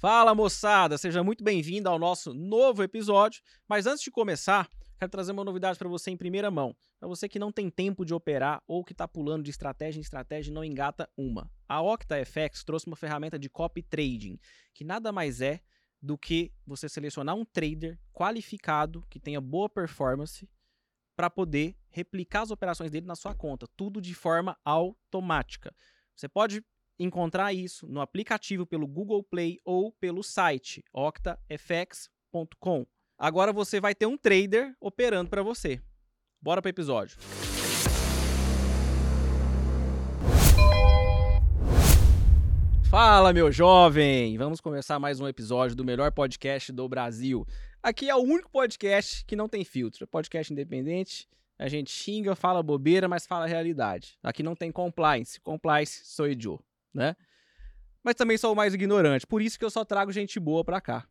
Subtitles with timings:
[0.00, 3.42] Fala moçada, seja muito bem-vindo ao nosso novo episódio.
[3.68, 4.66] Mas antes de começar,
[4.98, 6.74] quero trazer uma novidade para você em primeira mão.
[6.98, 10.00] Para você que não tem tempo de operar ou que está pulando de estratégia em
[10.00, 11.52] estratégia e não engata uma.
[11.68, 14.40] A OctaFX trouxe uma ferramenta de copy trading,
[14.72, 15.60] que nada mais é
[16.00, 20.48] do que você selecionar um trader qualificado que tenha boa performance
[21.14, 25.74] para poder replicar as operações dele na sua conta, tudo de forma automática.
[26.16, 26.64] Você pode
[27.00, 32.86] encontrar isso no aplicativo pelo Google Play ou pelo site octafx.com.
[33.18, 35.80] Agora você vai ter um trader operando para você.
[36.40, 37.18] Bora para o episódio.
[42.90, 44.36] Fala, meu jovem!
[44.36, 47.46] Vamos começar mais um episódio do melhor podcast do Brasil.
[47.82, 50.04] Aqui é o único podcast que não tem filtro.
[50.04, 51.28] É podcast independente.
[51.58, 54.18] A gente xinga, fala bobeira, mas fala a realidade.
[54.22, 55.40] Aqui não tem compliance.
[55.40, 56.34] Compliance sou eu
[56.92, 57.16] né?
[58.02, 60.80] Mas também sou o mais ignorante, por isso que eu só trago gente boa para
[60.80, 61.06] cá.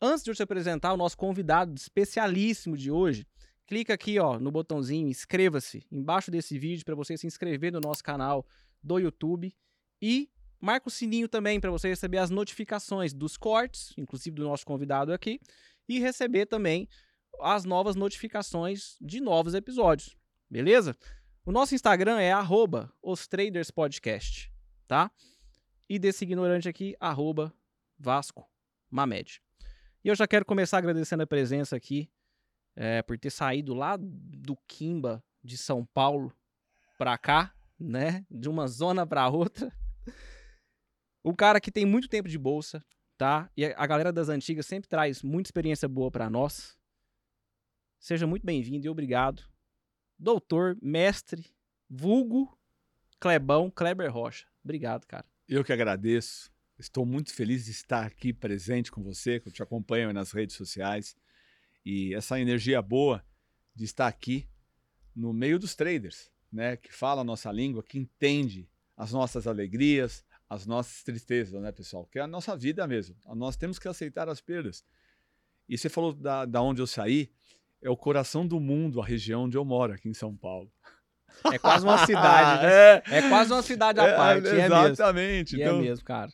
[0.00, 3.26] Antes de eu te apresentar o nosso convidado especialíssimo de hoje,
[3.66, 8.02] clica aqui ó, no botãozinho inscreva-se embaixo desse vídeo para você se inscrever no nosso
[8.02, 8.46] canal
[8.82, 9.54] do YouTube
[10.00, 14.64] e marca o sininho também para você receber as notificações dos cortes, inclusive do nosso
[14.64, 15.40] convidado aqui,
[15.88, 16.88] e receber também
[17.40, 20.16] as novas notificações de novos episódios.
[20.48, 20.96] Beleza?
[21.44, 24.50] O nosso Instagram é arroba os Traders Podcast
[24.90, 25.08] tá?
[25.88, 27.54] E desse ignorante aqui, arroba
[27.96, 28.50] Vasco
[28.90, 29.40] Mamed.
[30.02, 32.10] E eu já quero começar agradecendo a presença aqui,
[32.74, 36.36] é, por ter saído lá do Quimba de São Paulo
[36.98, 38.26] pra cá, né?
[38.28, 39.72] De uma zona pra outra.
[41.24, 42.84] Um cara que tem muito tempo de bolsa,
[43.16, 43.48] tá?
[43.56, 46.76] E a galera das antigas sempre traz muita experiência boa para nós.
[48.00, 49.44] Seja muito bem-vindo e obrigado.
[50.18, 51.46] Doutor, mestre,
[51.88, 52.58] vulgo,
[53.20, 54.49] Clebão, Kleber Rocha.
[54.64, 55.24] Obrigado, cara.
[55.48, 56.52] Eu que agradeço.
[56.78, 60.56] Estou muito feliz de estar aqui presente com você, que eu te acompanho nas redes
[60.56, 61.16] sociais.
[61.84, 63.24] E essa energia boa
[63.74, 64.48] de estar aqui
[65.14, 66.76] no meio dos traders, né?
[66.76, 72.06] Que fala a nossa língua, que entende as nossas alegrias, as nossas tristezas, né, pessoal?
[72.06, 73.16] Que é a nossa vida mesmo.
[73.34, 74.84] Nós temos que aceitar as perdas.
[75.68, 77.30] E você falou da, da onde eu saí,
[77.80, 80.70] é o coração do mundo, a região onde eu moro, aqui em São Paulo.
[81.52, 82.62] É quase uma cidade.
[82.66, 82.94] né?
[82.94, 84.48] é, é quase uma cidade à é, parte.
[84.48, 85.60] É, exatamente.
[85.60, 86.30] É, então, é mesmo, cara.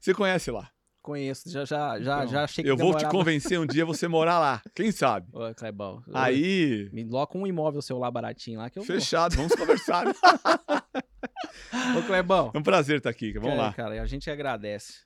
[0.00, 0.70] Você conhece lá?
[1.04, 4.08] Conheço, já, já, já, então, já achei que Eu vou te convencer um dia você
[4.08, 4.62] morar lá.
[4.74, 5.28] Quem sabe?
[5.34, 6.02] Ô, Clebão.
[6.14, 6.88] Aí.
[6.94, 9.46] Me loca um imóvel seu lá baratinho lá que eu Fechado, vou.
[9.46, 10.06] vamos conversar.
[11.98, 12.50] Ô, Clebão.
[12.54, 13.34] É um prazer estar aqui.
[13.34, 13.74] Vamos lá.
[13.74, 15.04] Cara, a gente agradece.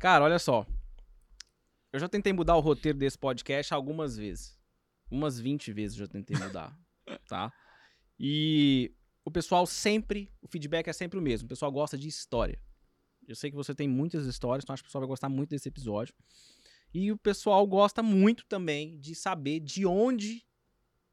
[0.00, 0.66] Cara, olha só.
[1.92, 4.58] Eu já tentei mudar o roteiro desse podcast algumas vezes.
[5.08, 6.76] Umas 20 vezes eu já tentei mudar,
[7.28, 7.52] tá?
[8.18, 8.92] E
[9.24, 11.46] o pessoal sempre, o feedback é sempre o mesmo.
[11.46, 12.58] O pessoal gosta de história.
[13.26, 15.50] Eu sei que você tem muitas histórias, então acho que o pessoal vai gostar muito
[15.50, 16.14] desse episódio.
[16.94, 20.46] E o pessoal gosta muito também de saber de onde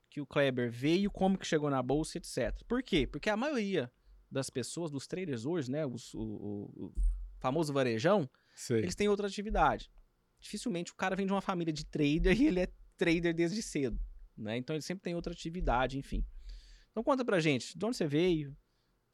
[0.09, 2.63] que o Kleber veio, como que chegou na bolsa, etc.
[2.67, 3.07] Por quê?
[3.07, 3.91] Porque a maioria
[4.29, 6.93] das pessoas, dos traders hoje, né, os, o, o, o
[7.39, 8.79] famoso varejão, Sei.
[8.79, 9.91] eles têm outra atividade.
[10.39, 13.99] Dificilmente o cara vem de uma família de trader e ele é trader desde cedo,
[14.37, 14.55] né?
[14.57, 16.23] Então ele sempre tem outra atividade, enfim.
[16.93, 18.55] Então conta pra gente, de onde você veio,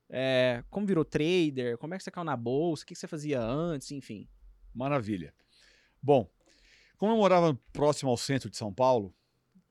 [0.09, 3.41] é, como virou trader, como é que você caiu na bolsa, o que você fazia
[3.41, 4.27] antes, enfim.
[4.75, 5.33] Maravilha.
[6.01, 6.29] Bom,
[6.97, 9.15] como eu morava próximo ao centro de São Paulo,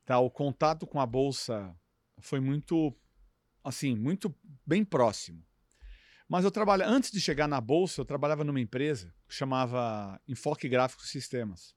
[0.06, 1.78] tá, o contato com a bolsa
[2.18, 2.96] foi muito,
[3.62, 4.34] assim, muito
[4.66, 5.44] bem próximo.
[6.26, 10.66] Mas eu trabalhava, antes de chegar na bolsa, eu trabalhava numa empresa que chamava Enfoque
[10.66, 11.74] Gráficos Sistemas.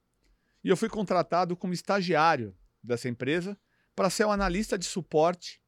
[0.64, 3.58] E eu fui contratado como estagiário dessa empresa
[3.94, 5.61] para ser o analista de suporte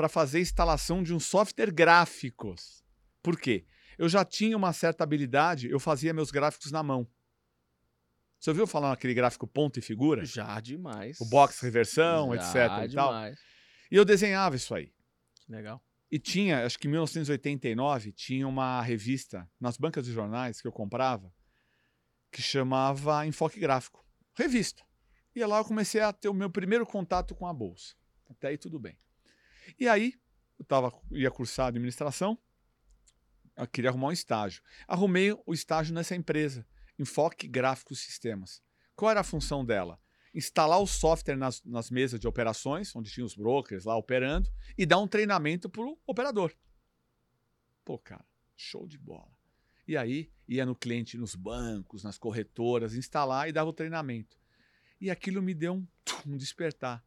[0.00, 2.82] para fazer instalação de um software gráficos.
[3.22, 3.66] Por quê?
[3.98, 7.06] Eu já tinha uma certa habilidade, eu fazia meus gráficos na mão.
[8.38, 10.24] Você ouviu falar naquele gráfico ponto e figura?
[10.24, 11.20] Já demais.
[11.20, 12.40] O box reversão, Já
[12.80, 12.90] etc.
[12.90, 13.12] E, tal.
[13.26, 13.36] e
[13.94, 14.90] eu desenhava isso aí.
[15.44, 15.84] Que legal.
[16.10, 20.72] E tinha, acho que em 1989, tinha uma revista nas bancas de jornais que eu
[20.72, 21.30] comprava
[22.32, 24.02] que chamava Enfoque Gráfico.
[24.34, 24.82] Revista.
[25.36, 27.94] E lá eu comecei a ter o meu primeiro contato com a bolsa.
[28.30, 28.96] Até aí tudo bem.
[29.78, 30.14] E aí,
[30.58, 32.38] eu tava, ia cursar administração,
[33.56, 34.62] eu queria arrumar um estágio.
[34.86, 36.66] Arrumei o estágio nessa empresa,
[36.98, 38.62] Enfoque Gráficos Sistemas.
[38.94, 40.00] Qual era a função dela?
[40.34, 44.86] Instalar o software nas, nas mesas de operações, onde tinha os brokers lá operando, e
[44.86, 46.54] dar um treinamento para o operador.
[47.84, 48.24] Pô, cara,
[48.56, 49.32] show de bola.
[49.86, 54.38] E aí ia no cliente, nos bancos, nas corretoras, instalar e dava o treinamento.
[55.00, 55.86] E aquilo me deu um,
[56.26, 57.04] um despertar.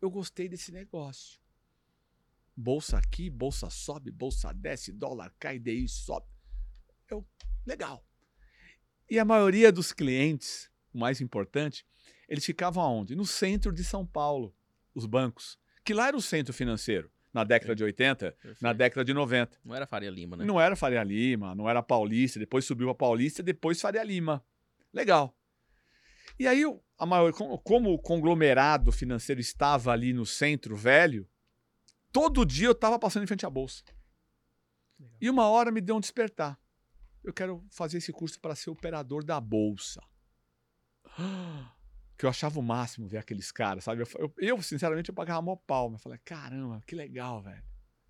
[0.00, 1.40] Eu gostei desse negócio.
[2.56, 6.26] Bolsa aqui, bolsa sobe, bolsa desce, dólar cai, DI sobe.
[7.10, 7.26] Eu,
[7.66, 8.04] legal.
[9.10, 11.86] E a maioria dos clientes, o mais importante,
[12.28, 13.14] eles ficavam aonde?
[13.14, 14.54] No centro de São Paulo,
[14.94, 15.58] os bancos.
[15.84, 18.62] Que lá era o centro financeiro, na década de 80, Perfeito.
[18.62, 19.60] na década de 90.
[19.64, 20.44] Não era Faria Lima, né?
[20.44, 24.44] Não era Faria Lima, não era Paulista, depois subiu a Paulista, depois Faria Lima.
[24.92, 25.36] Legal.
[26.38, 26.64] E aí,
[26.98, 31.28] a maior, como, como o conglomerado financeiro estava ali no centro velho,
[32.16, 33.84] todo dia eu estava passando em frente à bolsa.
[34.98, 35.16] Legal.
[35.20, 36.58] E uma hora me deu um despertar.
[37.22, 40.00] Eu quero fazer esse curso para ser operador da bolsa.
[42.18, 44.00] Que eu achava o máximo ver aqueles caras, sabe?
[44.00, 45.90] Eu, eu- eu, sinceramente, eu pagava mó pau.
[45.90, 47.62] Mas falei, caramba, que legal, velho.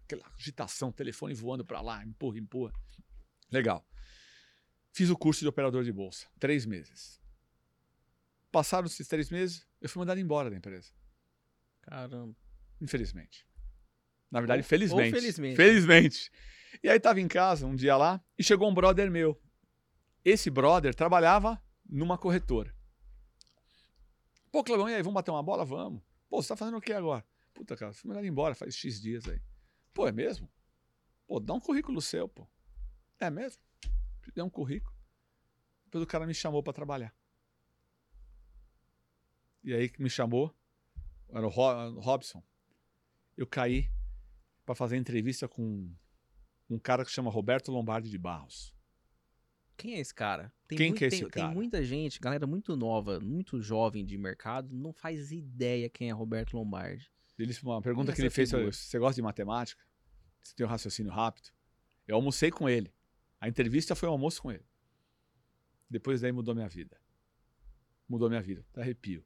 [0.05, 2.73] Aquela agitação, telefone voando para lá, empurra, empurra.
[3.50, 3.85] Legal.
[4.93, 6.29] Fiz o curso de operador de bolsa.
[6.38, 7.20] Três meses.
[8.52, 10.93] Passaram esses três meses, eu fui mandado embora da empresa.
[11.82, 12.32] Caramba.
[12.81, 13.44] Infelizmente.
[14.31, 15.11] Na verdade, Ou- ou felizmente.
[15.12, 15.56] felizmente.
[15.56, 16.31] Felizmente.
[16.82, 19.40] E aí tava em casa um dia lá e chegou um brother meu.
[20.25, 22.75] Esse brother trabalhava numa corretora.
[24.50, 25.64] Pô, Clebão, e aí, vamos bater uma bola?
[25.64, 26.02] Vamos.
[26.28, 27.25] Pô, você tá fazendo o que agora?
[27.55, 29.40] Puta, cara, fui mandado embora faz X dias aí.
[29.94, 30.50] Pô, é mesmo?
[31.26, 32.46] Pô, dá um currículo seu, pô.
[33.19, 33.62] É mesmo?
[34.34, 34.94] Dei um currículo.
[35.84, 37.14] Depois o cara me chamou pra trabalhar.
[39.62, 40.55] E aí que me chamou,
[41.31, 42.43] era o Ro- Robson.
[43.37, 43.90] Eu caí
[44.67, 45.91] pra fazer entrevista com
[46.69, 48.75] um cara que chama Roberto Lombardi de Barros.
[49.77, 50.53] Quem é esse cara?
[50.67, 51.55] Tem Quem muito- que é tem, esse tem cara?
[51.55, 56.55] muita gente, galera muito nova, muito jovem de mercado, não faz ideia quem é Roberto
[56.57, 57.11] Lombardi.
[57.39, 58.73] Ele, uma pergunta que ele fez, figura.
[58.73, 59.83] você gosta de matemática?
[60.43, 61.51] Você tem um raciocínio rápido?
[62.09, 62.93] Eu almocei com ele.
[63.39, 64.65] A entrevista foi um almoço com ele.
[65.89, 66.99] Depois daí mudou minha vida.
[68.09, 68.65] Mudou minha vida.
[68.73, 69.25] Até arrepio.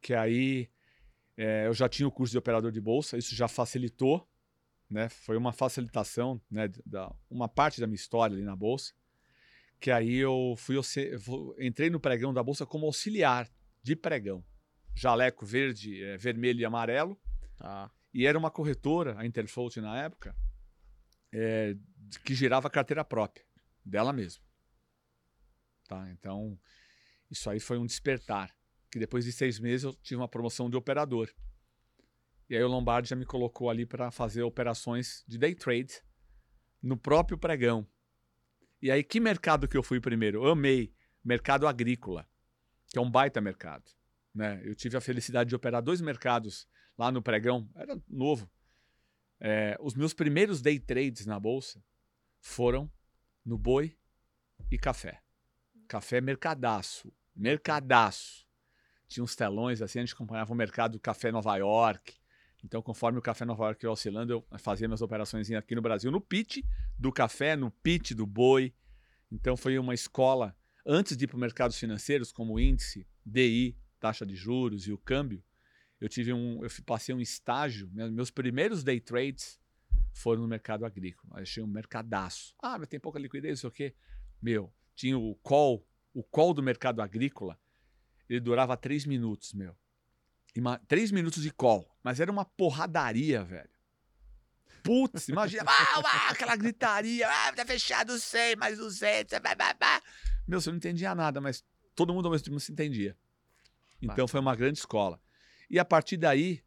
[0.00, 0.70] Que aí
[1.42, 4.30] é, eu já tinha o curso de operador de bolsa, isso já facilitou,
[4.88, 5.08] né?
[5.08, 6.68] Foi uma facilitação, né?
[6.86, 8.92] Da, uma parte da minha história ali na bolsa.
[9.80, 13.50] Que aí eu fui eu entrei no pregão da bolsa como auxiliar
[13.82, 14.44] de pregão.
[14.94, 17.20] Jaleco verde, é, vermelho e amarelo.
[17.56, 17.90] Tá.
[18.14, 20.36] E era uma corretora, a Interfold na época,
[21.32, 21.74] é,
[22.24, 23.44] que girava carteira própria,
[23.84, 24.44] dela mesma.
[25.88, 26.08] Tá?
[26.12, 26.56] Então,
[27.28, 28.54] isso aí foi um despertar.
[28.92, 31.28] Que depois de seis meses eu tive uma promoção de operador.
[32.48, 36.00] E aí o Lombardi já me colocou ali para fazer operações de day trade
[36.80, 37.88] no próprio pregão.
[38.80, 40.44] E aí, que mercado que eu fui primeiro?
[40.44, 40.92] Eu amei
[41.24, 42.28] mercado agrícola,
[42.88, 43.84] que é um baita mercado.
[44.34, 44.60] Né?
[44.64, 46.68] Eu tive a felicidade de operar dois mercados
[46.98, 48.50] lá no pregão, era novo.
[49.40, 51.82] É, os meus primeiros day trades na bolsa
[52.40, 52.90] foram
[53.44, 53.96] no boi
[54.70, 55.22] e café.
[55.88, 58.41] Café mercadaço, mercadaço.
[59.12, 62.14] Tinha uns telões assim, a gente acompanhava o mercado do café Nova York.
[62.64, 66.10] Então, conforme o café Nova York ia oscilando, eu fazia minhas operações aqui no Brasil,
[66.10, 66.58] no pitch
[66.98, 68.72] do café, no pitch do boi.
[69.30, 70.56] Então, foi uma escola,
[70.86, 74.98] antes de ir para mercados financeiros, como o índice, DI, taxa de juros e o
[74.98, 75.42] câmbio,
[76.00, 79.60] eu tive um, eu passei um estágio, me- meus primeiros day trades
[80.12, 81.34] foram no mercado agrícola.
[81.38, 82.54] Eu achei um mercadaço.
[82.60, 83.94] Ah, mas tem pouca liquidez, não sei o quê.
[84.40, 87.58] Meu, tinha o call, o call do mercado agrícola,
[88.34, 89.76] ele durava três minutos, meu.
[90.54, 93.70] Ima- três minutos de call, mas era uma porradaria, velho.
[94.82, 100.02] Putz, imagina, ah, ah, aquela gritaria, ah, tá fechado 100, mais 200, blá, blá, blá.
[100.46, 101.64] Meu, você não entendia nada, mas
[101.94, 103.16] todo mundo ao mesmo tempo se entendia.
[104.00, 105.20] Então foi uma grande escola.
[105.70, 106.62] E a partir daí,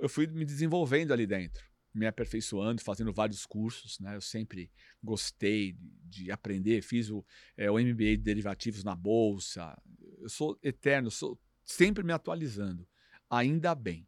[0.00, 1.62] eu fui me desenvolvendo ali dentro,
[1.96, 3.98] me aperfeiçoando, fazendo vários cursos.
[3.98, 4.14] Né?
[4.14, 4.70] Eu sempre
[5.02, 7.24] gostei de, de aprender, fiz o,
[7.56, 9.76] é, o MBA de derivativos na Bolsa.
[10.18, 12.86] Eu sou eterno, sou sempre me atualizando.
[13.28, 14.06] Ainda bem.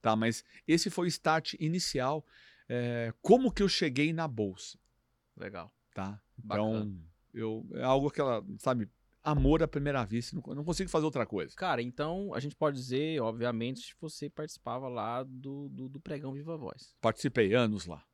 [0.00, 0.16] Tá?
[0.16, 2.24] Mas esse foi o start inicial.
[2.68, 4.78] é, como que eu cheguei na Bolsa?
[5.36, 5.72] Legal.
[5.94, 6.20] Tá?
[6.36, 6.80] Bacana.
[6.80, 8.88] Então, eu, é algo que ela, sabe,
[9.30, 10.34] amor à primeira vista.
[10.36, 11.54] Não, não consigo fazer outra coisa.
[11.56, 16.32] Cara, então a gente pode dizer, obviamente, que você participava lá do, do, do pregão
[16.32, 16.94] Viva Voz.
[17.00, 18.04] Participei anos lá.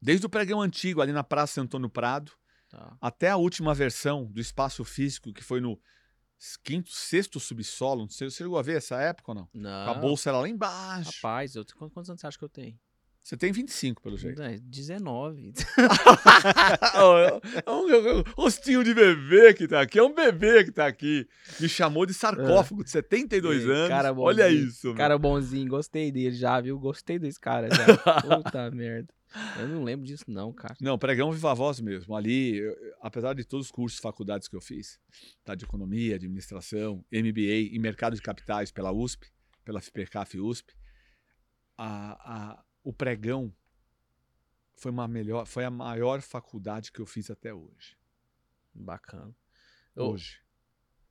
[0.00, 2.32] Desde o pregão antigo, ali na Praça Antônio Prado,
[2.68, 2.96] Tá.
[3.00, 5.80] até a última versão do espaço físico, que foi no
[6.64, 8.02] quinto, sexto subsolo.
[8.02, 9.48] Não sei, você chegou a ver essa época ou não?
[9.54, 9.90] Não.
[9.90, 11.10] A bolsa era lá embaixo.
[11.22, 12.78] Rapaz, eu, quantos anos você acha que eu tenho?
[13.24, 14.42] Você tem 25, pelo jeito.
[14.42, 15.54] É, 19.
[17.64, 19.98] é um, é um rostinho de bebê que tá aqui.
[19.98, 21.26] É um bebê que tá aqui.
[21.58, 23.88] Me chamou de sarcófago de 72 Ei, anos.
[23.88, 24.96] cara Olha isso, meu.
[24.96, 26.78] Cara bonzinho, gostei dele já, viu?
[26.78, 28.20] Gostei desse cara já.
[28.42, 29.08] Puta merda.
[29.58, 30.76] Eu não lembro disso, não, cara.
[30.78, 32.14] Não, pregão viva voz mesmo.
[32.14, 35.00] Ali, eu- apesar de todos os cursos, faculdades que eu fiz,
[35.42, 39.26] tá, de economia, administração, MBA e mercado de capitais pela USP,
[39.64, 40.74] pela FPCAF USP,
[41.78, 42.12] a,
[42.52, 43.52] a- o pregão
[44.76, 47.96] foi, uma melhor, foi a maior faculdade que eu fiz até hoje.
[48.74, 49.34] Bacana.
[49.96, 50.40] hoje.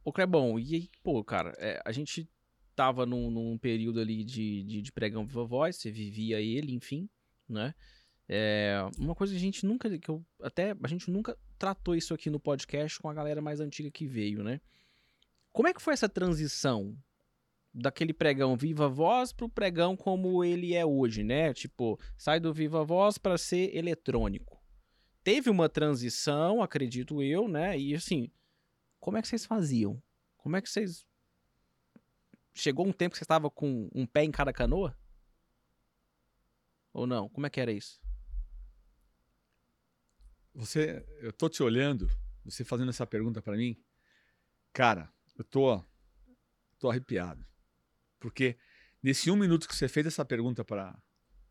[0.03, 2.29] Ô, Clebão, e aí, pô, cara, é, a gente
[2.75, 7.09] tava num, num período ali de, de, de pregão Viva Voz, você vivia ele, enfim,
[7.47, 7.73] né?
[8.27, 12.13] É, uma coisa que a gente nunca, que eu, até, a gente nunca tratou isso
[12.13, 14.59] aqui no podcast com a galera mais antiga que veio, né?
[15.51, 16.97] Como é que foi essa transição
[17.73, 21.53] daquele pregão Viva Voz pro pregão como ele é hoje, né?
[21.53, 24.61] Tipo, sai do Viva Voz para ser eletrônico.
[25.23, 27.77] Teve uma transição, acredito eu, né?
[27.79, 28.29] E assim,
[28.99, 30.01] como é que vocês faziam?
[30.37, 31.05] Como é que vocês
[32.53, 34.95] chegou um tempo que você estava com um pé em cada canoa?
[36.93, 37.27] Ou não?
[37.29, 37.99] Como é que era isso?
[40.53, 42.07] Você, eu tô te olhando,
[42.45, 43.81] você fazendo essa pergunta para mim,
[44.71, 45.83] cara, eu tô,
[46.77, 47.43] tô arrepiado,
[48.23, 48.55] porque
[49.03, 50.97] nesse um minuto que você fez essa pergunta para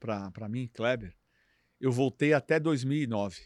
[0.00, 1.14] para mim, Kleber,
[1.78, 3.42] eu voltei até 2009.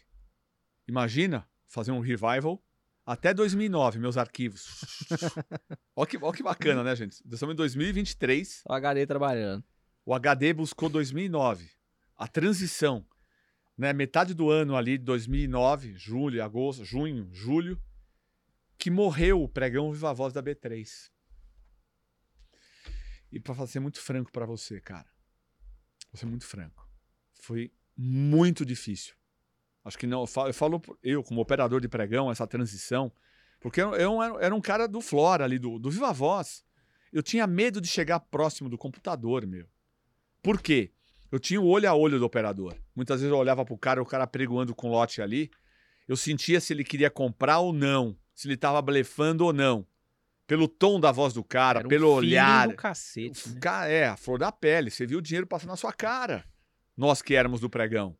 [0.87, 2.63] Imagina fazer um revival
[3.05, 5.05] até 2009, meus arquivos.
[5.95, 7.21] olha, que, olha que bacana, né, gente?
[7.31, 8.63] Estamos em 2023.
[8.67, 9.63] O HD trabalhando.
[10.03, 11.69] O HD buscou 2009.
[12.15, 13.05] A transição
[13.77, 17.79] né, metade do ano ali, 2009, julho, agosto, junho, julho,
[18.79, 21.11] que morreu o pregão Viva Voz da B3.
[23.31, 25.07] E para ser muito franco para você, cara,
[26.11, 26.87] vou ser muito franco,
[27.41, 29.15] foi muito difícil.
[29.83, 33.11] Acho que não, eu falo, eu, falo, eu como operador de pregão, essa transição,
[33.59, 36.63] porque eu, eu era um cara do Flora ali, do, do Viva Voz.
[37.11, 39.67] Eu tinha medo de chegar próximo do computador, meu.
[40.43, 40.91] Por quê?
[41.31, 42.75] Eu tinha o olho a olho do operador.
[42.95, 45.49] Muitas vezes eu olhava pro cara, o cara pregoando com lote ali.
[46.07, 49.85] Eu sentia se ele queria comprar ou não, se ele estava blefando ou não.
[50.47, 52.69] Pelo tom da voz do cara, Era um pelo olhar.
[52.69, 53.59] do cacete, né?
[53.93, 54.89] É, a flor da pele.
[54.89, 56.45] Você viu o dinheiro passando na sua cara.
[56.95, 58.17] Nós que éramos do pregão.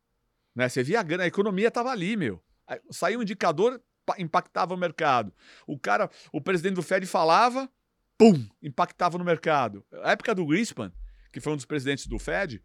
[0.53, 0.67] Né?
[0.67, 2.43] Você via a grana, a economia estava ali, meu.
[2.91, 5.33] Saiu um indicador, pa- impactava o mercado.
[5.65, 7.69] O cara, o presidente do Fed falava,
[8.17, 9.85] pum, impactava no mercado.
[10.03, 10.91] A época do Greenspan,
[11.31, 12.61] que foi um dos presidentes do Fed,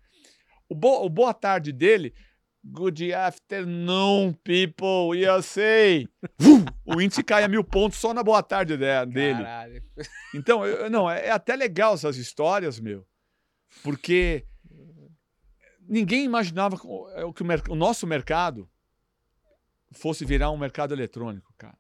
[0.69, 2.13] o, bo- o boa tarde dele,
[2.65, 6.07] good afternoon, people, USA.
[6.39, 9.43] Vum, o índice cai a mil pontos só na boa tarde de- dele.
[9.43, 9.83] Caralho.
[10.35, 13.07] Então, eu- não, é, é até legal essas histórias, meu,
[13.83, 14.47] porque
[15.89, 17.25] ninguém imaginava que o, é,
[17.69, 18.69] o nosso mercado
[19.93, 21.77] fosse virar um mercado eletrônico, cara.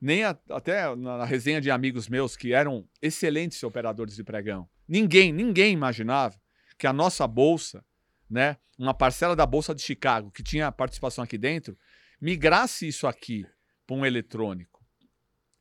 [0.00, 4.66] Nem a- até na resenha de amigos meus que eram excelentes operadores de pregão.
[4.88, 6.40] Ninguém, ninguém imaginava
[6.78, 7.84] que a nossa bolsa,
[8.30, 11.76] né, uma parcela da bolsa de Chicago que tinha participação aqui dentro,
[12.20, 13.44] migrasse isso aqui
[13.86, 14.80] para um eletrônico.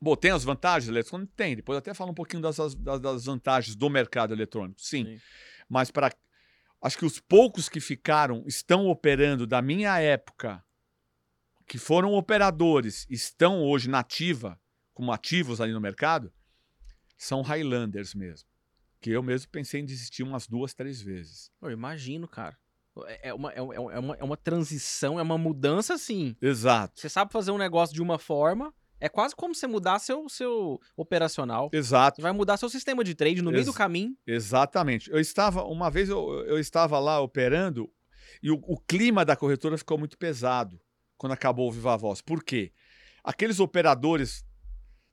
[0.01, 1.33] Bom, tem as vantagens do eletrônico?
[1.35, 1.55] Tem.
[1.55, 4.79] Depois até falo um pouquinho das, das, das vantagens do mercado eletrônico.
[4.79, 5.05] Sim.
[5.05, 5.21] Sim.
[5.67, 6.13] Mas para.
[6.81, 10.63] Acho que os poucos que ficaram, estão operando da minha época,
[11.67, 14.57] que foram operadores, estão hoje na ativa,
[14.93, 16.33] como ativos ali no mercado,
[17.17, 18.48] são Highlanders mesmo.
[19.01, 21.51] Que eu mesmo pensei em desistir umas duas, três vezes.
[21.61, 22.57] Eu imagino, cara.
[23.07, 26.35] É é uma, é, uma, é uma, é uma transição, é uma mudança assim.
[26.41, 26.99] Exato.
[26.99, 30.79] Você sabe fazer um negócio de uma forma, é quase como você mudar seu, seu
[30.97, 31.69] operacional.
[31.71, 32.17] Exato.
[32.17, 34.17] Você vai mudar seu sistema de trade no meio do caminho.
[34.27, 35.09] Exatamente.
[35.09, 37.89] Eu estava, uma vez eu, eu estava lá operando
[38.43, 40.79] e o, o clima da corretora ficou muito pesado
[41.17, 42.21] quando acabou o Viva Voz.
[42.21, 42.73] Por quê?
[43.23, 44.43] Aqueles operadores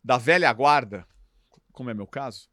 [0.03, 1.07] da velha guarda,
[1.73, 2.49] como é meu caso,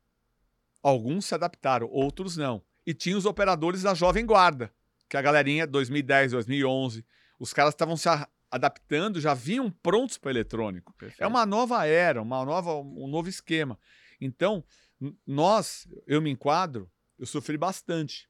[0.83, 2.61] alguns se adaptaram, outros não.
[2.85, 4.71] E tinha os operadores da jovem guarda,
[5.09, 7.05] que a galerinha 2010, 2011,
[7.39, 8.09] os caras estavam se
[8.51, 10.93] adaptando, já vinham prontos para eletrônico.
[11.17, 13.79] É uma nova era, uma nova, um novo esquema.
[14.19, 14.63] Então,
[15.25, 18.29] nós, eu me enquadro, eu sofri bastante.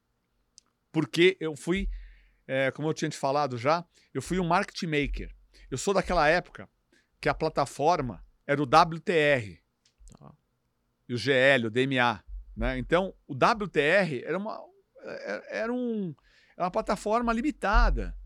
[0.92, 1.88] Porque eu fui,
[2.46, 5.34] é, como eu tinha te falado já, eu fui um market maker.
[5.70, 6.68] Eu sou daquela época
[7.20, 9.58] que a plataforma era o WTR
[10.18, 10.32] Tá.
[11.08, 12.22] e o GL, o DMA.
[12.56, 12.78] Né?
[12.78, 14.60] Então, o WTR era uma,
[15.02, 16.14] era- era um,
[16.56, 18.16] era uma plataforma limitada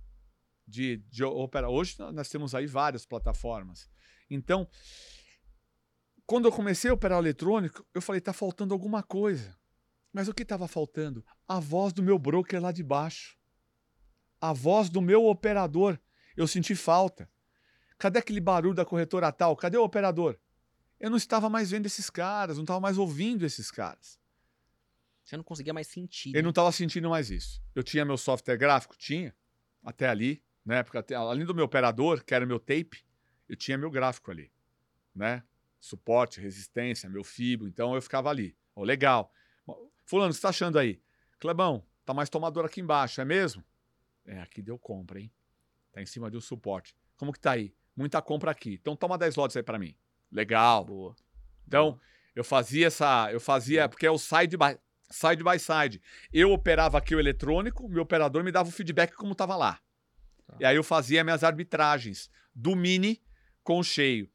[0.66, 1.70] de, de operar.
[1.70, 3.88] Hoje nós temos aí várias plataformas.
[4.30, 4.68] Então,
[6.26, 9.56] quando eu comecei a operar eletrônico, eu falei, tá faltando alguma coisa.
[10.12, 11.24] Mas o que estava faltando?
[11.46, 13.36] A voz do meu broker lá de baixo.
[14.40, 15.98] A voz do meu operador.
[16.36, 17.30] Eu senti falta.
[17.98, 19.56] Cadê aquele barulho da corretora tal?
[19.56, 20.38] Cadê o operador?
[21.00, 24.18] Eu não estava mais vendo esses caras, não estava mais ouvindo esses caras.
[25.24, 26.34] Você não conseguia mais sentir.
[26.34, 27.62] Eu não estava sentindo mais isso.
[27.74, 28.96] Eu tinha meu software gráfico?
[28.96, 29.34] Tinha.
[29.84, 30.82] Até ali, né?
[30.82, 33.04] Porque até- além do meu operador, que era meu tape,
[33.48, 34.50] eu tinha meu gráfico ali,
[35.14, 35.42] né?
[35.78, 37.68] Suporte, resistência, meu fibro.
[37.68, 38.56] Então eu ficava ali.
[38.74, 39.32] Ó, legal.
[40.04, 41.00] Fulano, o que você está achando aí?
[41.38, 43.62] Clebão, tá mais tomador aqui embaixo, é mesmo?
[44.24, 45.30] É, aqui deu compra, hein?
[45.92, 46.96] Tá em cima de um suporte.
[47.16, 47.74] Como que tá aí?
[47.94, 48.74] muita compra aqui.
[48.80, 49.94] Então toma 10 lotes aí para mim.
[50.30, 50.84] Legal.
[50.84, 51.14] Boa.
[51.66, 51.98] Então,
[52.34, 54.78] eu fazia essa, eu fazia, porque é o side by
[55.10, 56.00] side by side.
[56.32, 59.80] Eu operava aqui o eletrônico, meu operador me dava o feedback como estava lá.
[60.46, 60.56] Tá.
[60.60, 63.22] E aí eu fazia minhas arbitragens do mini
[63.62, 64.30] com o cheio.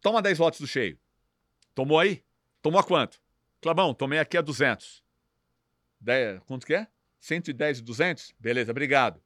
[0.00, 0.98] Toma 10 lotes do cheio.
[1.74, 2.24] Tomou aí?
[2.62, 3.20] Tomou a quanto?
[3.60, 5.02] Clavão, tomei aqui a 200.
[6.00, 6.86] 10, quanto que é?
[7.20, 8.34] 110 e 200?
[8.38, 9.22] Beleza, obrigado.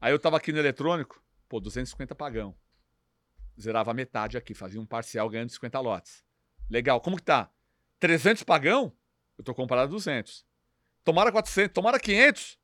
[0.00, 2.54] Aí eu tava aqui no eletrônico, pô, 250 pagão.
[3.60, 6.24] Zerava metade aqui, fazia um parcial ganhando 50 lotes.
[6.70, 7.50] Legal, como que tá?
[8.00, 8.96] 300 pagão?
[9.36, 10.44] Eu tô comprado a 200.
[11.04, 12.58] Tomara 400, tomara 500.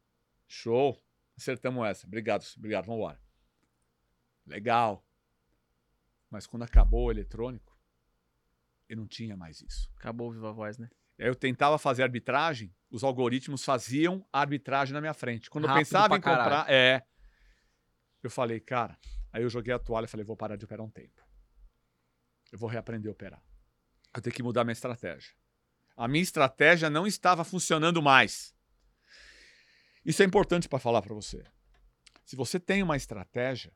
[0.47, 1.01] Show.
[1.37, 2.07] Acertamos essa.
[2.07, 3.21] Obrigado, obrigado, vamos embora.
[4.47, 5.05] Legal.
[6.31, 7.79] Mas quando acabou o eletrônico,
[8.89, 9.91] eu não tinha mais isso.
[9.97, 10.89] Acabou o Viva Voz, né?
[11.19, 15.51] Eu tentava fazer arbitragem, os algoritmos faziam a arbitragem na minha frente.
[15.51, 16.71] Quando eu Rápido pensava pra em comprar, caralho.
[16.71, 17.03] é.
[18.23, 18.97] Eu falei, cara,
[19.39, 21.25] aí eu joguei a toalha e falei, vou parar de operar um tempo.
[22.51, 23.43] Eu vou reaprender a operar.
[24.15, 25.33] Eu tenho que mudar minha estratégia.
[25.97, 28.55] A minha estratégia não estava funcionando mais.
[30.05, 31.45] Isso é importante para falar para você.
[32.25, 33.73] Se você tem uma estratégia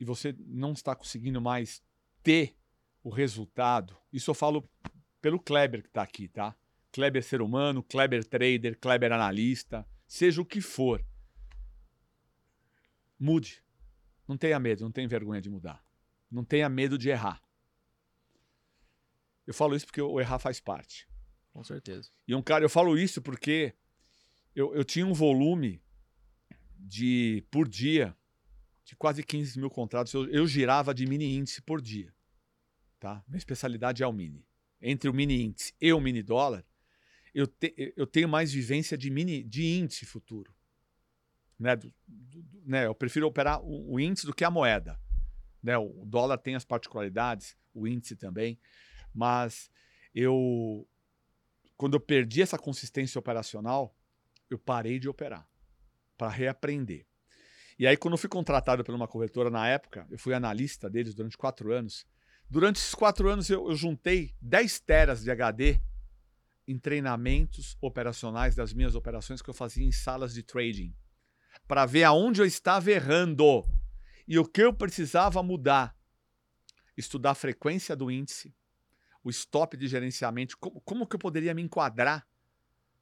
[0.00, 1.82] e você não está conseguindo mais
[2.22, 2.56] ter
[3.02, 4.68] o resultado, isso eu falo
[5.20, 6.56] pelo Kleber que está aqui, tá?
[6.92, 11.04] Kleber ser humano, Kleber trader, Kleber analista, seja o que for.
[13.18, 13.62] Mude.
[14.28, 15.82] Não tenha medo, não tenha vergonha de mudar.
[16.30, 17.42] Não tenha medo de errar.
[19.46, 21.08] Eu falo isso porque o errar faz parte.
[21.52, 22.10] Com certeza.
[22.26, 23.72] E um cara, eu falo isso porque
[24.54, 25.82] eu, eu tinha um volume
[26.78, 28.14] de por dia
[28.84, 30.12] de quase 15 mil contratos.
[30.12, 32.14] Eu, eu girava de mini índice por dia.
[33.00, 33.24] Tá?
[33.26, 34.46] Minha especialidade é o mini.
[34.80, 36.64] Entre o mini índice e o mini dólar,
[37.34, 40.54] eu, te- eu tenho mais vivência de mini de índice futuro.
[41.58, 41.76] Né?
[41.76, 42.86] Do- do- né?
[42.86, 44.98] Eu prefiro operar o, o índice do que a moeda.
[45.62, 45.76] Né?
[45.76, 48.58] O dólar tem as particularidades, o índice também,
[49.14, 49.70] mas
[50.14, 50.86] eu
[51.76, 53.96] quando eu perdi essa consistência operacional,
[54.50, 55.48] eu parei de operar
[56.16, 57.06] para reaprender.
[57.78, 61.14] E aí, quando eu fui contratado por uma corretora na época, eu fui analista deles
[61.14, 62.04] durante quatro anos.
[62.50, 65.80] Durante esses quatro anos, eu, eu juntei 10 teras de HD
[66.66, 70.92] em treinamentos operacionais das minhas operações que eu fazia em salas de trading,
[71.68, 73.64] para ver aonde eu estava errando
[74.26, 75.94] e o que eu precisava mudar.
[76.96, 78.52] Estudar a frequência do índice,
[79.22, 82.26] o stop de gerenciamento, como, como que eu poderia me enquadrar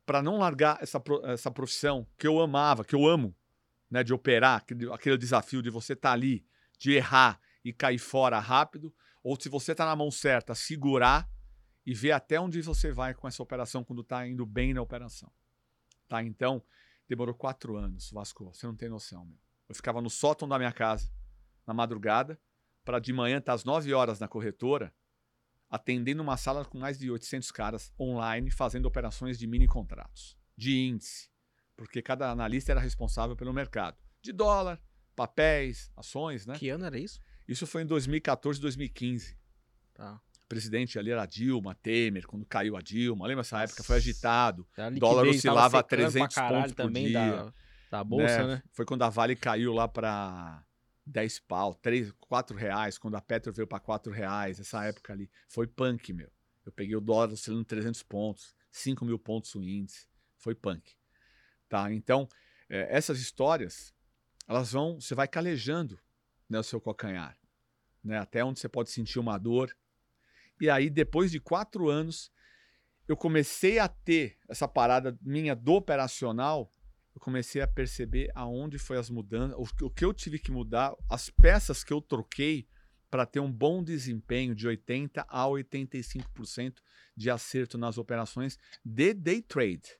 [0.04, 3.34] para não largar essa, essa profissão que eu amava, que eu amo,
[3.90, 6.44] né, de operar, aquele, aquele desafio de você estar ali,
[6.78, 11.28] de errar e cair fora rápido, ou se você está na mão certa, segurar
[11.84, 15.32] e ver até onde você vai com essa operação quando está indo bem na operação.
[16.06, 16.22] Tá?
[16.22, 16.62] Então,
[17.08, 19.38] demorou quatro anos, Vasco, você não tem noção, meu.
[19.68, 21.10] Eu ficava no sótão da minha casa,
[21.66, 22.40] na madrugada,
[22.84, 24.94] para de manhã estar às 9 horas na corretora,
[25.68, 30.76] atendendo uma sala com mais de 800 caras online, fazendo operações de mini contratos, de
[30.76, 31.28] índice,
[31.76, 34.80] porque cada analista era responsável pelo mercado, de dólar,
[35.16, 36.56] papéis, ações, né?
[36.56, 37.20] Que ano era isso?
[37.48, 39.36] Isso foi em 2014, 2015.
[39.94, 40.20] Tá.
[40.46, 43.82] O presidente ali era Dilma, Temer, quando caiu a Dilma, lembra essa época?
[43.82, 44.64] Foi agitado.
[44.76, 47.12] A dólar oscilava a secando pra 300 caralho pontos por também dia.
[47.20, 47.52] Da,
[47.90, 48.62] da bolsa, né?
[48.70, 50.64] Foi quando a Vale caiu lá para
[51.04, 55.28] 10 pau, 3, 4 reais, quando a Petro veio para 4 reais, essa época ali.
[55.48, 56.30] Foi punk, meu.
[56.64, 60.06] Eu peguei o dólar oscilando 300 pontos, 5 mil pontos o índice.
[60.36, 60.94] Foi punk.
[61.68, 61.92] Tá?
[61.92, 62.28] Então,
[62.68, 63.92] eh, essas histórias,
[64.46, 65.98] elas vão, você vai calejando
[66.48, 67.36] né, o seu calcanhar.
[68.02, 69.76] Né, até onde você pode sentir uma dor.
[70.60, 72.30] E aí, depois de quatro anos,
[73.06, 76.72] eu comecei a ter essa parada minha do operacional
[77.14, 81.30] eu comecei a perceber aonde foi as mudanças, o que- eu tive que mudar, as
[81.30, 82.68] peças que eu troquei
[83.10, 86.82] para ter um bom desempenho de 80 a 85%
[87.16, 89.98] de acerto nas operações de day trade.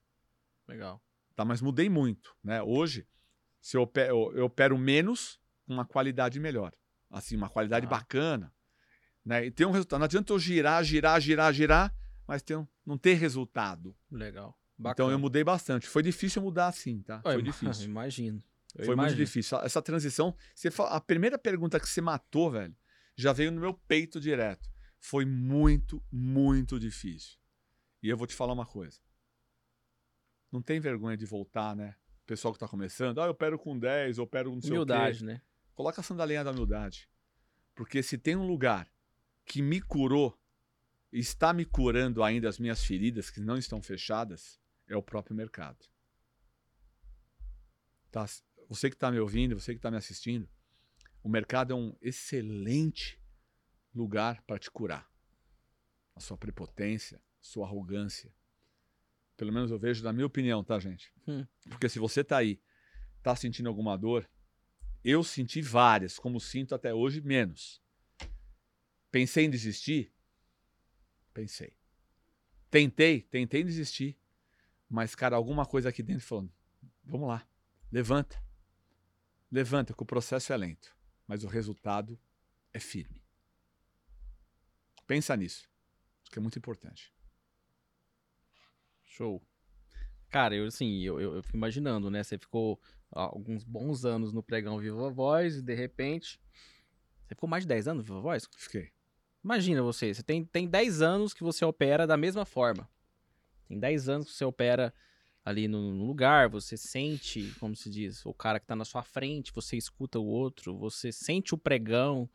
[0.68, 1.02] Legal.
[1.34, 1.42] Tá?
[1.42, 2.36] Mas mudei muito.
[2.44, 2.62] Né?
[2.62, 3.08] Hoje,
[3.62, 6.74] se eu, opero, eu- opero menos com uma qualidade melhor.
[7.10, 7.90] Assim, uma qualidade Tá.
[7.96, 8.52] bacana.
[9.26, 9.46] Né?
[9.46, 9.98] E tem um resultado.
[9.98, 11.94] Não adianta eu girar, girar, girar, girar,
[12.28, 13.94] mas ter um- não ter resultado.
[14.10, 14.56] Legal.
[14.78, 15.12] Então Bacana.
[15.12, 15.88] eu mudei bastante.
[15.88, 17.20] Foi difícil mudar assim, tá?
[17.22, 17.84] Foi ima- difícil.
[17.90, 18.40] Imagino.
[18.76, 19.24] Eu Foi muito imagino.
[19.26, 19.58] difícil.
[19.62, 22.76] Essa transição, você fa- a primeira pergunta que você matou, velho,
[23.16, 24.70] já veio no meu peito direto.
[25.00, 27.38] Foi muito, muito difícil.
[28.02, 29.00] E eu vou te falar uma coisa.
[30.52, 31.96] Não tem vergonha de voltar, né?
[32.22, 34.72] O pessoal que tá começando, ah, eu opero com 10, eu opero com não sei
[34.72, 35.24] Humildade, o quê.
[35.26, 35.42] né?
[35.74, 37.08] Coloca a sandalinha da humildade.
[37.74, 38.88] Porque se tem um lugar
[39.46, 40.38] que me curou,
[41.12, 45.86] está me curando ainda as minhas feridas que não estão fechadas, é o próprio mercado.
[48.10, 48.26] Tá?
[48.68, 50.48] Você que está me ouvindo, você que está me assistindo,
[51.22, 53.20] O mercado é um excelente
[53.92, 55.10] lugar para te curar.
[56.14, 58.32] A sua prepotência, sua arrogância.
[59.36, 61.12] Pelo menos eu vejo na minha opinião, tá, gente?
[61.26, 61.44] Hum.
[61.68, 62.60] Porque se você tá aí,
[63.24, 64.30] tá sentindo alguma dor,
[65.02, 67.82] eu senti várias, como sinto até hoje, menos.
[69.16, 70.12] Pensei em desistir?
[71.32, 71.72] Pensei.
[72.70, 74.14] Tentei, tentei desistir.
[74.90, 76.50] Mas, cara, alguma coisa aqui dentro falou:
[77.02, 77.48] vamos lá,
[77.90, 78.38] levanta.
[79.50, 80.94] Levanta, que o processo é lento,
[81.26, 82.20] mas o resultado
[82.74, 83.24] é firme.
[85.06, 85.66] Pensa nisso.
[86.22, 87.10] Isso que é muito importante.
[89.02, 89.42] Show.
[90.28, 92.22] Cara, eu assim, eu, eu, eu fico imaginando, né?
[92.22, 92.78] Você ficou
[93.10, 96.38] alguns bons anos no pregão Viva Voz e de repente.
[97.22, 98.46] Você ficou mais de 10 anos no Viva Voz?
[98.58, 98.94] Fiquei.
[99.46, 102.88] Imagina você, você tem, tem 10 anos que você opera da mesma forma.
[103.68, 104.92] Tem 10 anos que você opera
[105.44, 109.04] ali no, no lugar, você sente, como se diz, o cara que tá na sua
[109.04, 112.28] frente, você escuta o outro, você sente o pregão,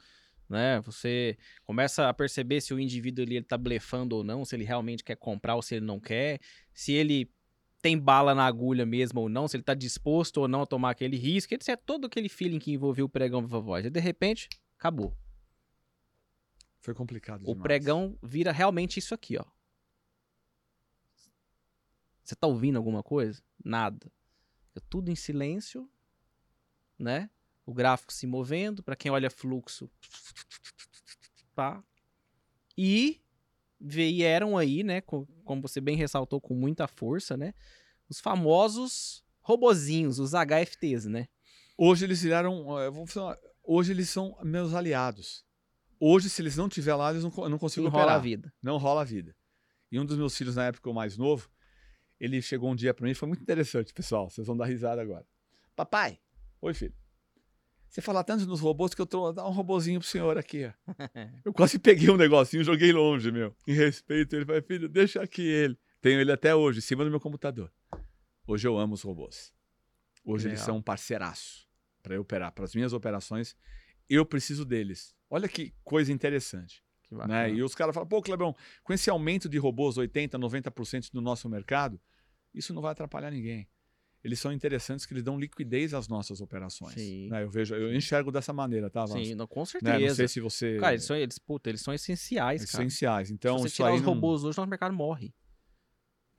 [0.48, 0.80] né?
[0.86, 4.64] Você começa a perceber se o indivíduo ali ele tá blefando ou não, se ele
[4.64, 6.40] realmente quer comprar ou se ele não quer,
[6.74, 7.30] se ele
[7.82, 10.92] tem bala na agulha mesmo ou não, se ele tá disposto ou não a tomar
[10.92, 13.86] aquele risco, é todo aquele feeling que envolveu o pregão Viva Voz.
[13.86, 14.48] E de repente,
[14.80, 15.14] acabou.
[16.82, 17.62] Foi complicado O demais.
[17.62, 19.46] pregão vira realmente isso aqui, ó.
[22.24, 23.42] Você tá ouvindo alguma coisa?
[23.64, 24.12] Nada.
[24.76, 25.90] É tudo em silêncio,
[26.98, 27.30] né?
[27.66, 29.90] O gráfico se movendo, para quem olha fluxo,
[31.54, 31.84] pá.
[32.78, 33.22] E
[33.80, 37.54] vieram aí, né, co- como você bem ressaltou com muita força, né,
[38.10, 41.28] os famosos robozinhos, os HFTs, né?
[41.78, 42.66] Hoje eles viraram.
[42.92, 45.44] vamos falar, hoje eles são meus aliados.
[46.04, 48.22] Hoje, se eles não estiver lá, eles não, eu não consigo Enrola a operar.
[48.22, 48.52] vida.
[48.60, 49.36] Não rola a vida.
[49.92, 51.48] E um dos meus filhos, na época, o mais novo,
[52.20, 54.28] ele chegou um dia pra mim, foi muito interessante, pessoal.
[54.28, 55.28] Vocês vão dar risada agora.
[55.76, 56.20] Papai,
[56.60, 56.96] oi filho.
[57.88, 60.72] Você fala tanto nos robôs que eu tô dar um robozinho pro senhor aqui, ó.
[61.46, 63.54] Eu quase peguei um negocinho e joguei longe, meu.
[63.68, 65.78] Em respeito, ele falou, filho, deixa aqui ele.
[66.00, 67.70] Tenho ele até hoje, em cima do meu computador.
[68.48, 69.54] Hoje eu amo os robôs.
[70.24, 70.66] Hoje eles Legal.
[70.68, 71.68] são um parceiraço
[72.02, 72.52] para eu operar.
[72.54, 73.56] Para as minhas operações,
[74.10, 75.14] eu preciso deles.
[75.32, 76.84] Olha que coisa interessante.
[77.04, 77.16] Que.
[77.16, 77.50] Né?
[77.52, 81.50] E os caras falam, pô, Clebão, com esse aumento de robôs, 80%, 90% no nosso
[81.50, 82.00] mercado,
[82.54, 83.68] isso não vai atrapalhar ninguém.
[84.24, 86.94] Eles são interessantes que eles dão liquidez às nossas operações.
[86.94, 87.28] Sim.
[87.30, 87.42] Né?
[87.44, 89.18] Eu vejo, eu enxergo dessa maneira, tá, Vasco?
[89.26, 89.66] Sim, não, com Né?
[89.66, 90.00] certeza.
[90.08, 90.78] Não sei se você.
[90.78, 92.84] Cara, eles são, eles, puta, eles são essenciais, cara.
[92.84, 93.32] essenciais.
[93.32, 95.34] Então, Se você isso tirar os não- robôs hoje, nosso mercado morre.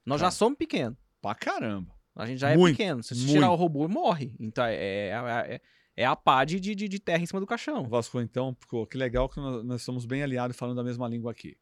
[0.07, 0.31] Nós já Cara.
[0.37, 0.97] somos pequenos.
[1.21, 1.93] Pra caramba.
[2.15, 3.03] A gente já é Muito, pequeno.
[3.03, 3.33] Se você muito.
[3.33, 4.37] tirar o robô, morre.
[4.39, 5.11] Então é, é,
[5.55, 5.61] é,
[5.97, 7.89] é a pá de, de, de terra em cima do caixão.
[7.89, 11.31] Vasco, então, pô, que legal que nós, nós somos bem aliados falando a mesma língua
[11.33, 11.57] aqui.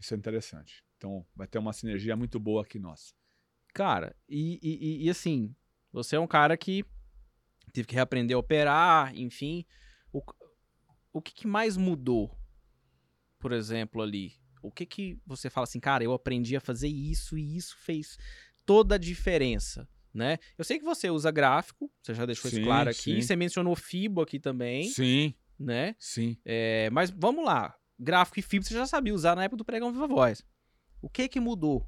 [0.00, 0.84] Isso é interessante.
[0.96, 3.14] Então, vai ter uma sinergia muito boa aqui nossa.
[3.74, 5.54] Cara, e, e, e- e assim,
[5.92, 6.84] você é um cara que
[7.72, 9.66] teve que reaprender a operar, enfim.
[10.12, 10.22] O,
[11.12, 12.34] o que, que mais mudou,
[13.38, 14.34] por exemplo, ali?
[14.62, 18.18] O que que você fala assim, cara, eu aprendi a fazer isso e isso fez
[18.64, 20.38] toda a diferença, né?
[20.56, 23.00] Eu sei que você usa gráfico, você já deixou isso Sim, claro aqui.
[23.16, 23.20] sim.
[23.20, 25.94] Você mencionou Fibo aqui também, Sim, né?
[25.98, 26.36] sim.
[26.44, 27.76] É, mas vamos lá.
[27.98, 30.42] Gráfico e Fibo você já sabia usar na época do pregão Viva Voz.
[31.02, 31.86] O que que mudou?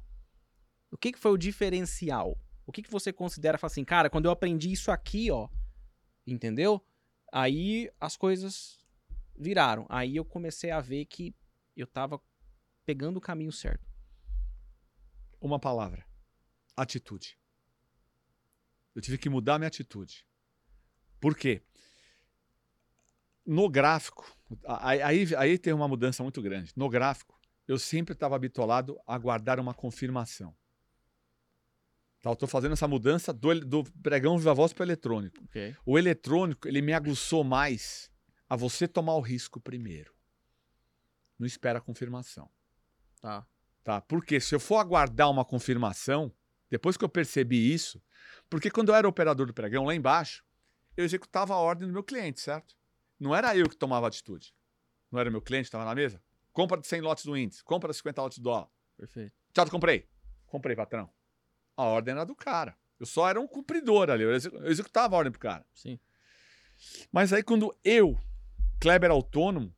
[0.91, 2.37] O que que foi o diferencial?
[2.65, 5.49] O que que você considera, fala assim, cara, quando eu aprendi isso aqui, ó,
[6.25, 6.83] entendeu?
[7.33, 8.77] Aí as coisas
[9.35, 9.87] viraram.
[9.89, 11.35] Aí eu comecei a ver que
[11.75, 12.21] eu tava
[12.85, 13.87] pegando o caminho certo.
[15.41, 16.05] Uma palavra:
[16.77, 17.38] atitude.
[18.95, 20.25] Eu tive que mudar minha atitude.
[21.19, 21.61] Por quê?
[23.45, 24.25] No gráfico,
[24.65, 26.71] aí, aí, tem uma mudança muito grande.
[26.75, 30.55] No gráfico, eu sempre estava habituado a guardar uma confirmação.
[32.21, 35.43] Tá, eu estou fazendo essa mudança do, do pregão viva voz para o eletrônico.
[35.45, 35.75] Ok.
[35.85, 38.11] O eletrônico, ele me aguçou mais
[38.47, 40.13] a você tomar o risco primeiro.
[41.37, 42.49] Não espera a confirmação.
[43.21, 43.47] Tá.
[43.83, 44.01] Tá?
[44.01, 46.33] Porque se eu for aguardar uma confirmação,
[46.69, 48.01] depois que eu percebi isso,
[48.49, 50.43] porque quando eu era operador do pregão lá embaixo,
[50.97, 52.75] eu executava a ordem do meu cliente, certo?
[53.19, 54.53] Não era eu que tomava atitude.
[55.11, 56.21] Não era meu cliente que estava na mesa?
[56.51, 58.69] Compra de 100 lotes do índice, compra de 50 lotes do dólar.
[58.97, 59.33] Perfeito.
[59.53, 60.07] Tchau, comprei.
[60.45, 61.09] Comprei, patrão.
[61.77, 62.75] A ordem era do cara.
[62.99, 65.65] Eu só era um cumpridor ali, eu executava a ordem pro cara.
[65.73, 65.99] Sim.
[67.11, 68.19] Mas aí quando eu,
[68.79, 69.75] Kleber autônomo,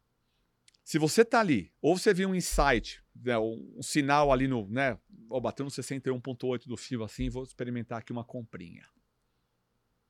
[0.83, 4.97] se você tá ali, ou você viu um insight, né, um, sinal ali no, né,
[5.29, 8.85] ó, bateu no 61.8 do fio assim, vou experimentar aqui uma comprinha.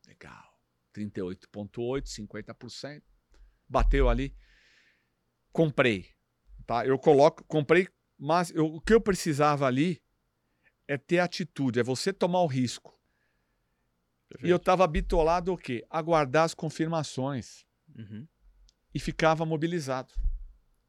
[0.06, 0.52] Legal.
[0.94, 3.02] 38.8, 50%.
[3.68, 4.34] Bateu ali.
[5.52, 6.10] Comprei.
[6.66, 6.86] Tá?
[6.86, 10.02] Eu coloco, comprei, mas eu- o que eu precisava ali
[10.88, 12.98] é ter atitude, é você tomar o risco.
[14.42, 15.84] E eu estava bitolado o quê?
[15.90, 17.64] Aguardar as confirmações.
[17.94, 18.26] Uhum.
[18.94, 20.12] e ficava mobilizado.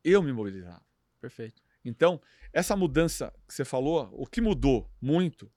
[0.03, 0.85] Eu me mobilizava.
[1.21, 1.61] Perfeito.
[1.83, 5.51] Então, essa mudança que você falou, o que mudou muito,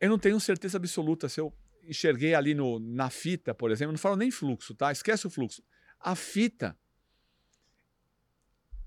[0.00, 1.52] eu não tenho certeza absoluta se eu
[1.86, 4.90] enxerguei ali no, na fita, por exemplo, não falo nem fluxo, tá?
[4.90, 5.62] Esquece o fluxo.
[6.00, 6.76] A fita,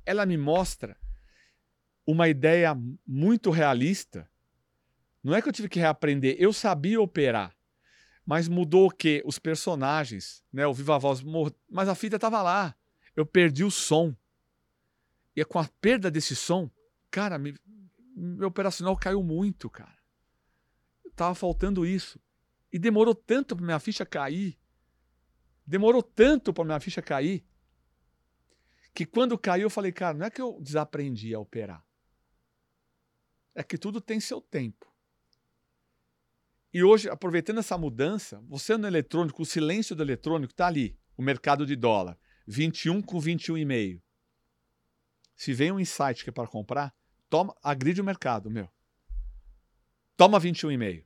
[0.06, 0.98] ela me mostra
[2.06, 4.30] uma ideia muito realista.
[5.24, 7.56] Não é que eu tive que reaprender, eu sabia operar.
[8.26, 9.22] Mas mudou o quê?
[9.26, 10.68] Os personagens, né?
[10.68, 11.24] O Viva Voz,
[11.70, 12.76] mas a fita estava lá.
[13.16, 14.14] Eu perdi o som.
[15.38, 16.68] E com a perda desse som,
[17.12, 17.54] cara, me-
[18.16, 19.96] meu operacional caiu muito, cara.
[21.16, 22.20] Tava faltando isso.
[22.74, 24.60] E demorou tanto para minha ficha cair.
[25.64, 27.46] Demorou tanto para minha ficha cair.
[28.96, 31.86] Que quando caiu, eu falei, cara, não é que eu desaprendi a operar.
[33.54, 34.92] É que tudo tem seu tempo.
[36.74, 40.98] E hoje, aproveitando essa mudança, você no eletrônico, o silêncio do eletrônico está ali.
[41.16, 42.18] O mercado de dólar.
[42.48, 44.02] 21 com 21,5.
[45.38, 46.94] Se vem um insight que é para comprar,
[47.30, 48.68] toma, agride o mercado, meu.
[50.18, 51.06] Toma 21,5.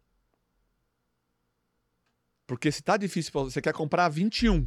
[2.48, 4.66] Porque se tá difícil para você, quer comprar 21,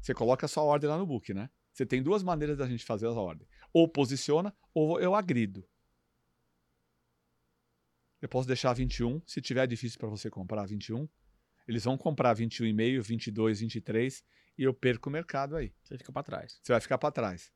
[0.00, 1.48] você coloca a sua ordem lá no book, né?
[1.72, 3.46] Você tem duas maneiras da gente fazer a ordem.
[3.72, 5.66] Ou posiciona, ou eu agrido.
[8.20, 11.08] Eu posso deixar 21, se tiver difícil para você comprar 21,
[11.68, 14.24] eles vão comprar 21,5, 22, 23
[14.58, 15.72] e eu perco o mercado aí.
[15.82, 16.58] Você fica pra trás.
[16.62, 17.52] Você vai ficar para trás.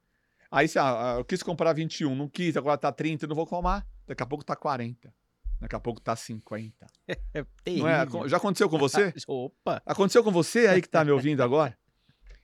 [0.56, 3.46] Aí você, ah, eu quis comprar 21, não quis, agora tá 30, eu não vou
[3.46, 3.86] comprar.
[4.06, 5.12] Daqui a pouco tá 40.
[5.60, 6.86] Daqui a pouco tá 50.
[7.34, 7.44] É
[7.78, 8.06] Não é?
[8.06, 8.26] terrível.
[8.26, 9.12] Já aconteceu com você?
[9.28, 9.82] Opa!
[9.84, 11.76] Aconteceu com você aí que está me ouvindo agora?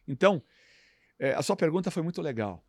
[0.06, 0.42] Então,
[1.18, 2.62] é, a sua pergunta foi muito legal.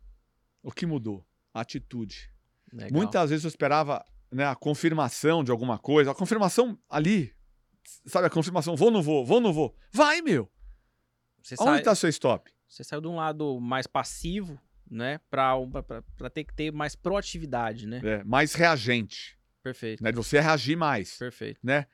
[0.62, 1.26] O que mudou?
[1.52, 2.32] A atitude.
[2.72, 2.90] Legal.
[2.92, 4.02] Muitas vezes eu esperava
[4.32, 6.12] né, a confirmação de alguma coisa.
[6.12, 7.34] A confirmação ali,
[8.06, 8.28] sabe?
[8.28, 9.26] A confirmação, vou ou não vou?
[9.26, 9.76] Vou ou não vou?
[9.92, 10.50] Vai, meu!
[11.42, 12.50] Você, Onde sai, está seu stop?
[12.66, 14.58] você saiu de um lado mais passivo,
[14.94, 15.18] né?
[15.30, 15.54] Pra
[16.32, 18.00] ter que ter mais proatividade, né?
[18.04, 19.38] É, mais reagente.
[19.62, 20.02] Perfeito.
[20.04, 21.16] Né, de você reagir mais.
[21.18, 21.58] Perfeito.
[21.62, 21.86] né?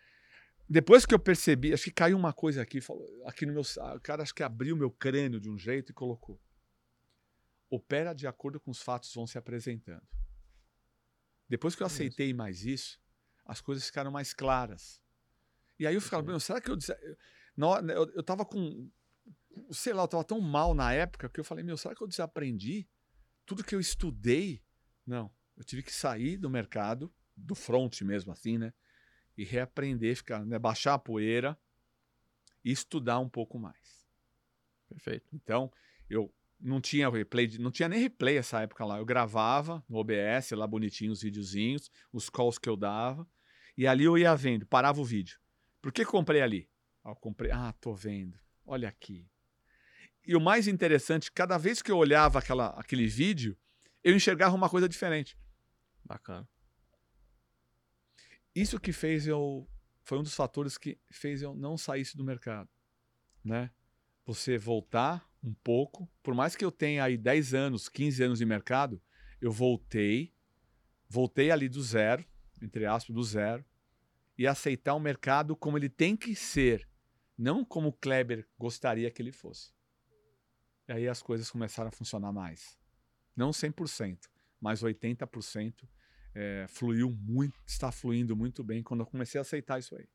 [0.69, 4.01] Depois que eu percebi, acho que caiu uma coisa aqui, falou, aqui no meu, o
[4.01, 6.41] cara acho que abriu meu crânio de um jeito e colocou.
[7.69, 10.03] Opera de acordo com os fatos vão se apresentando.
[11.49, 13.01] Depois que eu aceitei mais isso,
[13.45, 15.01] as coisas ficaram mais claras.
[15.79, 16.77] E aí eu ficava, meu, será que eu
[17.57, 18.89] na hora- eu, eu tava com
[19.71, 22.09] sei lá, eu tava tão mal na época que eu falei, meu, será que eu
[22.09, 22.89] desaprendi
[23.47, 24.63] tudo que eu estudei?
[25.07, 28.73] Não, eu tive que sair do mercado, do front mesmo assim, né?
[29.37, 31.59] e reaprender, ficar, né, baixar a poeira
[32.65, 34.07] e estudar um pouco mais.
[34.89, 35.31] Perfeito.
[35.33, 35.73] Então,
[36.11, 38.99] eu não tinha replay, de- não tinha nem replay essa época lá.
[38.99, 43.27] Eu gravava no OBS, lá bonitinho os videozinhos, os calls que eu dava,
[43.77, 45.41] e ali eu ia vendo, parava o vídeo.
[45.81, 46.69] Por que comprei ali?
[47.03, 48.39] Ah, eu comprei, ah, tô vendo.
[48.67, 49.27] Olha aqui.
[50.27, 53.57] E o mais interessante, cada vez que eu olhava aquela, aquele vídeo,
[54.03, 55.37] eu enxergava uma coisa diferente.
[56.05, 56.49] Bacana.
[58.55, 59.69] isso que fez eu
[60.03, 62.69] foi um dos fatores que fez eu não saísse do mercado,
[63.45, 63.71] né?
[64.27, 68.45] Você voltar um pouco, por mais que eu tenha aí 10 anos, 15 anos de
[68.45, 69.01] mercado,
[69.41, 70.35] eu voltei,
[71.09, 72.25] voltei ali do zero,
[72.61, 73.65] entre aspas, do zero,
[74.37, 76.89] e aceitar o mercado como ele tem que ser,
[77.39, 79.73] não como o Kleber gostaria que ele fosse.
[80.91, 82.77] E aí as coisas começaram a funcionar mais.
[83.37, 84.19] Não 100%,
[84.61, 85.89] mas 80%
[86.35, 90.09] é, fluiu muito, está fluindo muito bem quando eu comecei a aceitar isso aí.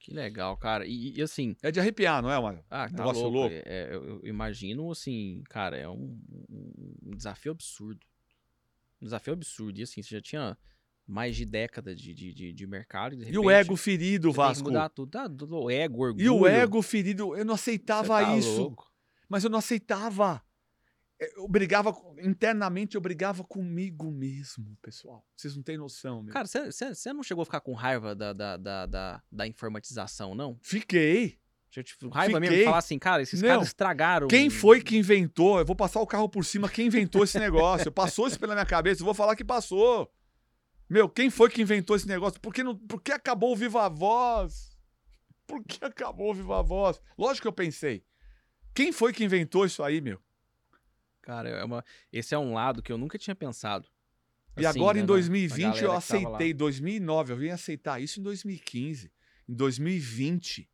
[0.00, 0.86] Que legal, cara.
[0.86, 2.64] E, e, assim, É de arrepiar, não é, Mário?
[2.70, 3.36] ah, tá Negócio louco.
[3.40, 3.54] louco.
[3.54, 6.18] É, é, eu, eu imagino, assim, cara, é um,
[6.48, 8.00] um- desafio absurdo.
[9.02, 9.78] Um desafio absurdo.
[9.80, 10.58] E assim, você já tinha
[11.06, 13.14] mais de década de, de, de, de mercado.
[13.14, 14.64] E, de E o repente, ego ferido, você tem que Vasco.
[14.64, 15.10] mudar tudo.
[15.10, 16.24] Tá, do, ego, orgulho.
[16.24, 18.60] E o ego ferido, eu não aceitava tá isso.
[18.62, 18.91] louco.
[19.32, 20.42] Mas eu não aceitava.
[21.36, 21.90] Eu brigava,
[22.22, 25.24] internamente eu brigava comigo mesmo, pessoal.
[25.34, 26.34] Vocês não têm noção, meu.
[26.34, 30.58] Cara, você- não chegou a ficar com raiva da, da, da, da, da informatização, não?
[30.60, 31.40] Fiquei.
[31.70, 32.66] Tipo, raiva mesmo Fiquei.
[32.66, 33.48] falar assim, cara, esses Não.
[33.48, 34.28] caras estragaram.
[34.28, 35.58] Quem foi que inventou?
[35.60, 36.68] Eu vou passar o carro por cima.
[36.68, 37.90] Quem inventou esse negócio?
[37.90, 39.00] Passou isso pela minha cabeça.
[39.00, 40.12] Eu vou falar que passou.
[40.90, 42.38] Meu, quem foi que inventou esse negócio?
[42.38, 44.76] Por que, não, por que acabou o Viva Voz?
[45.46, 47.00] Por que acabou o Viva Voz?
[47.16, 48.04] Lógico que eu pensei.
[48.74, 50.20] Quem foi que inventou isso aí, meu?
[51.20, 51.84] Cara, é uma...
[52.12, 53.88] esse é um lado que eu nunca tinha pensado.
[54.56, 56.52] E Assim, agora né, em na- 2020 na eu aceitei.
[56.52, 59.10] 2009 eu vim aceitar isso em 2015.
[59.48, 60.68] Em 2020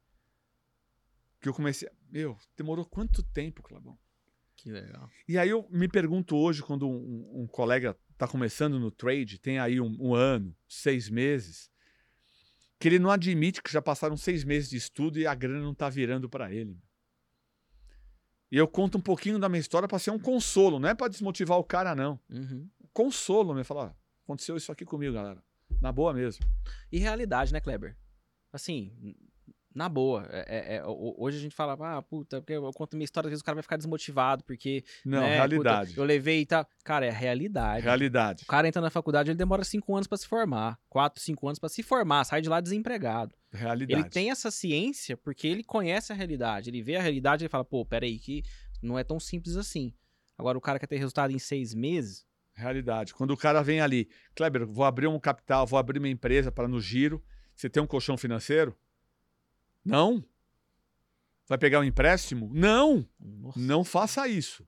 [1.40, 1.88] que eu comecei.
[2.10, 3.98] Meu, demorou quanto tempo, Clebão?
[4.56, 5.08] Que legal.
[5.28, 9.58] E aí eu me pergunto hoje, quando um, um colega está começando no trade, tem
[9.60, 11.70] aí um, um ano, seis meses,
[12.80, 15.72] que ele não admite que já passaram seis meses de estudo e a grana não
[15.72, 16.76] está virando para ele.
[18.50, 21.08] E eu conto um pouquinho da minha história para ser um consolo, não é para
[21.08, 22.18] desmotivar o cara, não.
[22.30, 22.68] Uhum.
[22.92, 25.42] Consolo, me falar, aconteceu isso aqui comigo, galera.
[25.80, 26.44] Na boa mesmo.
[26.90, 27.96] E realidade, né, Kleber?
[28.52, 29.14] Assim,
[29.78, 30.26] na boa.
[30.30, 33.28] é- é- é, ho- hoje a gente fala, ah, puta, porque eu conto minha história,
[33.28, 34.84] às vezes o cara vai ficar desmotivado, porque.
[35.04, 35.90] Não, né, realidade.
[35.90, 36.66] puta, eu levei e tal.
[36.84, 37.84] Cara, é realidade.
[37.84, 38.42] Realidade.
[38.42, 40.78] O cara entra na faculdade, ele demora cinco anos pra se formar.
[40.88, 43.34] Quatro, cinco anos pra se formar, sai de lá desempregado.
[43.52, 44.00] Realidade.
[44.02, 46.68] Ele tem essa ciência porque ele conhece a realidade.
[46.68, 48.42] Ele vê a realidade e fala, pô, peraí, que
[48.82, 49.94] não é tão simples assim.
[50.36, 52.26] Agora, o cara quer ter resultado em seis meses.
[52.54, 53.14] Realidade.
[53.14, 56.66] Quando o cara vem ali, Kleber, vou abrir um capital, vou abrir uma empresa para
[56.68, 57.22] no giro.
[57.54, 58.76] Você tem um colchão financeiro?
[59.88, 60.24] Não.
[61.46, 62.50] Vai pegar um empréstimo?
[62.52, 63.08] Não.
[63.18, 63.58] Nossa.
[63.58, 64.66] Não faça isso.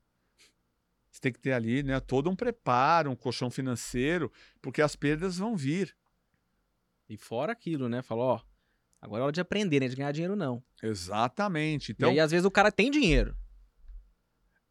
[1.11, 5.37] Você tem que ter ali né, todo um preparo, um colchão financeiro, porque as perdas
[5.39, 5.95] vão vir.
[7.09, 8.01] E fora aquilo, né?
[8.03, 8.41] Falou, ó,
[9.01, 9.89] agora é hora de aprender, né?
[9.89, 10.63] De ganhar dinheiro, não.
[10.83, 11.93] Exatamente.
[11.93, 13.37] Então, e aí, às vezes, o cara tem dinheiro.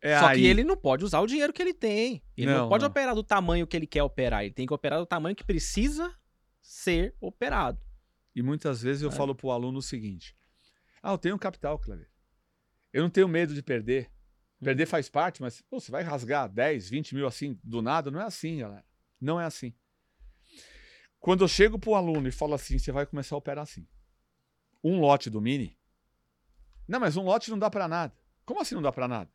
[0.01, 0.39] é só aí.
[0.39, 2.23] que ele não pode usar o dinheiro que ele tem.
[2.37, 2.89] Ele não, Não, pode não.
[2.89, 4.43] operar do tamanho que ele quer operar.
[4.45, 6.15] Ele tem que operar do tamanho que precisa
[6.61, 7.79] ser operado.
[8.33, 9.11] E muitas vezes eu É.
[9.11, 10.33] falo para o aluno o seguinte:
[11.01, 12.09] Ah, eu tenho capital, Kleber.
[12.91, 14.11] Eu não tenho medo de perder.
[14.61, 18.11] Perder faz parte, mas pô, você vai rasgar 10, 20 mil assim, do nada?
[18.11, 18.85] Não é assim, galera.
[19.19, 19.73] Não é assim.
[21.19, 23.87] Quando eu chego para o aluno e falo assim, você vai começar a operar assim.
[24.83, 25.77] Um lote do Mini?
[26.87, 28.13] Não, mas um lote não dá para nada.
[28.45, 29.31] Como assim não dá para nada?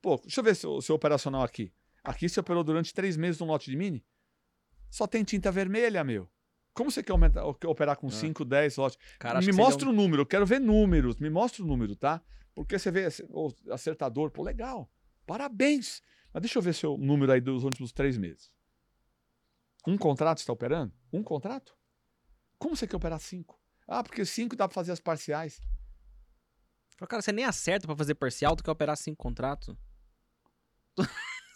[0.00, 1.72] Pô, deixa eu ver seu, seu operacional aqui.
[2.02, 4.04] Aqui você operou durante três meses num lote de Mini?
[4.90, 6.28] Só tem tinta vermelha, meu.
[6.74, 8.10] Como você quer aumentar- operar com Ah.
[8.10, 8.98] 5, 10 lotes?
[9.18, 12.22] Cara, me mostra o número, eu quero ver números, me mostra o número, tá?
[12.54, 14.90] Porque você vê o acertador, pô, legal,
[15.26, 16.02] parabéns.
[16.32, 18.50] Mas deixa eu ver seu número aí dos últimos três meses.
[19.86, 20.92] Um contrato você está operando?
[21.12, 21.76] Um contrato?
[22.58, 23.60] Como você quer operar cinco?
[23.86, 25.60] Ah, porque cinco dá para fazer as parciais.
[27.08, 29.76] Cara, você nem acerta pra fazer parcial, tu quer operar cinco contratos?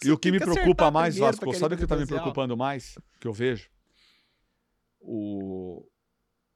[0.03, 2.95] E o que me preocupa mais, Vasco, sabe o que está me preocupando mais?
[3.19, 3.69] Que eu vejo?
[4.99, 5.87] O,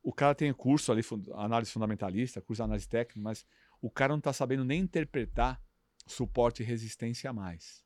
[0.03, 1.01] o cara tem curso ali,
[1.33, 3.45] análise fundamentalista, curso de análise técnica, mas
[3.81, 5.61] o cara não está sabendo nem interpretar
[6.07, 7.83] suporte e resistência a mais.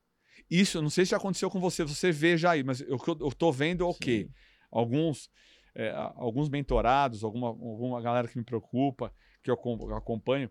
[0.50, 3.32] Isso, eu não sei se já aconteceu com você, você veja aí, mas eu, eu
[3.32, 4.26] tô vendo é o quê?
[4.28, 4.34] Sim.
[4.72, 5.30] Alguns,
[5.74, 9.58] é, alguns mentorados, alguma, alguma galera que me preocupa, que eu
[9.96, 10.50] acompanho.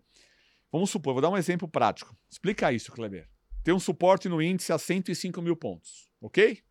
[0.71, 2.17] Vamos supor, vou dar um exemplo prático.
[2.29, 3.29] Explica isso, Kleber.
[3.63, 6.61] Tem um suporte no índice a 105 mil pontos, ok?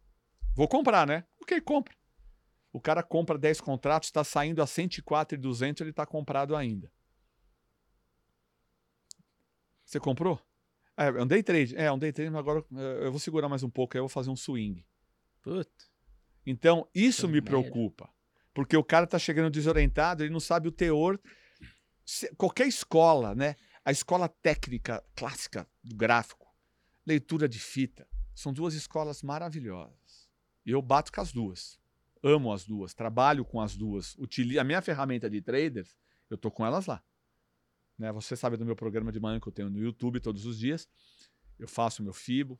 [0.54, 1.24] Vou comprar, né?
[1.40, 1.94] Ok, compra.
[2.74, 6.90] O cara compra 10 contratos, está saindo a 104,200, ele está comprado ainda.
[9.84, 10.40] Você comprou?
[10.96, 11.76] É, é um day trade.
[11.76, 14.02] É, um day trade, mas agora é, eu vou segurar mais um pouco, aí eu
[14.04, 14.84] vou fazer um swing.
[15.40, 15.70] Puta.
[16.44, 18.10] Então, isso me preocupa.
[18.52, 21.20] Porque o cara tá chegando desorientado, ele não sabe o teor.
[22.04, 23.54] Se- Qualquer escola, né?
[23.84, 26.52] A escola técnica clássica do gráfico,
[27.06, 30.28] leitura de fita, são duas escolas maravilhosas.
[30.66, 31.78] E eu bato com as duas.
[32.26, 34.16] Amo as duas, trabalho com as duas.
[34.16, 35.94] Utili a minha ferramenta de traders,
[36.30, 37.04] eu tô com elas lá.
[37.98, 38.10] Né?
[38.12, 40.88] Você sabe do meu programa de manhã que eu tenho no YouTube todos os dias.
[41.58, 42.58] Eu faço meu FIBO,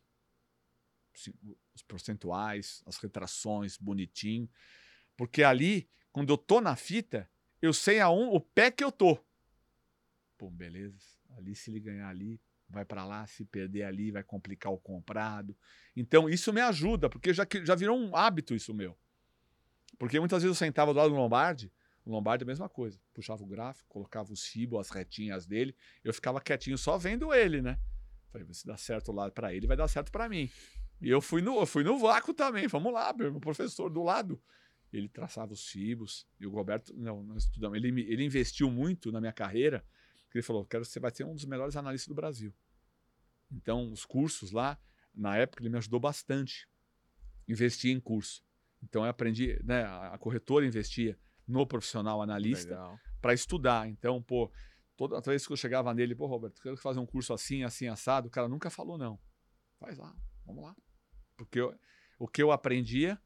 [1.75, 4.51] os percentuais, as retrações, bonitinho.
[5.17, 7.27] Porque ali, quando eu tô na fita,
[7.63, 9.19] eu sei aon, o pé que eu tô.
[10.37, 10.99] Pô, beleza.
[11.39, 13.27] Ali, se ele ganhar ali, vai para lá.
[13.27, 15.57] Se perder ali, vai complicar o comprado.
[15.97, 18.95] Então, isso me ajuda, porque já, já virou um hábito isso meu.
[19.99, 21.73] Porque muitas vezes eu sentava do lado do Lombardi,
[22.05, 23.01] o Lombardi é a mesma coisa.
[23.13, 27.63] Puxava o gráfico, colocava os FIBO, as retinhas dele, eu ficava quietinho só vendo ele,
[27.63, 27.79] né?
[28.31, 30.51] Falei, se dá certo lá para ele, vai dar certo para mim.
[31.01, 32.67] E eu fui no, eu fui no vácuo também.
[32.67, 34.41] Vamos lá, meu professor do lado.
[34.93, 36.27] Ele traçava os fibos.
[36.41, 37.77] E o Roberto, não, estudamos.
[37.77, 39.85] Ele, ele investiu muito na minha carreira.
[40.35, 42.53] Ele falou: quero você vai ser um dos melhores analistas do Brasil.
[43.53, 44.79] Então, os cursos lá,
[45.15, 46.69] na época, ele me ajudou bastante.
[47.47, 48.43] Investia em curso.
[48.85, 49.85] Então, eu aprendi, né?
[49.85, 52.75] A corretora investia no profissional analista
[53.21, 53.89] para estudar.
[53.89, 54.51] Então, pô,
[54.97, 58.29] toda vez que eu chegava nele, pô, Roberto, quero fazer um curso assim, assim, assado,
[58.29, 59.19] o cara nunca falou não.
[59.79, 60.15] Faz lá,
[60.45, 60.77] vamos lá.
[61.37, 61.75] Porque eu-
[62.19, 63.21] o que eu aprendia,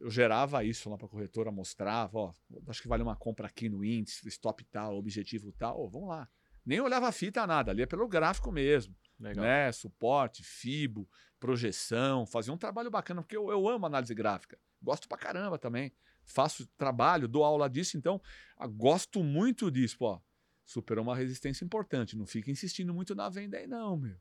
[0.00, 2.34] eu gerava isso lá para a corretora, mostrava, ó,
[2.68, 6.28] acho que vale uma compra aqui no índice, stop tal, objetivo tal, ó, vamos lá.
[6.64, 9.44] Nem olhava a fita nada, ali é pelo gráfico mesmo, Legal.
[9.44, 9.72] né?
[9.72, 11.08] Suporte, FIBO,
[11.40, 15.92] projeção, fazia um trabalho bacana, porque eu, eu amo análise gráfica, gosto pra caramba também
[16.24, 18.20] faço trabalho, dou aula disso, então
[18.56, 19.98] ah, gosto muito disso.
[19.98, 20.20] Pô,
[20.64, 22.16] superou uma resistência importante.
[22.16, 24.16] Não fica insistindo muito na venda aí, não, meu.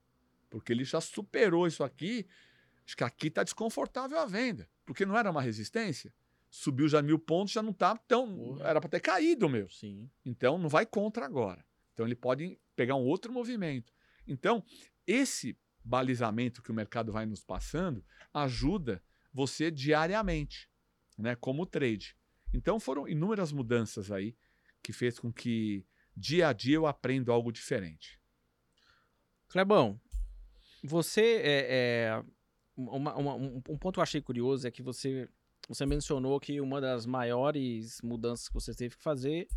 [0.50, 2.28] Porque ele já superou isso aqui.
[2.86, 4.68] Acho que aqui está desconfortável a venda.
[4.86, 6.14] Porque não era uma resistência.
[6.50, 8.36] Subiu já mil pontos, já não está tão.
[8.36, 8.68] Porra.
[8.68, 9.70] Era para ter caído, meu.
[9.70, 10.10] Sim.
[10.26, 11.64] Então não vai contra agora.
[12.02, 13.94] Então ele pode pegar um outro movimento.
[14.28, 14.64] Então,
[15.06, 20.68] esse balizamento que o mercado vai nos passando ajuda você diariamente,
[21.16, 22.18] né, como trade.
[22.52, 24.36] Então foram inúmeras mudanças aí
[24.82, 25.86] que fez com que
[26.18, 28.20] dia a dia eu aprendo algo diferente.
[29.48, 30.02] Clebão,
[30.84, 32.24] você é, é
[32.76, 35.30] uma, uma, um, um, ponto que eu achei curioso é que você
[35.70, 39.48] você mencionou que uma das maiores mudanças que você teve que fazer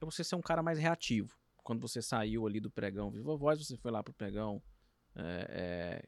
[0.00, 1.39] é você ser um cara mais reativo.
[1.70, 4.60] Quando você saiu ali do pregão Viva Voz, você foi lá pro pregão
[5.14, 5.22] é,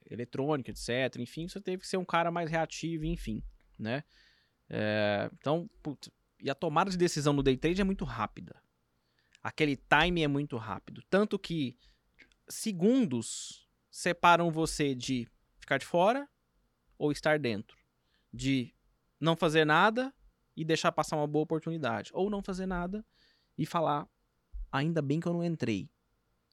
[0.08, 1.20] é, eletrônico, etc.
[1.20, 3.40] Enfim, você teve que ser um cara mais reativo, enfim,
[3.78, 4.02] né?
[4.68, 6.10] É, então, putz,
[6.40, 8.60] e a tomada de decisão no day trade é muito rápida.
[9.40, 11.00] Aquele time é muito rápido.
[11.08, 11.78] Tanto que
[12.48, 15.28] segundos separam você de
[15.60, 16.28] ficar de fora
[16.98, 17.78] ou estar dentro.
[18.34, 18.74] De
[19.20, 20.12] não fazer nada
[20.56, 22.10] e deixar passar uma boa oportunidade.
[22.12, 23.06] Ou não fazer nada
[23.56, 24.08] e falar,
[24.72, 25.88] ainda bem que eu não entrei.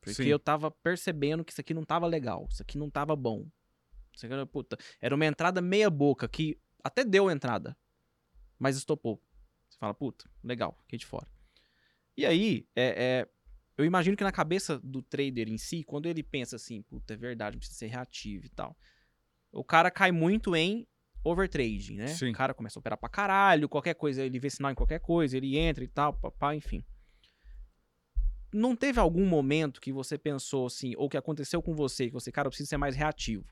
[0.01, 0.29] Porque Sim.
[0.29, 3.47] eu tava percebendo que isso aqui não tava legal, isso aqui não tava bom.
[4.15, 7.75] Isso aqui, puta, era uma entrada meia boca que até deu entrada,
[8.57, 9.21] mas estopou.
[9.69, 11.27] Você fala, puta, legal, aqui de fora.
[12.15, 13.29] E aí, é, é,
[13.77, 17.17] eu imagino que na cabeça do trader em si, quando ele pensa assim, puta, é
[17.17, 18.77] verdade, precisa ser reativo e tal,
[19.51, 20.87] o cara cai muito em
[21.23, 22.07] overtrading, né?
[22.07, 22.31] Sim.
[22.31, 25.35] O cara começa a operar pra caralho, qualquer coisa, ele vê sinal em qualquer coisa,
[25.35, 26.83] ele entra e tal, papá, enfim.
[28.51, 32.31] Não teve algum momento que você pensou assim, ou que aconteceu com você, que você,
[32.31, 33.45] cara, eu preciso ser mais reativo.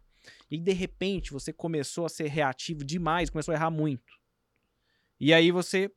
[0.49, 4.17] E de repente você começou a ser reativo demais, começou a errar muito.
[5.19, 5.91] E aí você,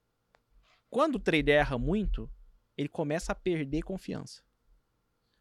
[0.88, 2.30] quando o trader erra muito,
[2.76, 4.42] ele começa a perder confiança.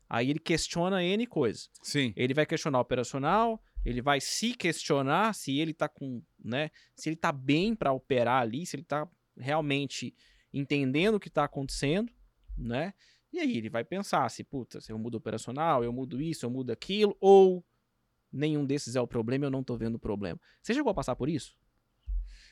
[0.09, 1.69] Aí ele questiona N coisas.
[1.83, 2.13] Sim.
[2.15, 7.15] Ele vai questionar operacional, ele vai se questionar se ele tá com, né, se ele
[7.15, 9.07] tá bem para operar ali, se ele tá
[9.37, 10.15] realmente
[10.51, 12.11] entendendo o que tá acontecendo,
[12.57, 12.93] né?
[13.31, 16.49] E aí ele vai pensar se, puta, se eu mudo operacional, eu mudo isso, eu
[16.49, 17.63] mudo aquilo, ou
[18.31, 20.39] nenhum desses é o problema, eu não tô vendo o problema.
[20.61, 21.57] Você chegou a passar por isso?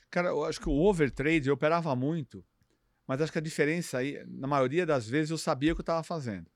[0.10, 2.46] Cara, eu acho que o overtrade eu operava muito,
[3.06, 5.84] mas acho que a diferença aí, na maioria das vezes eu sabia o que eu
[5.84, 6.50] estava fazendo.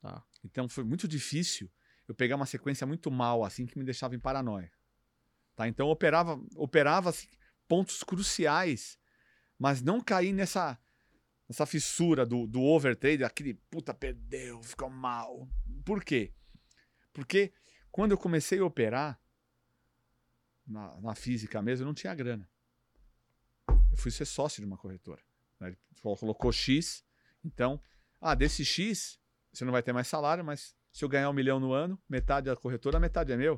[0.00, 0.22] Tá.
[0.44, 1.70] Então foi muito difícil
[2.08, 4.72] eu pegar uma sequência muito mal, assim, que me deixava em paranoia.
[5.54, 5.68] Tá?
[5.68, 7.28] Então eu operava, operava assim,
[7.68, 8.98] pontos cruciais,
[9.58, 10.78] mas não cair nessa,
[11.50, 15.48] nessa fissura do, do overtrade, aquele puta, perdeu, ficou mal.
[15.84, 16.32] Por quê?
[17.12, 17.52] Porque
[17.90, 19.20] quando eu comecei a operar,
[20.64, 22.48] na, na física mesmo, eu não tinha grana.
[23.68, 25.20] Eu fui ser sócio de uma corretora.
[25.58, 25.70] Né?
[25.70, 25.76] Ele
[26.16, 27.04] colocou X,
[27.44, 27.82] então,
[28.20, 29.18] ah, desse X,
[29.52, 32.46] você não vai ter mais salário, mas se eu ganhar um milhão no ano, metade
[32.46, 33.54] da corretora, metade é meu.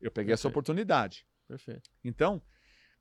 [0.00, 0.32] Eu peguei Perfeito.
[0.32, 1.24] essa oportunidade.
[1.46, 1.88] Perfeito.
[2.02, 2.42] Então,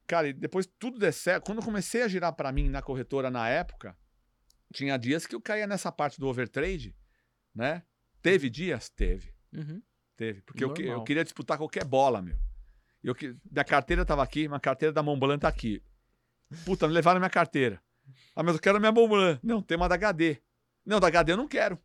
[0.05, 1.45] cara, depois tudo der certo.
[1.45, 3.97] Quando eu comecei a girar para mim na corretora na época,
[4.73, 6.95] tinha dias que eu caía nessa parte do overtrade,
[7.53, 7.83] né?
[8.21, 8.89] Teve dias?
[8.89, 9.33] Teve.
[9.53, 9.81] Uhum.
[10.15, 10.41] Teve.
[10.41, 12.37] Porque eu, eu, queria disputar qualquer bola, meu.
[13.03, 13.15] Eu,
[13.51, 15.81] minha carteira tava aqui, minha carteira da Montblanc tá aqui.
[16.65, 17.81] Puta, me levaram minha carteira.
[18.35, 19.39] Ah, mas eu quero a minha Montblanc.
[19.43, 20.41] Não, tem uma da HD.
[20.85, 21.79] Não, da HD eu não quero.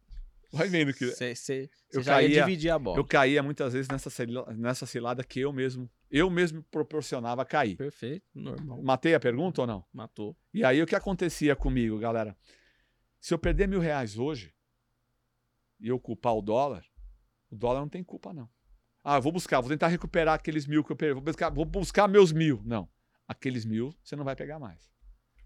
[0.53, 1.07] Vai vendo que.
[1.07, 1.35] Você
[1.95, 2.99] já caía, ia dividir a bola.
[2.99, 4.11] Eu caía muitas vezes nessa,
[4.55, 7.77] nessa cilada que eu mesmo, eu mesmo proporcionava cair.
[7.77, 8.83] Perfeito, normal.
[8.83, 9.85] Matei a pergunta ou não?
[9.93, 10.37] Matou.
[10.53, 12.37] E aí o que acontecia comigo, galera?
[13.23, 14.53] Se eu perder mil reais hoje
[15.79, 16.85] e eu culpar o dólar,
[17.49, 18.51] o dólar não tem culpa, não.
[19.05, 21.65] Ah, eu vou buscar, vou tentar recuperar aqueles mil que eu perdi, vou buscar, vou
[21.65, 22.61] buscar meus mil.
[22.65, 22.91] Não.
[23.29, 24.91] Aqueles mil você não vai pegar mais.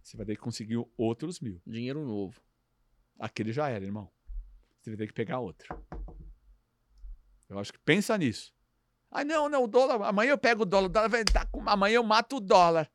[0.02, 1.60] Você vai ter que conseguir outros mil.
[1.66, 2.40] Dinheiro novo.
[3.20, 4.10] Aquele já era, irmão.
[4.80, 5.68] Você vai ter que pegar outro.
[7.46, 8.54] Eu acho que pensa nisso.
[9.10, 10.02] Ah, não, não, o dólar.
[10.08, 11.68] Amanhã eu pego o dólar, o dólar vai estar com.
[11.68, 12.90] Amanhã eu mato o dólar.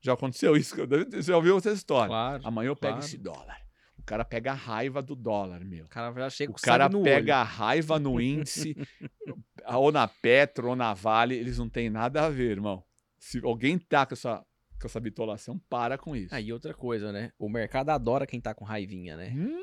[0.00, 0.74] Já aconteceu isso?
[0.74, 2.08] Você já ouviu essa história?
[2.08, 2.96] Claro, Amanhã eu claro.
[2.96, 3.69] pego esse dólar.
[4.00, 5.84] O cara pega a raiva do dólar, meu.
[5.84, 7.34] O cara já chega O cara pega olho.
[7.34, 8.74] a raiva no índice,
[9.68, 12.82] ou na Petro, ou na Vale, eles não têm nada a ver, irmão.
[13.18, 14.44] Se alguém tá com essa,
[14.80, 16.34] com essa bitolação, para com isso.
[16.34, 17.30] Aí ah, outra coisa, né?
[17.38, 19.32] O mercado adora quem tá com raivinha, né?
[19.36, 19.60] Hum.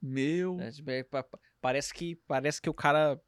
[0.00, 0.58] Meu.
[0.58, 1.04] É, tipo, é,
[1.60, 3.20] parece que parece que o cara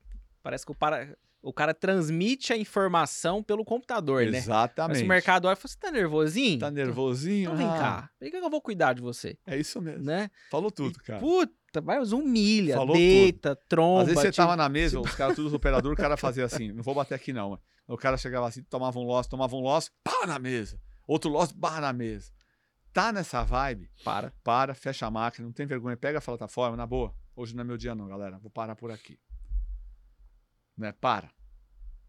[0.42, 4.32] parece que o, para, o cara transmite a informação pelo computador, Exatamente.
[4.32, 4.38] né?
[4.38, 5.02] Exatamente.
[5.02, 6.58] o mercado olha e fala, você tá nervosinho?
[6.60, 7.52] Tá nervosinho?
[7.52, 7.78] Então vem ah.
[7.78, 8.10] cá.
[8.18, 9.36] Por que eu vou cuidar de você?
[9.46, 10.04] É isso mesmo.
[10.04, 10.30] Né?
[10.50, 11.18] Falou tudo, cara.
[11.18, 13.64] Puta, vai, humilha, Falou deita, tudo.
[13.68, 14.02] tromba.
[14.02, 16.82] Às vezes você tava na mesa, os caras todos operadores, o cara fazia assim, não
[16.82, 17.58] vou bater aqui não.
[17.88, 20.78] O cara chegava assim, tomava um loss, tomava um loss, pá na mesa.
[21.06, 22.30] Outro loss, barra na mesa
[22.92, 24.32] tá nessa vibe, para.
[24.44, 27.14] Para, fecha a máquina, não tem vergonha, pega a plataforma, na boa.
[27.34, 28.38] Hoje não é meu dia não, galera.
[28.38, 29.18] Vou parar por aqui.
[30.76, 30.92] Né?
[30.92, 31.30] Para.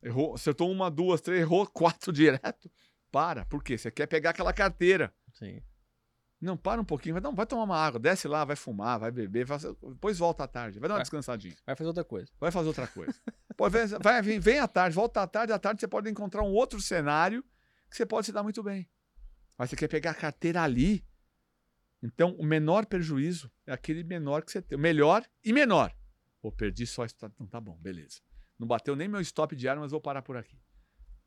[0.02, 2.70] Errou, acertou uma, duas, três, errou quatro direto.
[3.12, 3.46] Para.
[3.46, 3.78] Por quê?
[3.78, 5.14] Você quer pegar aquela carteira.
[5.34, 5.62] Sim.
[6.42, 9.10] Não, para um pouquinho, vai, um- vai tomar uma água, desce lá, vai fumar, vai
[9.12, 11.04] beber, faz- depois volta à tarde, vai dar uma Vai.
[11.04, 12.30] descansadinha, Vai fazer outra coisa.
[12.38, 13.14] vai fazer outra coisa.
[13.72, 16.52] Vem, vai, vem, vem à tarde, volta à tarde, à tarde você pode encontrar um
[16.52, 17.42] outro cenário
[17.90, 18.90] que você pode se dar muito bem.
[19.58, 21.06] Mas você quer pegar a carteira ali.
[22.02, 24.78] Então, o menor prejuízo é aquele menor que você tem.
[24.78, 25.96] O melhor e menor.
[26.42, 27.06] Pô, perdi só.
[27.06, 28.20] esta- Então tá bom, beleza.
[28.58, 30.60] Não bateu nem meu stop diário, mas vou parar por aqui.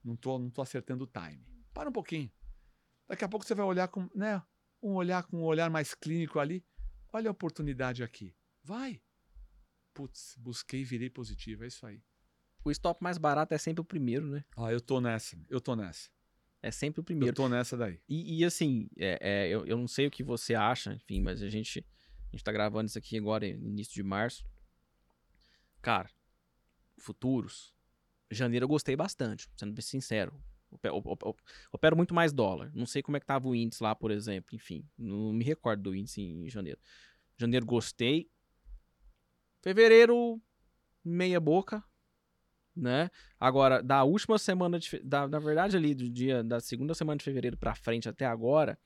[0.03, 1.45] Não tô, não tô acertando o time.
[1.75, 2.31] Para um pouquinho.
[3.09, 4.43] Daqui a pouco você vai olhar com, né,
[4.83, 6.65] um olhar com um olhar mais clínico ali.
[7.13, 8.35] Olha a oportunidade aqui.
[8.63, 9.01] Vai.
[9.95, 11.65] Putz, busquei e virei positivo.
[11.65, 12.03] É isso aí.
[12.65, 14.45] O stop mais barato é sempre o primeiro, né?
[14.57, 15.37] Ah, eu tô nessa.
[15.49, 16.11] Eu tô nessa.
[16.63, 17.35] É sempre o Eu primeiro.
[17.35, 18.01] tô nessa daí.
[18.09, 21.41] E, e, assim, é, é, eu, eu não sei o que você acha, enfim, mas
[21.43, 21.87] a gente,
[22.29, 24.45] a gente tá gravando isso aqui agora, início de março.
[25.81, 26.11] Cara,
[26.99, 27.75] futuros.
[28.31, 30.33] Janeiro eu gostei bastante, sendo bem sincero.
[30.71, 31.43] Ope- op- op- op-
[31.73, 32.71] Opero muito mais dólar.
[32.75, 34.55] Não sei como é que tava o índice lá, por exemplo.
[34.55, 36.81] Enfim, não me recordo do índice em janeiro.
[37.39, 38.29] Janeiro gostei.
[39.63, 40.41] Fevereiro,
[41.05, 41.83] meia boca,
[42.75, 43.11] né?
[43.39, 44.99] Agora, da última semana de.
[45.01, 48.79] Da, na verdade, ali, do dia da segunda semana de fevereiro pra frente até agora,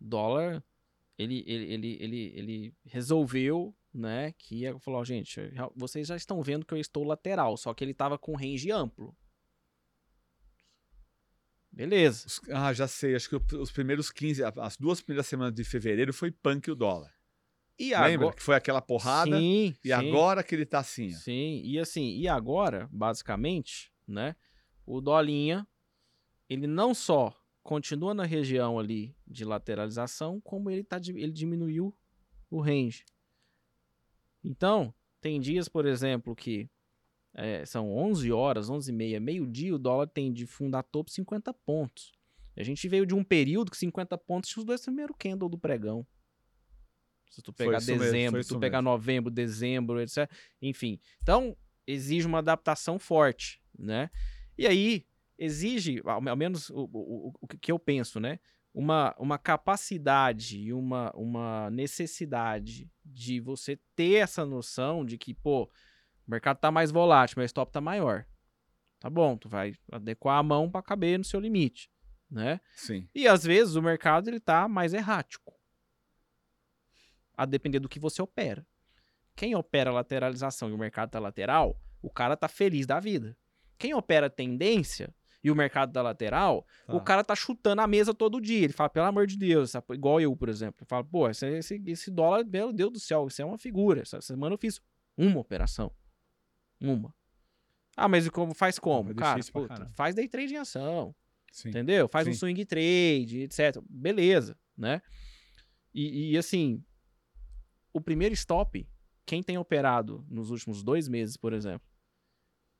[0.00, 0.62] dólar,
[1.18, 4.32] ele, ele, ele, ele, ele resolveu, né?
[4.36, 7.94] Que falou: gente, real- vocês já estão vendo que eu estou lateral, só que ele
[7.94, 9.16] tava com range amplo.
[11.70, 12.26] Beleza.
[12.52, 13.14] Ah, já sei.
[13.16, 16.74] Acho que os primeiros 15, a- as duas primeiras semanas de fevereiro foi punk o
[16.74, 17.12] dólar.
[17.76, 18.14] E Lembra?
[18.14, 18.36] agora.
[18.36, 19.36] Que foi aquela porrada.
[19.38, 19.92] Sim, e sim.
[19.92, 21.18] agora que ele tá assim, ó.
[21.18, 24.36] Sim, e assim, e agora, basicamente, né,
[24.86, 25.66] o Dolinha,
[26.48, 27.34] ele não só
[27.64, 31.92] continua na região ali de lateralização, como ele, tá, ele diminuiu
[32.48, 33.04] o range.
[34.44, 36.68] Então, tem dias, por exemplo, que
[37.34, 41.52] é, são 11 horas, 11 e meia, meio-dia, o dólar tem de fundar topo 50
[41.52, 42.12] pontos.
[42.56, 45.58] A gente veio de um período que 50 pontos tinha os dois primeiros candle do
[45.58, 46.06] pregão.
[47.30, 48.90] Se tu pegar dezembro, se tu pegar mesmo.
[48.92, 50.30] novembro, dezembro, etc.
[50.62, 51.00] Enfim.
[51.20, 54.08] Então, exige uma adaptação forte, né?
[54.56, 55.04] E aí,
[55.36, 58.38] exige, ao, menos o, o, o- o que eu penso, né?
[58.74, 65.70] Uma, uma capacidade e uma, uma necessidade de você ter essa noção de que, pô,
[66.26, 68.26] o mercado tá mais volátil, meu stop tá maior.
[68.98, 71.90] Tá bom, tu vai adequar a mão para caber no seu limite,
[72.28, 72.60] né?
[72.74, 73.08] Sim.
[73.14, 75.54] E às vezes o mercado ele tá mais errático.
[77.36, 78.66] A depender do que você opera.
[79.36, 83.36] Quem opera lateralização e o mercado tá lateral, o cara tá feliz da vida.
[83.78, 85.14] Quem opera tendência
[85.44, 87.00] e o mercado tá lateral, o Tá.
[87.00, 88.64] cara tá chutando a mesa todo dia.
[88.64, 90.78] Ele fala, pelo amor de Deus, igual eu, por exemplo.
[90.80, 94.00] Eu falo, pô, esse, esse, esse dólar, meu Deus do céu, isso é uma figura.
[94.00, 94.80] Essa semana eu fiz
[95.16, 95.92] uma operação.
[96.80, 97.14] Uma.
[97.94, 99.14] Ah, mas como faz como?
[99.14, 101.14] cara, puta, faz day trade em ação.
[101.52, 101.68] Sim.
[101.68, 102.08] Entendeu?
[102.08, 102.38] Faz um Sim.
[102.38, 103.80] swing trade, etc.
[103.88, 105.00] Beleza, né?
[105.92, 106.82] E, e, assim,
[107.92, 108.88] o primeiro stop,
[109.24, 111.86] quem tem operado nos últimos dois meses, por exemplo,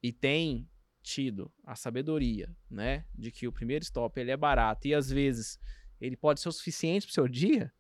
[0.03, 0.69] e tem
[1.05, 5.61] tido a sabedoria, né, de que o primeiro stop ele é barato e às vezes
[6.01, 7.71] ele pode ser o suficiente pro seu dia,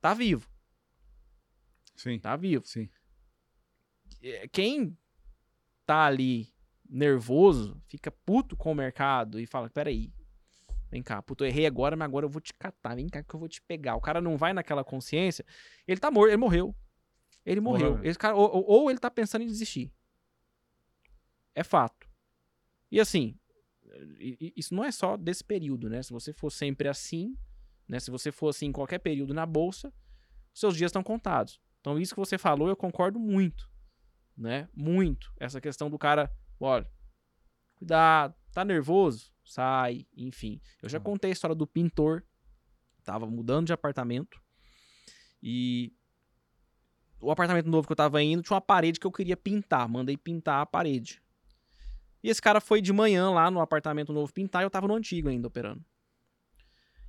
[0.00, 0.48] tá vivo,
[1.96, 2.18] Sim.
[2.18, 2.64] tá vivo.
[2.66, 2.88] Sim.
[4.22, 4.96] É, Quem
[5.84, 6.54] tá ali
[6.88, 10.12] nervoso, fica puto com o mercado e fala: peraí,
[10.90, 13.34] vem cá, puto, eu errei agora, mas agora eu vou te catar, vem cá que
[13.34, 13.96] eu vou te pegar.
[13.96, 15.44] O cara não vai naquela consciência,
[15.86, 16.74] ele tá morto, ele morreu.
[17.44, 18.04] Ele morreu.
[18.04, 19.92] Esse cara, ou- ou ele tá pensando em desistir.
[21.54, 21.99] É fato.
[22.90, 23.38] E assim,
[24.56, 26.02] isso não é só desse período, né?
[26.02, 27.36] Se você for sempre assim,
[27.88, 28.00] né?
[28.00, 29.92] Se você for assim em qualquer período na bolsa,
[30.52, 31.60] seus dias estão contados.
[31.80, 33.70] Então, isso que você falou, eu concordo muito,
[34.36, 34.68] né?
[34.74, 35.32] Muito.
[35.38, 36.86] Essa questão do cara, olha,
[37.76, 39.32] cuidado, tá nervoso?
[39.44, 40.60] Sai, enfim.
[40.82, 41.00] Eu já Ah.
[41.00, 42.24] contei a história do pintor,
[43.02, 44.38] tava mudando de apartamento
[45.42, 45.92] e
[47.20, 50.16] o apartamento novo que eu tava indo tinha uma parede que eu queria pintar, mandei
[50.16, 51.22] pintar a parede.
[52.22, 54.94] E esse cara foi de manhã lá no apartamento novo pintar e eu tava no
[54.94, 55.84] antigo ainda operando.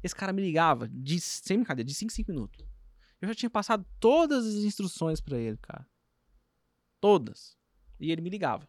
[0.04, 2.66] Esse cara me ligava, de, sem brincadeira, de 5 em 5 minutos.
[3.22, 5.88] Eu já tinha passado todas as instruções pra ele, cara.
[7.00, 7.56] Todas.
[8.00, 8.68] E ele me ligava.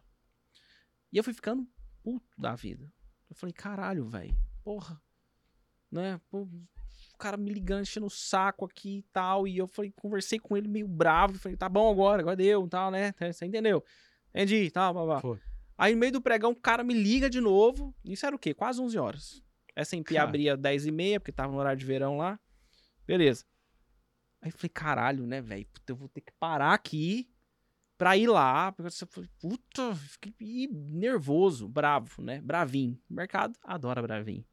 [1.11, 1.67] E eu fui ficando
[2.03, 2.91] puto da vida.
[3.29, 4.37] Eu falei, caralho, velho.
[4.63, 5.01] Porra.
[5.91, 6.21] Né?
[6.31, 6.47] O
[7.17, 9.47] cara me ligando, enchendo o saco aqui e tal.
[9.47, 11.39] E eu falei, conversei com ele meio bravo.
[11.39, 13.13] Falei, tá bom agora, agora deu e tal, né?
[13.31, 13.83] Você entendeu?
[14.29, 15.21] Entendi, tal, blá, blá.
[15.21, 15.39] Foi.
[15.77, 17.95] Aí no meio do pregão, o cara me liga de novo.
[18.05, 18.53] Isso era o quê?
[18.53, 19.43] Quase 11 horas.
[19.75, 20.27] S&P Cara.
[20.27, 22.39] abria 10 e meia, porque tava no horário de verão lá.
[23.05, 23.45] Beleza.
[24.41, 25.65] Aí eu falei, caralho, né, velho?
[25.67, 27.29] Puta, eu vou ter que parar aqui
[27.97, 28.71] pra ir lá.
[28.71, 32.41] Porque eu falei, puta, fiquei nervoso, bravo, né?
[32.41, 32.99] Bravinho.
[33.09, 34.45] O mercado adora bravinho.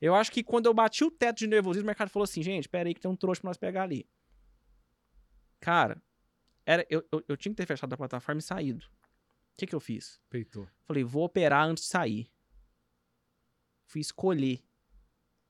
[0.00, 2.68] Eu acho que quando eu bati o teto de nervosismo, o mercado falou assim, gente,
[2.68, 4.08] pera aí que tem um trouxa pra nós pegar ali.
[5.60, 6.02] Cara,
[6.66, 8.84] era, eu, eu, eu tinha que ter fechado a plataforma e saído.
[9.52, 10.20] O que que eu fiz?
[10.28, 10.68] Peitou.
[10.84, 12.30] Falei, vou operar antes de sair.
[13.84, 14.60] Fui escolher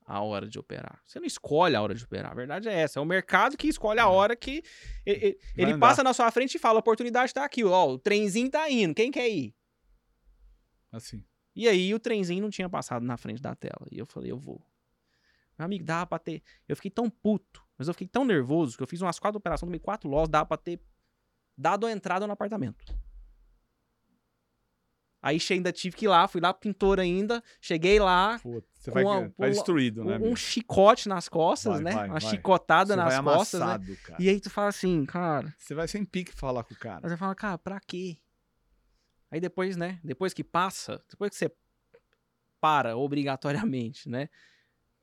[0.05, 1.01] a hora de operar.
[1.05, 2.33] Você não escolhe a hora de operar.
[2.33, 2.99] A verdade é essa.
[2.99, 4.63] É o mercado que escolhe a hora que.
[5.07, 7.93] Ele passa na sua frente e fala: a oportunidade tá aqui, ó.
[7.93, 8.95] O trenzinho tá indo.
[8.95, 9.55] Quem quer ir?
[10.91, 11.25] Assim.
[11.55, 13.87] E aí o trenzinho não tinha passado na frente da tela.
[13.91, 14.67] E eu falei, eu vou.
[15.59, 16.43] Meu amigo, dava pra ter.
[16.67, 19.69] Eu fiquei tão puto, mas eu fiquei tão nervoso que eu fiz umas quatro operações,
[19.69, 20.81] tomei quatro loss, dava pra ter
[21.57, 22.83] dado a entrada no apartamento.
[25.23, 28.91] Aí ainda tive que ir lá, fui lá pro pintor ainda, cheguei lá, Putz, você
[28.91, 30.33] Com vai, a- vai destruído, né, um, meu?
[30.33, 31.93] um chicote nas costas, Vai, né?
[31.95, 32.31] vai, Uma vai.
[32.31, 33.67] chicotada Você nas vai costas, né?
[33.67, 34.21] amassado, cara.
[34.23, 35.55] E aí tu fala assim, cara.
[35.57, 37.01] Você vai sem pique falar com o cara.
[37.05, 38.19] Aí você fala, cara, pra quê?
[39.31, 40.01] Aí depois, né?
[40.03, 41.53] Depois que passa, depois que você
[42.61, 44.29] para obrigatoriamente, né?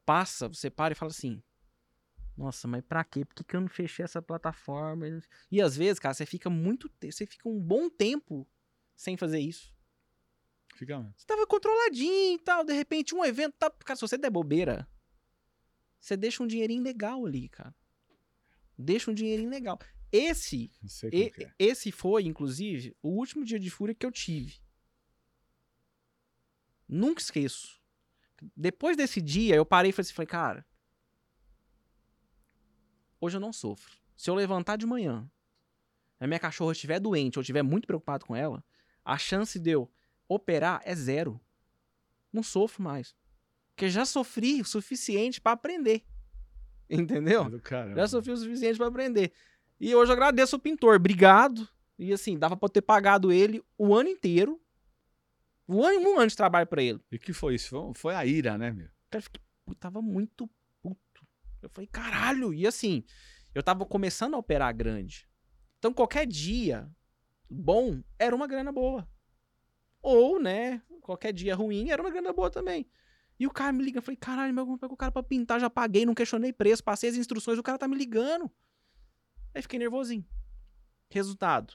[0.05, 1.41] Passa, você para e fala assim.
[2.35, 3.25] Nossa, mas pra quê?
[3.25, 5.05] Por que, que eu não fechei essa plataforma?
[5.51, 6.89] E às vezes, cara, você fica muito.
[7.03, 8.47] Você fica um bom tempo
[8.95, 9.73] sem fazer isso.
[10.79, 11.13] Fica mesmo.
[11.17, 13.69] Você tava controladinho e tal, de repente um evento tá.
[13.69, 14.89] Cara, se você der bobeira,
[15.99, 17.75] você deixa um dinheirinho legal ali, cara.
[18.77, 19.77] Deixa um dinheirinho legal.
[20.09, 20.71] Esse,
[21.11, 21.53] e- é.
[21.59, 24.61] esse foi, inclusive, o último dia de fúria que eu tive.
[26.87, 27.77] Nunca esqueço.
[28.55, 30.65] Depois desse dia, eu parei e falei assim, falei, cara,
[33.19, 33.97] hoje eu não sofro.
[34.15, 35.29] Se eu levantar de manhã,
[36.21, 38.63] a minha cachorra estiver doente ou estiver muito preocupado com ela,
[39.03, 39.91] a chance de eu
[40.29, 41.41] operar é zero.
[42.31, 43.13] Não sofro mais.
[43.75, 46.05] Porque já sofri o suficiente pra aprender.
[46.89, 47.43] Entendeu?
[47.95, 49.33] Já sofri o suficiente pra aprender.
[49.79, 50.95] E hoje eu agradeço o pintor.
[50.95, 51.67] Obrigado.
[51.97, 54.61] E assim, dava pra eu ter pagado ele o ano inteiro.
[55.67, 56.99] Um ano, um ano de trabalho pra ele.
[57.11, 57.69] E o que foi isso?
[57.69, 58.89] Foi- Foi a ira, né, meu?
[59.09, 59.23] Cara,
[59.67, 60.49] eu tava muito
[60.81, 61.27] puto.
[61.61, 62.53] Eu falei, caralho.
[62.53, 63.03] E assim,
[63.53, 65.27] eu tava começando a operar grande.
[65.77, 66.89] Então qualquer dia
[67.49, 69.07] bom era uma grana boa.
[70.01, 72.87] Ou, né, qualquer dia ruim era uma grana boa também.
[73.39, 75.69] E o cara me liga, eu falei, caralho, meu, pegou o cara pra pintar, já
[75.69, 78.51] paguei, não questionei preço, passei as instruções, o cara tá me ligando.
[79.53, 80.25] Aí fiquei nervosinho.
[81.09, 81.73] Resultado.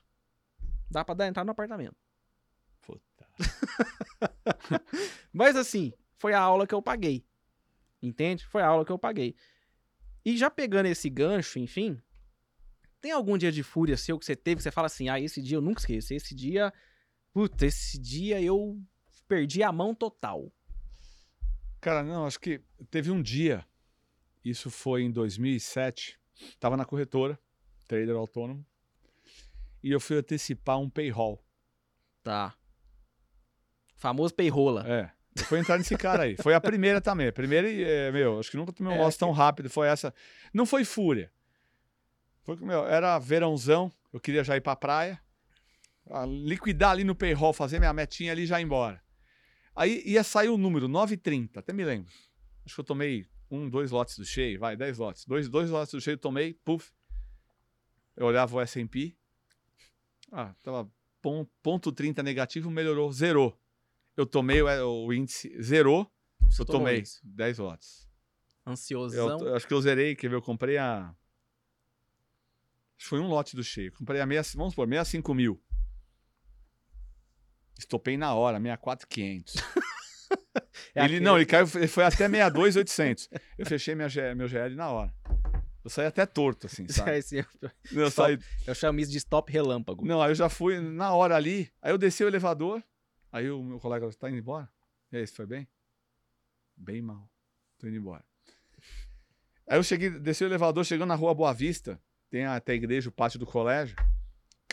[0.90, 1.96] Dá pra dar entrar no apartamento.
[2.82, 3.26] Puta.
[5.32, 7.24] Mas assim, foi a aula que eu paguei.
[8.02, 8.44] Entende?
[8.46, 9.34] Foi a aula que eu paguei.
[10.24, 12.00] E já pegando esse gancho, enfim,
[13.00, 15.42] tem algum dia de fúria seu que você teve que você fala assim: ah, esse
[15.42, 16.14] dia eu nunca esqueço.
[16.14, 16.72] Esse dia,
[17.34, 18.80] puta, esse dia eu
[19.26, 20.50] perdi a mão total.
[21.80, 23.66] Cara, não, acho que teve um dia,
[24.42, 26.18] isso foi em 2007,
[26.58, 27.38] tava na corretora,
[27.86, 28.64] trader autônomo,
[29.82, 31.44] e eu fui antecipar um payroll.
[32.22, 32.54] Tá.
[33.96, 34.84] Famoso peirola.
[34.88, 36.36] É, eu fui entrar nesse cara aí.
[36.36, 37.28] Foi a primeira também.
[37.28, 39.68] A primeira, e, é, meu, acho que nunca tomei um É, loss tão rápido.
[39.68, 40.14] Foi essa.
[40.54, 41.30] Não foi fúria.
[42.42, 45.20] Foi, meu, era verãozão, eu queria já ir pra praia,
[46.26, 49.02] liquidar ali no payroll, fazer minha metinha ali e já ir embora.
[49.74, 52.12] Aí ia sair o número 9,30, até me lembro.
[52.64, 55.24] Acho que eu tomei um, dois lotes do cheio, vai, 10 lotes.
[55.24, 56.92] Dois, dois lotes do cheio, eu tomei, puf.
[58.16, 59.16] Eu olhava o S&P,
[60.30, 60.88] ah, tava
[61.20, 63.58] pon- ponto 30 negativo, melhorou, zerou.
[64.16, 66.08] Eu tomei o, o índice, zerou,
[66.42, 67.20] Você eu tomei isso.
[67.24, 68.08] 10 lotes.
[68.64, 69.38] Eu, Ansiosão.
[69.38, 71.08] t- acho que eu zerei, quer ver, eu comprei a...
[72.96, 73.92] Acho que foi um lote do cheio.
[73.92, 75.60] Comprei a, meia, vamos supor, 65 mil.
[77.78, 79.54] Estopei na hora, 64,500.
[80.94, 83.28] É ele, aquele- Não, ele caiu, ele foi até 62,800.
[83.58, 85.12] Eu fechei minha, meu GL na hora.
[85.84, 87.18] Eu saí até torto, assim, sabe?
[87.18, 87.46] Esse é-
[87.92, 90.04] Eu saí, Eu chamo isso de stop relâmpago.
[90.04, 91.70] não, aí eu já fui na hora ali.
[91.82, 92.82] Aí eu desci o elevador.
[93.30, 94.68] Aí o meu colega tá indo embora.
[95.12, 95.68] E aí, você foi bem?
[96.76, 97.28] Bem mal.
[97.78, 98.24] Tô indo embora.
[99.68, 102.00] Aí eu cheguei, desci o elevador, chegando na rua Boa Vista.
[102.30, 103.94] Tem até a igreja, o pátio do colégio.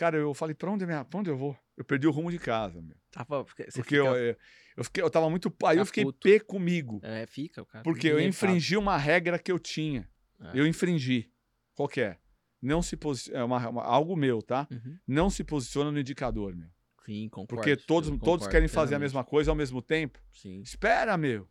[0.02, 1.56] Cara, eu falei, pra onde, é minha, pra onde eu vou?
[1.76, 2.96] Eu perdi o rumo de casa, meu.
[3.12, 4.36] Tava, você Porque fica- eu, eu,
[4.78, 5.46] eu fiquei, eu tava muito.
[5.64, 6.18] Aí eu Fica fiquei puto.
[6.28, 6.98] pé comigo.
[7.04, 7.84] É, fica, o cara.
[7.84, 10.10] Porque eu infringi uma regra que eu tinha.
[10.40, 10.58] É.
[10.58, 11.30] Eu infringi.
[11.76, 12.18] Qual que é?
[12.60, 13.38] Não se posiciona.
[13.38, 14.66] É uma- uma- algo meu, tá?
[14.72, 14.98] Uhum.
[15.06, 16.68] Não se posiciona no indicador, meu.
[17.06, 17.54] Sim, concordo.
[17.62, 20.18] Porque todos, eu todos concordo querem fazer a mesma coisa ao mesmo tempo.
[20.32, 20.60] Sim.
[20.62, 21.48] Espera, meu.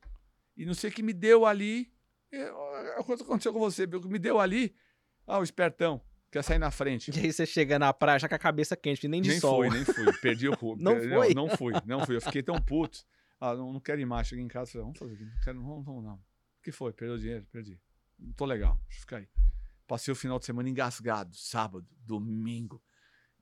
[0.57, 1.89] E não sei o que me deu ali.
[2.33, 2.53] eu-
[2.99, 3.87] O que aconteceu com você?
[3.87, 3.99] meu?
[3.99, 4.75] O que me deu ali.
[5.25, 6.01] Ah, o espertão.
[6.31, 7.11] Quer sair na frente.
[7.11, 9.57] E aí você chega na praia já com a cabeça quente, nem de nem sol.
[9.57, 10.13] fui, nem fui.
[10.21, 10.77] Perdi o rumo.
[10.81, 11.33] Não Per- foi?
[11.33, 12.15] Não, fui, não fui.
[12.15, 12.99] Eu fiquei tão puto.
[13.39, 14.27] Ah, não, não quero ir mais.
[14.27, 15.23] Cheguei em casa e falei, vamos fazer aqui.
[15.25, 16.13] Não quero, não, vamos não.
[16.13, 16.19] O
[16.63, 16.93] que foi?
[16.93, 17.45] Perdeu dinheiro?
[17.51, 17.79] Perdi.
[18.19, 18.79] Não tô legal.
[18.87, 19.27] Deixa eu ficar aí.
[19.87, 21.35] Passei o final de semana engasgado.
[21.35, 22.81] Sábado, domingo.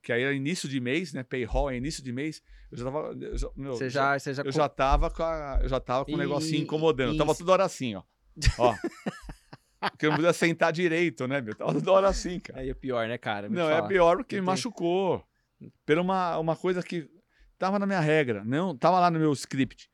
[0.01, 1.21] que aí era início de mês, né?
[1.21, 2.41] Payroll é início de mês.
[2.71, 2.99] Eu já tava.
[3.13, 6.05] Eu já, meu, Você já, você já, eu já tava com a, eu já tava
[6.05, 7.11] com o E- negocinho incomodando.
[7.11, 8.03] Eu tava toda hora assim, ó.
[8.57, 8.73] Ó.
[9.79, 11.53] Porque eu não podia sentar direito, né, meu?
[11.53, 12.59] Eu tava toda hora assim, cara.
[12.59, 13.47] Aí é pior, né, cara?
[13.47, 15.23] Te Não, é pior porque me Eu tenho- machucou.
[15.85, 17.09] Por uma, uma coisa que
[17.57, 18.43] tava na minha regra.
[18.43, 19.89] Não, tava lá no meu script.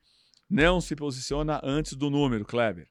[0.49, 2.88] Não se posiciona antes do número, Kleber.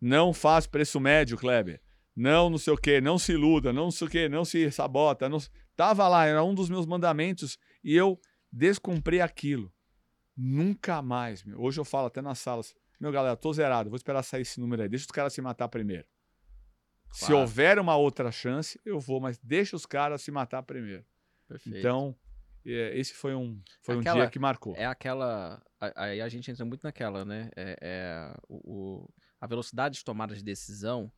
[0.00, 1.80] Não faz preço médio, Kleber.
[2.16, 5.28] Não, não sei o quê, não se iluda, não sei o quê, não se sabota.
[5.28, 5.38] Não...
[5.76, 8.18] Tava lá, era um dos meus mandamentos e eu
[8.52, 9.72] descumpri aquilo.
[10.36, 11.60] Nunca mais, meu.
[11.60, 12.74] Hoje eu falo até nas salas.
[13.00, 14.88] Meu, galera, tô zerado, vou esperar sair esse número aí.
[14.88, 16.06] Deixa os caras se matar primeiro.
[17.12, 17.38] Se Claro.
[17.40, 21.04] houver uma outra chance, eu vou, mas deixa os caras se matar primeiro.
[21.48, 21.78] Perfeito.
[21.78, 22.14] Então,
[22.64, 24.74] é, esse foi um, foi um Aquela- dia que marcou.
[24.76, 25.60] É aquela.
[25.80, 27.50] a- Aí a gente entra muito naquela, né?
[27.56, 28.56] É, é o,
[29.02, 31.10] o- a velocidade de tomada de decisão,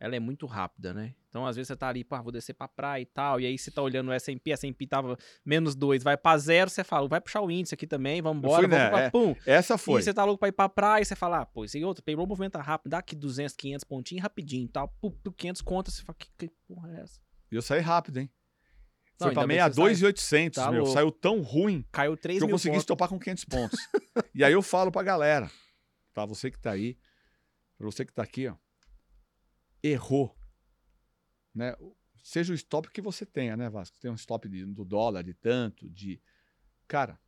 [0.00, 1.14] ela é muito rápida, né?
[1.28, 3.56] Então, às vezes, você tá ali, pá, vou descer pra praia e tal, e aí
[3.56, 7.20] você tá olhando o S&P, S&P tava menos 2, vai pra zero, você fala, vai
[7.20, 8.90] puxar o índice aqui também, vamos embora, fui, vamos né?
[8.90, 9.36] pra É, pum.
[9.46, 10.00] Essa foi.
[10.00, 12.02] E você tá louco pra ir pra praia, e você fala, ah, pô, esse outro,
[12.02, 15.94] payroll movimenta rápido, dá aqui 200, 500 pontinhos rapidinho e tal, pum, pum, 500 contas,
[15.94, 17.20] você fala, que, que porra é essa?
[17.52, 18.30] E eu saí rápido, hein?
[19.20, 20.80] Não, Foi pra ainda bem que você 62,800, Tá meu.
[20.80, 20.94] louco.
[20.94, 22.82] Saiu tão ruim Caiu 3 que eu mil consegui pontos.
[22.84, 23.78] estopar com 500 pontos.
[24.34, 25.50] e aí eu falo pra galera,
[26.14, 26.24] tá?
[26.24, 26.96] Você que tá aí,
[27.76, 28.54] pra você que tá aqui, ó.
[29.82, 30.36] Errou.
[31.54, 31.74] Né?
[32.22, 33.98] Seja o stop que você tenha, né, Vasco?
[33.98, 36.20] Tem um stop de- do dólar, de tanto, de...
[36.86, 37.18] Cara,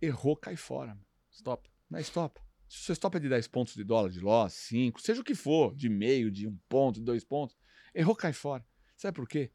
[0.00, 0.98] errou, cai fora.
[1.30, 1.68] Stop.
[1.88, 2.40] Não é stop.
[2.68, 5.24] Se o seu stop é de 10 pontos de dólar, de loss, 5, seja o
[5.24, 7.56] que for, de meio, de um ponto, de dois pontos,
[7.94, 8.64] errou, cai fora.
[8.96, 9.52] Sabe por quê?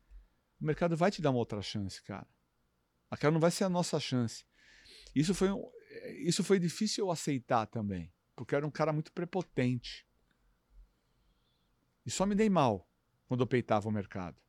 [0.59, 2.27] O mercado vai te dar uma outra chance, cara.
[3.09, 4.43] Aquela não vai ser a nossa chance.
[5.15, 5.71] Isso foi, um-
[6.25, 10.05] isso foi difícil eu aceitar também, porque eu era um cara muito prepotente.
[12.05, 12.87] E só me dei mal
[13.25, 14.39] quando eu peitava o mercado.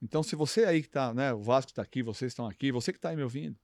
[0.00, 2.92] Então, se você aí que tá, né, o Vasco tá aqui, vocês estão aqui, você
[2.92, 3.58] que tá aí me ouvindo,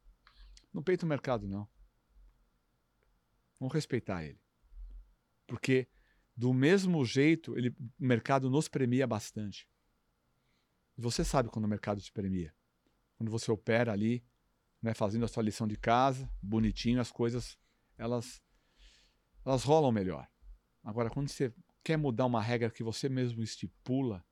[0.72, 1.68] não peita o mercado, não.
[3.60, 4.40] Vamos respeitar ele.
[5.46, 5.88] Porque,
[6.36, 9.68] do mesmo jeito, ele, o mercado nos premia bastante.
[10.98, 12.52] E você sabe quando o mercado te premia.
[13.16, 14.24] Quando você opera ali,
[14.82, 17.56] né, fazendo a sua lição de casa, bonitinho, as coisas,
[17.96, 18.42] elas,
[19.44, 20.28] elas rolam melhor.
[20.82, 21.54] Agora, quando você
[21.84, 24.24] quer mudar uma regra que você mesmo estipula,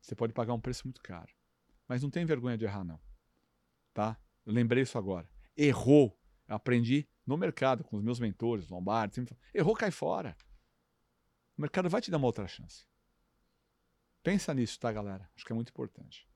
[0.00, 1.32] você pode pagar um preço muito caro.
[1.88, 2.98] Mas não tem vergonha de errar, não.
[3.92, 4.16] Tá?
[4.46, 5.28] Eu lembrei isso agora.
[5.56, 6.18] Errou.
[6.48, 10.36] Eu aprendi no mercado, com os meus mentores, Lombardi, sempre falam, errou, cai fora.
[11.56, 12.86] O mercado vai te dar uma outra chance.
[14.22, 15.28] Pensa nisso, tá, galera?
[15.36, 16.26] Acho que é muito importante.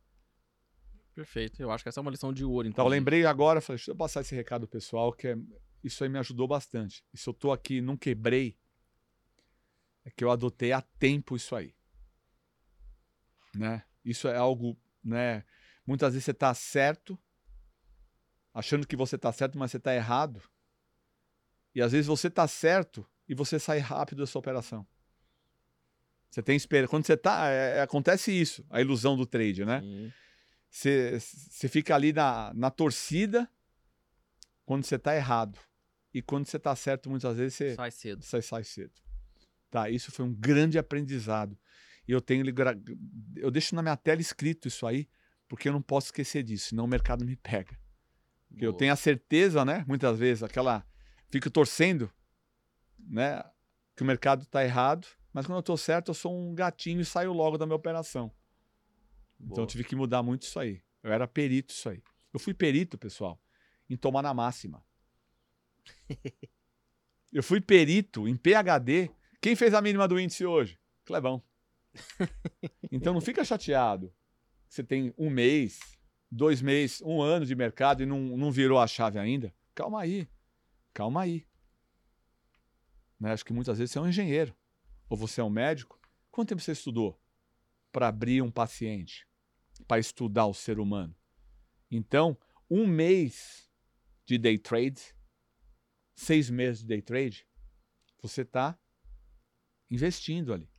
[1.15, 1.61] Perfeito.
[1.61, 3.01] Eu acho que essa é uma lição de ouro, Então, eu inclusive.
[3.01, 5.37] lembrei agora, falei, deixa eu passar esse recado pessoal, que é-
[5.83, 7.05] isso aí me ajudou bastante.
[7.13, 8.57] E se eu tô aqui não quebrei,
[10.09, 11.75] é que eu adotei a tempo isso aí.
[13.55, 13.83] Né?
[14.05, 15.45] Isso é algo, né?
[15.87, 17.19] Muitas vezes você tá certo,
[18.53, 20.43] achando que você tá certo, mas você tá errado.
[21.75, 24.87] E às vezes você tá certo e você sai rápido dessa operação.
[26.31, 26.91] Você tem esperança.
[26.91, 27.49] Quando você tá.
[27.51, 29.83] é- é- acontece isso, a ilusão do trade, né?
[30.71, 33.51] Você você fica ali na, na torcida
[34.65, 35.59] quando você tá errado.
[36.13, 38.23] E quando você tá certo, muitas vezes você, Sai cedo.
[38.23, 38.93] você sai cedo.
[39.71, 41.59] Tá, isso foi um grande aprendizado.
[42.07, 42.45] E eu tenho
[43.37, 45.09] eu deixo na minha tela escrito isso aí,
[45.47, 47.79] porque eu não posso esquecer disso, senão o mercado me pega.
[48.49, 48.79] Porque eu Boa.
[48.79, 50.87] tenho a certeza, né, muitas vezes aquela
[51.29, 52.11] fico torcendo,
[52.99, 53.43] né,
[53.95, 57.05] que o mercado tá errado, mas quando eu tô certo, eu sou um gatinho e
[57.05, 58.33] saio logo da minha operação.
[59.39, 59.63] Então Boa.
[59.63, 60.83] eu tive que mudar muito isso aí.
[61.03, 62.03] Eu era perito isso aí.
[62.33, 63.41] Eu fui perito, pessoal,
[63.89, 64.85] em tomar na máxima.
[67.33, 69.11] eu fui perito em PHD.
[69.41, 70.79] Quem fez a mínima do índice hoje?
[71.05, 71.43] Clebão.
[72.91, 74.11] Então não fica chateado.
[74.67, 75.79] Você tem um mês,
[76.31, 79.55] dois meses, um ano de mercado e não, não virou a chave ainda.
[79.75, 80.27] Calma aí.
[80.95, 81.47] Calma aí.
[83.21, 83.33] Né?
[83.33, 84.57] Acho que muitas vezes você é um engenheiro.
[85.09, 86.01] Ou você é um médico.
[86.31, 87.21] Quanto tempo você estudou
[87.93, 89.27] para abrir um paciente?
[89.87, 91.15] Para estudar o ser humano?
[91.91, 92.39] Então,
[92.71, 93.69] um mês
[94.27, 95.15] de day trade,
[96.15, 97.47] seis meses de day trade,
[98.21, 98.79] você está
[99.91, 100.71] investindo ali.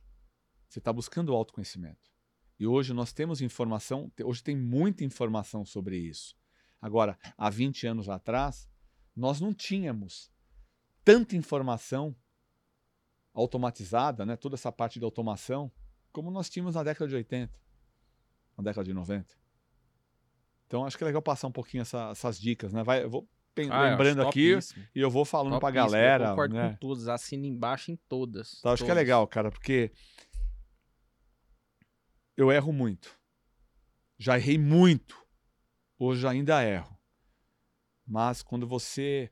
[0.68, 2.10] Você está buscando autoconhecimento.
[2.58, 6.36] E hoje nós temos informação, hoje tem muita informação sobre isso.
[6.80, 8.68] Agora, há 20 anos atrás,
[9.16, 10.30] nós não tínhamos
[11.04, 12.14] tanta informação
[13.32, 14.36] automatizada, né?
[14.36, 15.70] toda essa parte de automação,
[16.12, 17.58] como nós tínhamos na década de 80,
[18.56, 19.34] na década de 90.
[20.66, 22.72] Então, acho que é legal passar um pouquinho essa- essas dicas.
[22.72, 22.82] Né?
[22.82, 23.28] Vai, vou
[23.70, 24.56] Ah, lembrando aqui
[24.94, 26.28] e eu vou falando para a Topíssimo, Eu galera.
[26.30, 26.70] concordo né?
[26.70, 28.58] com todas, assina embaixo em todas.
[28.58, 29.02] Então, acho que é todas.
[29.02, 29.92] legal, cara, porque
[32.36, 33.18] eu erro muito.
[34.18, 35.20] Já errei muito.
[35.98, 36.98] Hoje ainda erro.
[38.06, 39.30] Mas quando você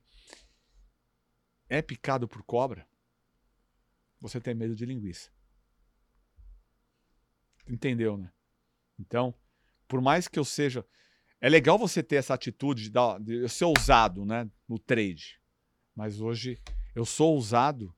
[1.67, 2.87] é picado por cobra,
[4.19, 5.31] você tem medo de linguiça.
[7.67, 8.31] Entendeu, né?
[8.99, 9.33] Então,
[9.87, 10.85] por mais que eu seja.
[11.41, 15.39] É legal você ter essa atitude de, dar, de ser ousado né, no trade.
[15.95, 16.59] Mas hoje
[16.93, 17.95] eu sou ousado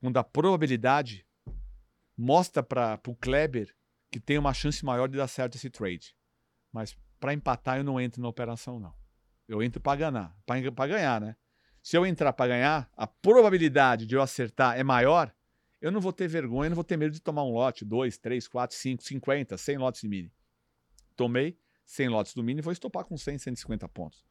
[0.00, 1.26] quando a probabilidade
[2.16, 3.74] mostra para o Kleber
[4.10, 6.16] que tem uma chance maior de dar certo esse trade.
[6.72, 8.94] Mas para empatar eu não entro na operação, não.
[9.48, 11.36] Eu entro para ganhar, para ganhar, né?
[11.82, 15.34] Se eu entrar para ganhar, a probabilidade de eu acertar é maior,
[15.80, 18.48] eu não vou ter vergonha, não vou ter medo de tomar um lote, dois, três,
[18.48, 20.32] quatro, cinco, cinquenta, cem lotes de mini.
[21.14, 24.24] Tomei 100 lotes do mini, vou estopar com 100, 150 pontos.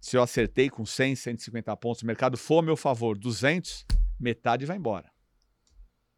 [0.00, 3.86] Se eu acertei com 100, 150 pontos, o mercado for a meu favor 200,
[4.18, 5.10] metade vai embora.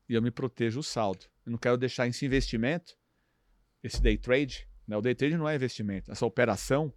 [0.09, 1.27] E eu me protejo o saldo.
[1.45, 2.99] Eu não quero deixar esse investimento,
[3.83, 4.97] esse day trade, né?
[4.97, 6.93] o day trade não é investimento, essa operação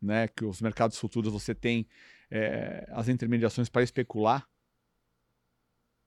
[0.00, 1.88] né, que os mercados futuros você tem
[2.30, 4.48] é, as intermediações para especular,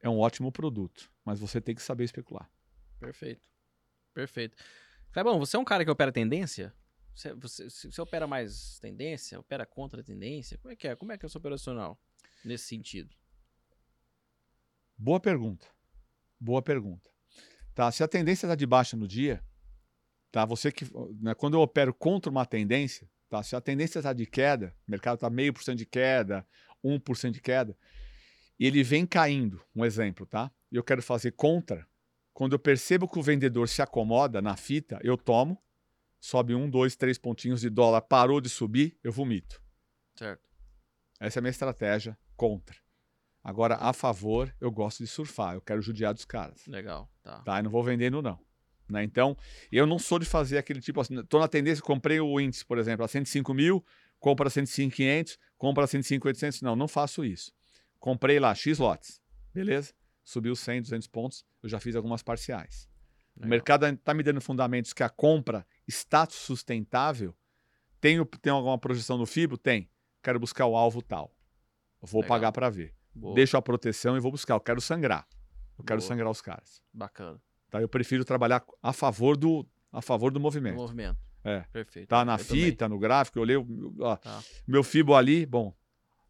[0.01, 2.49] é um ótimo produto, mas você tem que saber especular.
[2.99, 3.41] Perfeito.
[4.13, 4.57] Perfeito.
[5.11, 6.73] Clebão, você é um cara que opera tendência?
[7.15, 9.39] Você, você, você, opera mais tendência?
[9.39, 10.57] Opera contra tendência?
[10.57, 10.95] Como é que é?
[10.95, 11.99] Como é que é o seu operacional
[12.43, 13.15] nesse sentido?
[14.97, 15.67] Boa pergunta.
[16.39, 17.09] Boa pergunta.
[17.73, 19.43] Tá, se a tendência está de baixa no dia,
[20.31, 20.45] tá?
[20.45, 20.85] Você que,
[21.19, 23.41] né, quando eu opero contra uma tendência, tá?
[23.43, 26.45] Se a tendência está de queda, o mercado está meio por cento de queda,
[26.83, 27.77] 1% de queda,
[28.59, 30.51] e ele vem caindo, um exemplo, tá?
[30.71, 31.87] Eu quero fazer contra,
[32.33, 35.61] quando eu percebo que o vendedor se acomoda na fita, eu tomo,
[36.21, 39.61] sobe um, dois, três pontinhos de dólar, parou de subir, eu vomito.
[40.15, 40.41] Certo.
[41.19, 42.77] Essa é a minha estratégia contra.
[43.43, 46.65] Agora, a favor, eu gosto de surfar, eu quero judiar dos caras.
[46.67, 47.39] Legal, tá.
[47.39, 48.39] Tá, eu não vou vendendo, não.
[48.87, 49.03] Né?
[49.03, 49.35] Então,
[49.71, 52.77] eu não sou de fazer aquele tipo assim, tô na tendência, comprei o índice, por
[52.77, 53.83] exemplo, a 105 mil,
[54.19, 57.51] compra a 105 500, compra a 105 800, não, não faço isso.
[57.99, 59.19] Comprei lá X lotes,
[59.53, 59.93] beleza?
[60.23, 62.90] Subiu 100, 200 pontos, eu já fiz algumas parciais.
[63.41, 63.47] Legal.
[63.47, 67.35] O mercado está me dando fundamentos que a compra está sustentável.
[67.99, 69.57] Tenho, tem alguma projeção no FIBO?
[69.57, 69.89] Tem.
[70.23, 71.35] Quero buscar o alvo tal.
[72.01, 72.35] vou Legal.
[72.35, 72.93] pagar para ver.
[73.13, 73.35] Boa.
[73.35, 74.53] Deixo a proteção e vou buscar.
[74.53, 75.27] Eu quero sangrar.
[75.77, 76.07] Eu quero Boa.
[76.07, 76.81] sangrar os caras.
[76.93, 77.41] Bacana.
[77.69, 77.81] Tá?
[77.81, 80.75] Eu prefiro trabalhar a favor do, a favor do movimento.
[80.75, 81.17] Do movimento.
[81.43, 81.61] É.
[81.71, 82.07] Perfeito.
[82.07, 82.95] Tá na eu fita, também.
[82.95, 83.57] no gráfico, eu olhei.
[83.99, 84.43] Ó, tá.
[84.67, 85.75] Meu FIBO ali, bom,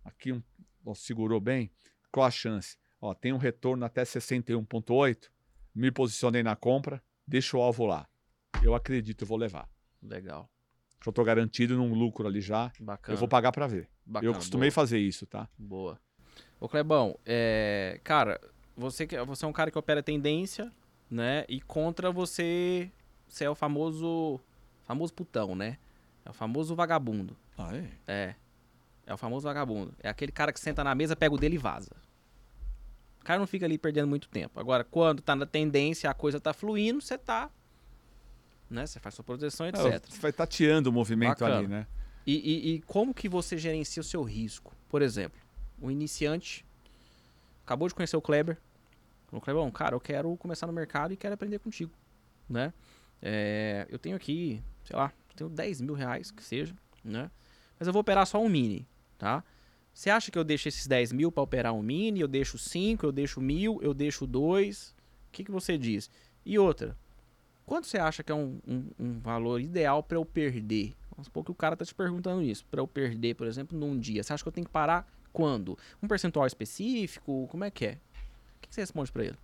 [0.05, 0.41] aqui
[0.85, 1.69] ó, segurou bem.
[2.11, 2.77] Qual a chance?
[2.99, 5.29] Ó, tem um retorno até 61,8.
[5.73, 8.07] Me posicionei na compra, deixo o alvo lá.
[8.63, 9.69] Eu acredito, eu vou levar.
[10.01, 10.49] Legal.
[11.03, 12.71] Já estou garantido num lucro ali já.
[12.79, 13.15] Bacana.
[13.15, 13.89] Eu vou pagar para ver.
[14.05, 14.75] Bacana, eu costumei boa.
[14.75, 15.49] fazer isso, tá?
[15.57, 15.99] Boa.
[16.59, 17.99] Ô Clebão, é...
[18.03, 18.39] cara,
[18.77, 20.71] você, você é um cara que opera tendência,
[21.09, 21.43] né?
[21.49, 22.91] E contra você,
[23.27, 24.39] você é o famoso,
[24.83, 25.77] famoso putão, né?
[26.23, 27.35] É o famoso vagabundo.
[27.57, 27.89] Ah, é?
[28.07, 28.35] É.
[29.05, 29.93] É o famoso vagabundo.
[29.99, 31.95] É aquele cara que senta na mesa, pega o dele e vaza.
[33.21, 34.59] O cara não fica ali perdendo muito tempo.
[34.59, 37.51] Agora, quando tá na tendência, a coisa tá fluindo, você tá.
[38.69, 38.85] Né?
[38.85, 39.85] Você faz sua proteção, etc.
[39.85, 41.57] É, você vai tateando o movimento Bacana.
[41.57, 41.87] ali, né?
[42.25, 44.75] E, e, e, como que você gerencia o seu risco?
[44.89, 45.39] Por exemplo,
[45.81, 46.65] um iniciante
[47.63, 48.57] acabou de conhecer o Kleber.
[49.31, 51.91] O Kleber, bom, cara, eu quero começar no mercado e quero aprender contigo,
[52.49, 52.73] né?
[53.21, 57.29] É, eu tenho aqui, sei lá, tenho 10 mil reais, que seja, né?
[57.79, 59.43] Mas eu vou operar só um mini, tá?
[59.93, 62.21] Você acha que eu deixo esses 10 mil para operar um mini?
[62.21, 64.89] Eu deixo 5, eu deixo mil, eu deixo 2?
[64.89, 66.09] O que, que você diz?
[66.45, 66.97] E outra,
[67.65, 70.95] quanto você acha que é um, um, um valor ideal para eu perder?
[71.11, 72.65] Vamos supor que o cara tá te perguntando isso.
[72.65, 74.23] Para eu perder, por exemplo, num dia.
[74.23, 75.77] Você acha que eu tenho que parar quando?
[76.01, 77.47] Um percentual específico?
[77.49, 77.91] Como é que é?
[77.91, 79.37] O que, que você responde para ele?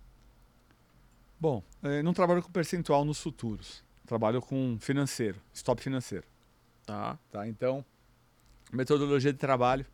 [1.38, 3.84] Bom, eu eh, não trabalho com percentual nos futuros.
[4.04, 6.26] Trabalho com financeiro, stop financeiro.
[6.84, 7.18] Tá.
[7.30, 7.84] Tá, então,
[8.72, 9.86] metodologia de trabalho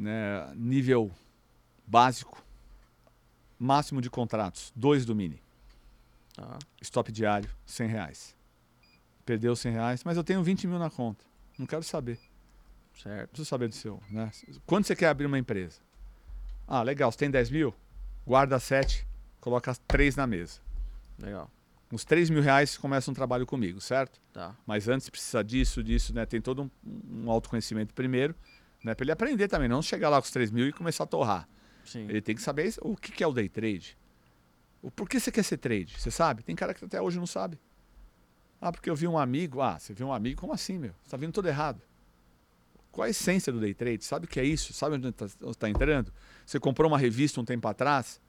[0.00, 1.12] né, nível
[1.86, 2.42] básico,
[3.58, 5.42] máximo de contratos, dois do mini.
[6.38, 6.58] Ah.
[6.80, 8.36] Stop diário, 100 reais.
[9.26, 11.24] Perdeu 100 reais, mas eu tenho 20 mil na conta.
[11.58, 12.18] Não quero saber.
[12.94, 13.30] Certo.
[13.30, 14.00] Preciso saber do seu.
[14.10, 14.30] Né?
[14.66, 15.80] Quando você quer abrir uma empresa?
[16.66, 17.74] Ah, legal, você tem 10 mil?
[18.26, 19.06] Guarda 7,
[19.40, 20.60] coloca 3 na mesa.
[21.18, 21.50] Legal.
[21.92, 24.20] Uns 3 mil reais começa um trabalho comigo, certo?
[24.32, 24.56] Tá.
[24.66, 26.24] Mas antes precisa disso, disso, né?
[26.24, 26.70] Tem todo um,
[27.24, 28.34] um autoconhecimento primeiro.
[28.82, 28.94] Né?
[28.94, 31.48] Para ele aprender também, não chegar lá com os 3 mil e começar a torrar.
[31.84, 32.06] Sim.
[32.08, 33.98] Ele tem que saber o que é o day trade.
[34.82, 35.98] O por que você quer ser trade?
[35.98, 36.42] Você sabe?
[36.42, 37.58] Tem cara que até hoje não sabe.
[38.60, 39.60] Ah, porque eu vi um amigo.
[39.60, 40.40] Ah, você viu um amigo?
[40.40, 40.94] Como assim, meu?
[41.02, 41.80] Você tá vindo todo errado.
[42.90, 44.04] Qual a essência do day trade?
[44.04, 44.72] Sabe o que é isso?
[44.72, 45.26] Sabe onde está
[45.58, 46.12] tá entrando?
[46.44, 48.20] Você comprou uma revista um tempo atrás?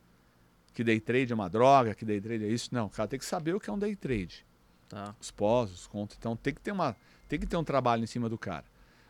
[0.74, 2.70] Que day trade é uma droga, que day trade é isso?
[2.72, 4.46] Não, o cara tem que saber o que é um day trade.
[4.88, 5.16] Tá.
[5.22, 6.18] os pós, os contras.
[6.18, 6.96] Então tem que ter uma,
[7.30, 8.66] tem que ter um trabalho em cima do cara.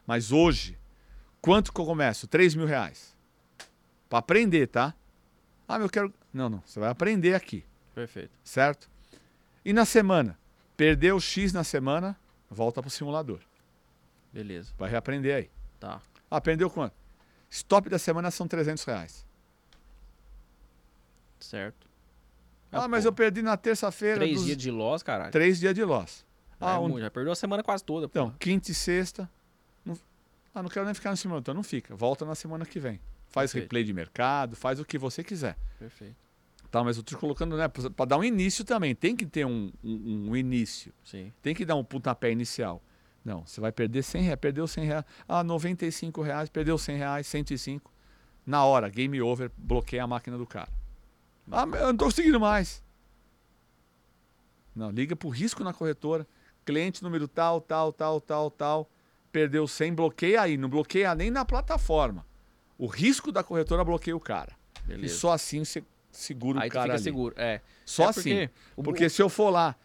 [0.05, 0.77] Mas hoje,
[1.41, 2.27] quanto que eu começo?
[2.27, 3.15] 3 mil reais.
[4.09, 4.93] Para aprender, tá?
[5.67, 6.13] Ah, mas eu quero.
[6.33, 6.61] Não, não.
[6.65, 7.65] Você vai aprender aqui,
[7.95, 8.31] Perfeito.
[8.43, 8.89] certo?
[9.63, 10.37] E na semana?
[10.75, 12.17] Perdeu X na semana,
[12.49, 13.39] volta pro simulador.
[14.33, 14.73] Beleza.
[14.77, 15.49] Vai reaprender aí.
[15.79, 16.01] Tá.
[16.29, 16.93] Ah, perdeu quanto?
[17.49, 19.25] Stop da semana são 300 reais.
[21.39, 21.87] Certo.
[22.71, 24.15] Ah, mas eu perdi na terça-feira.
[24.19, 25.31] Três dos- dias de loss, caralho.
[25.31, 26.25] Três dias de loss.
[26.59, 28.05] Ah, Ah, um- Já perdeu a semana quase toda.
[28.05, 29.29] Então, quinta e sexta.
[30.53, 31.41] Ah, não quero nem ficar no simulador.
[31.43, 31.95] Então não fica.
[31.95, 32.99] Volta na semana que vem.
[33.29, 33.63] Faz Perfeito.
[33.65, 35.57] replay de mercado, faz o que você quiser.
[35.79, 36.15] Perfeito.
[36.69, 37.67] Tá, mas eu tô te colocando, né?
[37.67, 38.93] Pra dar um início também.
[38.95, 40.93] Tem que ter um, um- um início.
[41.03, 41.31] Sim.
[41.41, 42.81] Tem que dar um pontapé inicial.
[43.23, 44.39] Não, você vai perder 100 reais.
[44.39, 45.05] Perdeu 100 reais.
[45.27, 46.49] Ah, 95 reais.
[46.49, 47.91] Perdeu 100 reais, 105.
[48.45, 50.69] Na hora, game over, bloqueia a máquina do cara.
[51.51, 52.81] Ah, eu não tô conseguindo mais.
[54.75, 56.25] Não, liga pro risco na corretora.
[56.65, 58.89] Cliente número tal, tal, tal, tal, tal.
[59.31, 60.57] Perdeu 100, bloqueia aí.
[60.57, 62.25] Não bloqueia nem na plataforma.
[62.77, 64.53] O risco da corretora bloqueia o cara.
[64.85, 65.15] E Beleza.
[65.15, 67.03] só assim você segura Aí o cara fica ali.
[67.03, 67.35] seguro.
[67.37, 67.61] É.
[67.85, 68.21] Só É assim.
[68.21, 69.75] porque o- Porque se eu for lá,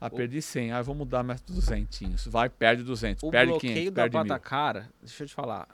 [0.00, 2.26] ah, o- perdi 100, ah, vou mudar mais 200.
[2.26, 4.40] Vai, perde 200, O perde bloqueio 500, da perde plata 1000.
[4.40, 5.68] cara, deixa eu te falar.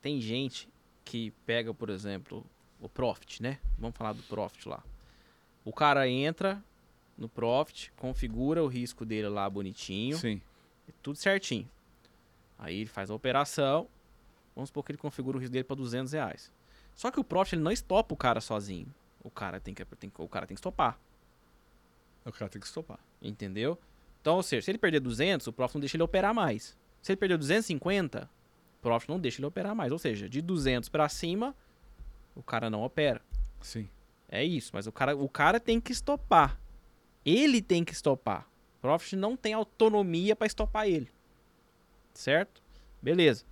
[0.00, 0.68] Tem gente
[1.04, 2.46] que pega, por exemplo,
[2.80, 3.58] o Profit, né?
[3.78, 4.82] Vamos falar do Profit lá.
[5.64, 6.62] O cara entra
[7.18, 10.40] no Profit, configura o risco dele lá bonitinho, Sim,
[11.02, 11.68] tudo certinho.
[12.60, 13.88] Aí ele faz a operação,
[14.54, 16.52] vamos supor que ele configura o risco dele para 200 reais.
[16.94, 18.94] Só que o Profit ele não estopa o cara sozinho.
[19.24, 20.98] O cara tem que, tem, o cara tem que estopar,
[22.24, 22.98] o cara tem que estopar.
[23.20, 23.78] entendeu?
[24.20, 26.76] Então, ou seja, se ele perder 200, o Profit não deixa ele operar mais.
[27.00, 28.28] Se ele perder 250,
[28.78, 29.90] o Profit não deixa ele operar mais.
[29.90, 31.56] Ou seja, de 200 para cima,
[32.34, 33.22] o cara não opera.
[33.62, 33.88] Sim.
[34.28, 36.60] É isso, mas o cara, o cara tem que estopar.
[37.24, 38.46] Ele tem que estopar.
[38.78, 41.10] O Profit não tem autonomia para estopar ele.
[42.14, 42.62] Certo?
[43.00, 43.44] Beleza.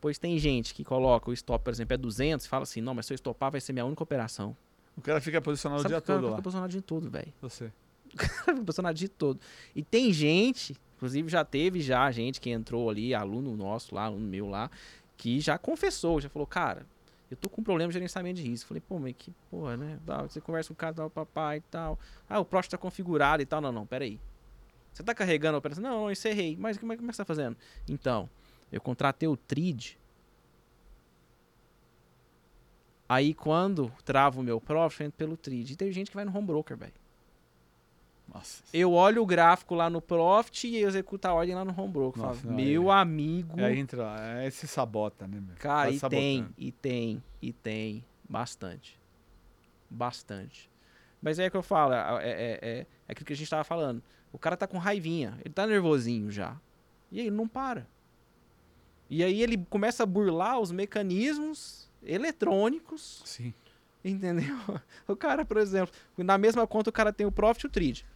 [0.00, 2.94] Pois tem gente que coloca o stop, por exemplo, é 200 e fala assim: "Não,
[2.94, 4.56] mas se eu estopar vai ser minha única operação".
[4.96, 6.42] O cara fica posicionado Sabe o dia o cara todo fica lá.
[6.42, 7.32] posicionado o dia todo, velho.
[7.40, 7.72] Você.
[8.10, 9.38] Fica posicionado o dia todo.
[9.74, 14.26] E tem gente, inclusive já teve já gente que entrou ali, aluno nosso lá, aluno
[14.26, 14.68] meu lá,
[15.16, 16.84] que já confessou, já falou: "Cara,
[17.30, 18.68] eu tô com um problema de gerenciamento de risco".
[18.68, 19.98] Falei: "Pô, mas que porra, né?
[20.28, 21.98] Você conversa com o cara, tal, papai e tal.
[22.28, 23.60] Ah, o Prost tá configurado e tal.
[23.60, 24.18] Não, não, pera aí.
[24.92, 25.82] Você tá carregando a operação?
[25.82, 26.56] Não, eu encerrei.
[26.56, 27.56] Mas como é, como é que você tá fazendo?
[27.88, 28.28] Então,
[28.70, 29.96] eu contratei o Trid.
[33.08, 35.70] Aí quando trava o meu Profit, eu entro pelo Trid.
[35.70, 36.92] E tem gente que vai no home broker, velho.
[38.32, 38.62] Nossa.
[38.72, 42.22] Eu olho o gráfico lá no Profit e executo a ordem lá no home broker.
[42.22, 43.60] Nossa, Falo, não, meu amigo.
[43.60, 45.56] É, entra, é, se sabota, né, meu?
[45.56, 46.22] Cara, Vai e sabotando.
[46.22, 48.04] tem, e tem, e tem.
[48.28, 48.96] Bastante.
[49.88, 50.70] Bastante.
[51.20, 53.64] Mas é o que eu falo, é, é, é, é aquilo que a gente tava
[53.64, 54.00] falando.
[54.32, 56.56] O cara tá com raivinha, ele tá nervosinho já.
[57.10, 57.86] E aí ele não para.
[59.08, 63.52] E aí ele começa a burlar os mecanismos eletrônicos, Sim.
[64.04, 64.56] entendeu?
[65.08, 68.06] O cara, por exemplo, na mesma conta o cara tem o Profit e o Trade.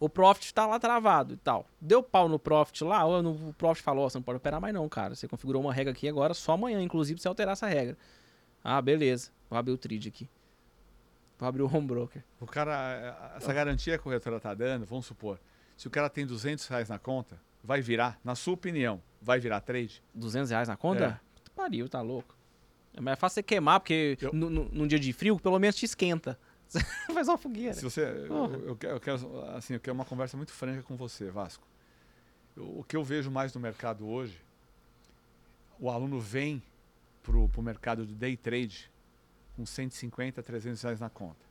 [0.00, 1.64] O Profit tá lá travado e tal.
[1.80, 4.74] Deu pau no Profit lá, ou o Profit falou, "Ó, você não pode operar mais
[4.74, 5.14] não, cara.
[5.14, 7.96] Você configurou uma regra aqui agora, só amanhã, inclusive, você alterar essa regra.
[8.64, 9.30] Ah, beleza.
[9.48, 10.28] Vou abrir o Trade aqui.
[11.42, 12.22] Vou abrir o Home Broker.
[12.40, 15.40] O cara, essa garantia que a corretora tá dando, vamos supor,
[15.76, 19.60] se o cara tem 200 reais na conta, vai virar, na sua opinião, vai virar
[19.60, 20.00] trade?
[20.14, 21.20] 200 reais na conta?
[21.20, 21.50] É.
[21.56, 22.36] Pariu, tá louco.
[22.94, 26.38] É mais fácil você queimar, porque Eu- num dia de frio, pelo menos te esquenta.
[27.12, 27.74] Faz uma fogueira.
[27.74, 30.96] Se você, eu, eu quero, eu quero, assim, eu quero uma conversa muito franca com
[30.96, 31.66] você, Vasco.
[32.56, 34.40] Eu- o que eu vejo mais no mercado hoje,
[35.80, 36.62] o aluno vem
[37.20, 38.91] pro, pro mercado de day trade
[39.56, 41.44] com 150, 300 reais na conta.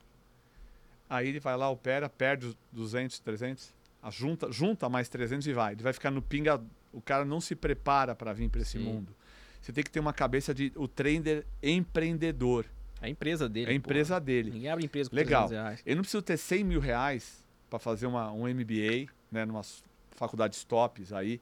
[1.10, 5.54] Aí ele vai lá, opera, perde os 200, 300, a junta, junta mais 300 e
[5.54, 5.74] vai.
[5.74, 6.62] Ele vai ficar no pinga,
[6.93, 8.84] o cara não se prepara para vir para esse Sim.
[8.84, 9.14] mundo.
[9.62, 12.66] Você tem que ter uma cabeça de o trader empreendedor.
[13.02, 13.68] É a empresa dele.
[13.70, 14.22] É a empresa porra.
[14.22, 14.52] dele.
[14.52, 15.47] Ninguém abre empresa com Legal.
[15.47, 15.84] 300 reais.
[15.86, 19.84] Eu não preciso ter 100 mil reais para fazer uma, um MBA, né, numa s-
[20.12, 21.41] faculdade tops aí.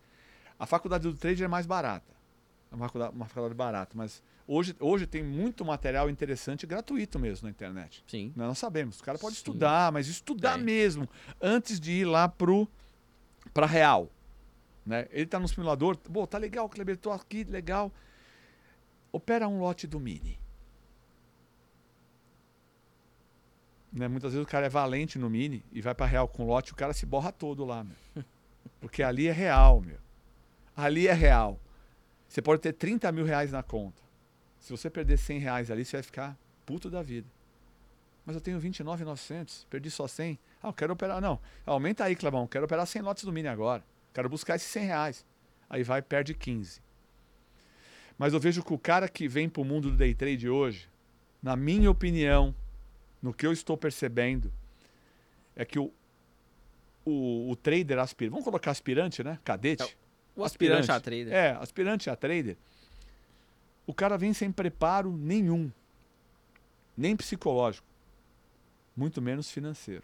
[0.58, 2.14] A faculdade do trade é mais barata.
[2.72, 7.46] É uma faculdade, uma faculdade barata, mas hoje, hoje tem muito material interessante gratuito mesmo
[7.46, 8.04] na internet.
[8.08, 8.34] Sim.
[8.36, 9.00] Nós sabemos.
[9.00, 9.42] O cara pode Sim.
[9.42, 10.64] estudar, mas estudar Tem.
[10.64, 11.08] mesmo
[11.40, 12.68] antes de ir lá pro
[13.54, 14.10] para real.
[14.86, 15.08] Né?
[15.12, 17.92] Ele tá no simulador, pô, tá legal, Kleber, tô aqui, legal.
[19.12, 20.40] Opera um lote do Mini.
[23.94, 24.08] Né?
[24.08, 26.76] Muitas vezes o cara é valente no Mini e vai para real com lote, o
[26.76, 27.96] cara se borra todo lá, meu.
[28.82, 30.00] Porque ali é real, meu.
[30.76, 31.60] Ali é real.
[32.28, 34.09] Você pode ter 30 mil reais na conta.
[34.60, 37.28] Se você perder 100 reais ali, você vai ficar puto da vida.
[38.26, 40.38] Mas eu tenho 29,900, perdi só 100.
[40.62, 41.20] Ah, eu quero operar.
[41.22, 42.46] Não, aumenta aí, Clebão.
[42.46, 43.84] Quero operar 100 lotes do Mini agora.
[44.14, 45.26] Quero buscar esses 100 reais.
[45.70, 46.82] Aí vai, perde 15.
[48.18, 50.90] Mas eu vejo que o cara que vem para o mundo do day trade hoje,
[51.42, 52.54] na minha opinião,
[53.22, 54.52] no que eu estou percebendo,
[55.56, 55.92] é que o,
[57.06, 59.40] o, o trader aspirante, vamos colocar aspirante, né?
[59.44, 59.98] Cadete.
[60.36, 61.34] O aspirante, a trader.
[61.34, 62.58] É, aspirante a trader.
[63.90, 65.72] O cara vem sem preparo nenhum,
[66.96, 67.88] nem psicológico,
[68.96, 70.04] muito menos financeiro.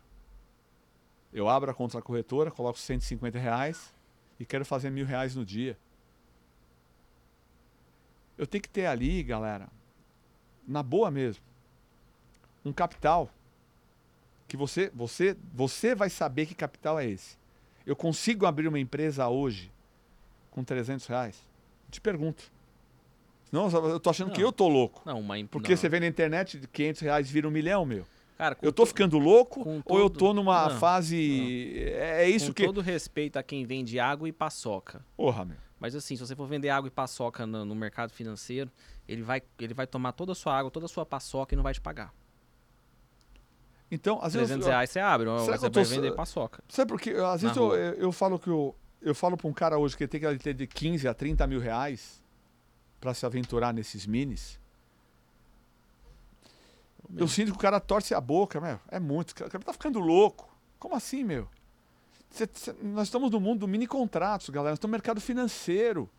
[1.31, 3.93] Eu abro a conta da corretora, coloco 150 reais
[4.39, 5.77] e quero fazer mil reais no dia.
[8.36, 9.69] Eu tenho que ter ali, galera,
[10.67, 11.43] na boa mesmo,
[12.65, 13.29] um capital
[14.47, 17.38] que você, você, você vai saber que capital é esse.
[17.86, 19.71] Eu consigo abrir uma empresa hoje
[20.49, 21.39] com 300 reais?
[21.91, 22.55] Te pergunto.
[23.51, 24.33] Não, eu tô achando Não.
[24.35, 25.01] que eu tô louco.
[25.05, 25.77] Não, uma imp- Porque não.
[25.77, 28.05] você vê na internet de 500 reais vira um milhão, meu.
[28.37, 31.79] Cara, com Eu tô ficando louco com ou eu todo- tô numa Não, fase...
[31.93, 32.65] É isso com que...
[32.65, 35.05] todo respeito a quem vende água e paçoca.
[35.15, 35.55] Porra, meu.
[35.79, 38.69] Mas assim, se você for vender água e paçoca no, no mercado financeiro,
[39.07, 41.63] ele vai, ele vai tomar toda a sua água, toda a sua paçoca e não
[41.63, 42.13] vai te pagar.
[43.89, 44.47] Então, às vezes...
[44.49, 46.63] 300 eu- reais você abre, Será que você eu tô vai vender paçoca.
[46.67, 47.11] Sabe por quê?
[47.11, 50.03] Às vezes eu, eu, eu falo que eu, eu falo para um cara hoje que
[50.03, 52.21] ele tem que ter de 15 a 30 mil reais
[52.99, 54.59] para se aventurar nesses minis.
[57.15, 58.79] Eu sinto que o cara torce a boca, meu.
[58.89, 59.31] É muito.
[59.31, 60.49] O cara tá ficando louco.
[60.79, 61.47] Como assim, meu?
[62.31, 64.71] Cê- cê- nós estamos no mundo do mini contratos, galera.
[64.71, 66.09] Nós estamos no mercado financeiro.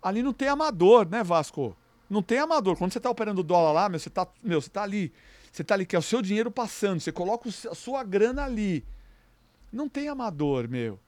[0.00, 1.76] Ali não tem amador, né, Vasco?
[2.08, 2.76] Não tem amador.
[2.76, 5.12] Quando você tá operando dólar lá, meu, você tá, meu, você tá ali.
[5.52, 7.00] Você tá ali, que é o seu dinheiro passando.
[7.00, 8.84] Você coloca a sua grana ali.
[9.72, 10.98] Não tem amador, meu.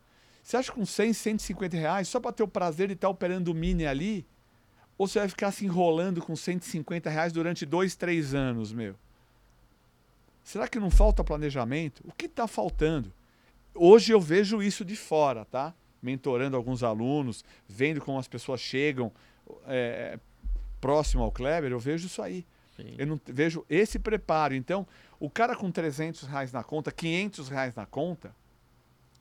[0.42, 3.52] Você acha que com 100, 150 reais, só para ter o prazer de estar operando
[3.52, 4.26] o mini ali?
[5.00, 8.94] Ou você vai ficar se enrolando com 150 reais durante dois, três anos, meu?
[10.44, 12.02] Será que não falta planejamento?
[12.06, 13.10] O que está faltando?
[13.74, 15.74] Hoje eu vejo isso de fora, tá?
[16.02, 19.10] Mentorando alguns alunos, vendo como as pessoas chegam
[19.66, 20.18] é,
[20.82, 22.44] próximo ao Kleber, eu vejo isso aí.
[22.76, 22.94] Sim.
[22.98, 24.54] Eu não vejo esse preparo.
[24.54, 24.86] Então,
[25.18, 28.36] o cara com 300 reais na conta, 500 reais na conta,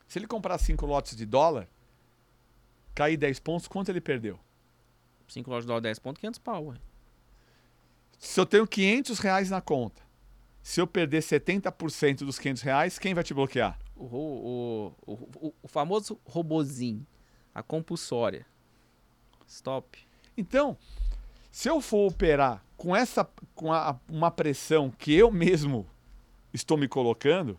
[0.09, 1.69] se ele comprar 5 lotes de dólar,
[2.93, 4.37] cair 10 pontos, quanto ele perdeu?
[5.29, 6.75] 5 lojas de dólar, 10 pontos, 500 pau, ué.
[8.17, 10.01] Se eu tenho 500 reais na conta,
[10.61, 13.79] se eu perder 70% dos 500 reais, quem vai te bloquear?
[13.95, 17.05] O, o, o, o famoso robozinho,
[17.55, 18.45] a compulsória.
[19.47, 19.97] Stop.
[20.37, 20.77] Então,
[21.51, 25.85] se eu for operar com essa com a- uma pressão que eu mesmo
[26.53, 27.57] estou me colocando,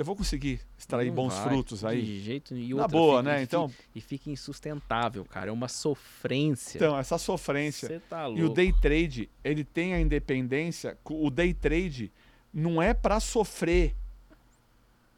[0.00, 2.02] eu vou conseguir extrair Não bons vai, frutos aí.
[2.02, 2.78] De jeito nenhum.
[2.78, 3.42] Na boa, né?
[3.42, 5.50] Então, E fica insustentável, cara.
[5.50, 6.78] É uma sofrência.
[6.78, 8.40] então essa sofrência Você tá louco.
[8.40, 10.96] E o day trade, ele tem a independência.
[11.04, 12.10] O day trade
[12.52, 13.94] não é para sofrer.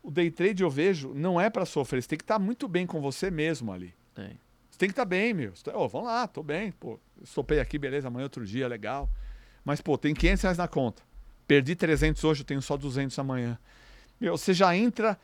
[0.02, 2.02] O day trade eu vejo não é para sofrer.
[2.02, 3.94] Você tem que estar muito bem com você mesmo ali.
[4.14, 4.36] Tem.
[4.68, 5.52] Você tem que estar bem, meu.
[5.62, 6.72] Tá- Ô, vamos lá, tô bem.
[6.72, 8.08] Pô, estopei aqui, beleza.
[8.08, 9.08] Amanhã é outro dia, legal.
[9.64, 11.02] Mas, pô, tem 500 reais na conta.
[11.46, 13.56] Perdi 300 hoje, eu tenho só 200 amanhã.
[14.22, 15.18] Meu, você já entra.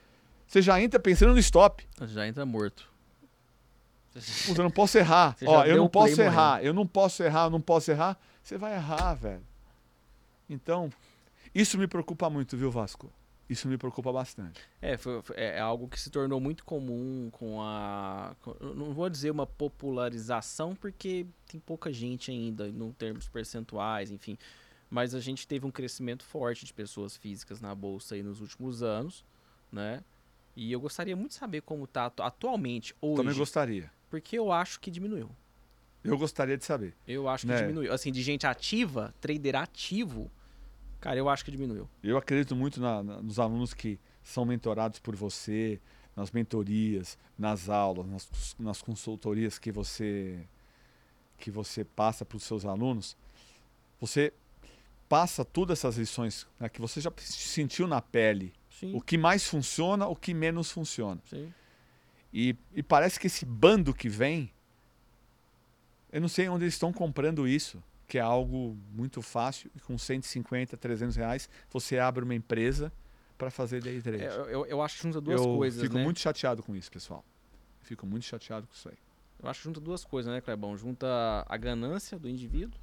[0.45, 1.87] Você já entra pensando no stop.
[2.09, 2.89] Já entra morto.
[4.47, 5.37] Puta, eu não posso errar.
[5.39, 6.65] Você Ó, eu não posso errar.
[6.65, 8.19] Eu não posso errar, eu não posso errar.
[8.43, 9.43] Você vai errar, velho.
[10.51, 10.91] Então,
[11.55, 13.13] isso me preocupa muito, viu, Vasco?
[13.49, 14.61] Isso me preocupa bastante.
[14.83, 18.35] É, foi, foi- é algo que se tornou muito comum com a.
[18.43, 24.37] com- não vou dizer uma popularização, porque tem pouca gente ainda, em termos percentuais, enfim.
[24.91, 28.83] Mas a gente teve um crescimento forte de pessoas físicas na bolsa aí nos últimos
[28.83, 29.25] anos,
[29.71, 30.03] né?
[30.57, 33.93] E eu gostaria muito de saber como tá atu- atualmente, Também hoje, gostaria.
[34.11, 35.31] porque eu acho que diminuiu.
[36.03, 36.95] Eu gostaria de saber.
[37.07, 37.61] Eu acho que Né?
[37.61, 37.93] diminuiu.
[37.93, 40.31] Assim, de gente ativa, trader ativo,
[41.01, 41.89] cara, eu acho que diminuiu.
[42.03, 45.79] Eu acredito muito na- na- nos alunos que são mentorados por você,
[46.17, 50.47] nas mentorias, nas aulas, nas, nas consultorias que você
[51.37, 53.17] que você passa para os seus alunos.
[54.01, 54.33] Você
[55.09, 58.53] passa todas essas lições né, que você já sentiu na pele.
[58.71, 61.21] Sim, O que mais funciona, o que menos funciona.
[62.33, 64.53] E, e parece que esse bando que vem,
[66.13, 69.99] eu não sei onde eles estão comprando isso, que é algo muito fácil, e com
[69.99, 72.93] 150, 300 reais, você abre uma empresa
[73.37, 74.25] para fazer day trade.
[74.25, 76.05] É, eu, eu acho que junta duas eu coisas, fico né?
[76.05, 77.25] muito chateado com isso, pessoal.
[77.83, 78.99] Fico muito chateado com isso aí.
[79.43, 80.77] Eu acho que junta duas coisas, né, Clebão?
[80.77, 81.07] Junta
[81.49, 82.79] a ganância do indivíduo,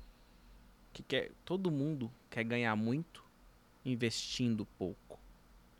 [0.96, 1.32] que quer.
[1.44, 3.24] Todo mundo quer ganhar muito
[3.84, 5.20] investindo pouco.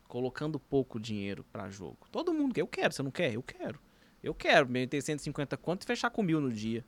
[0.06, 1.98] Colocando pouco dinheiro pra jogo.
[2.12, 2.60] Todo mundo quer.
[2.60, 3.32] Eu quero, você não quer?
[3.32, 3.80] Eu quero.
[4.22, 6.84] Eu quero meter 150 conto e fechar com mil no dia.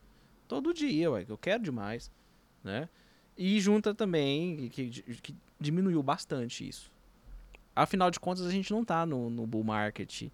[0.47, 1.25] Todo dia, ué.
[1.29, 2.11] Eu quero demais.
[2.63, 2.89] Né?
[3.37, 4.91] E junta também que,
[5.23, 6.93] que diminuiu bastante isso.
[7.75, 10.25] Afinal de contas, a gente não tá no, no bull market,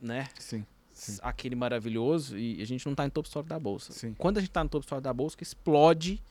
[0.00, 0.28] né?
[0.38, 0.64] Sim.
[0.92, 1.18] Sim.
[1.22, 3.92] Aquele maravilhoso e a gente não tá em top story da bolsa.
[3.92, 4.14] Sim.
[4.14, 6.22] Quando a gente tá no top story da bolsa, que explode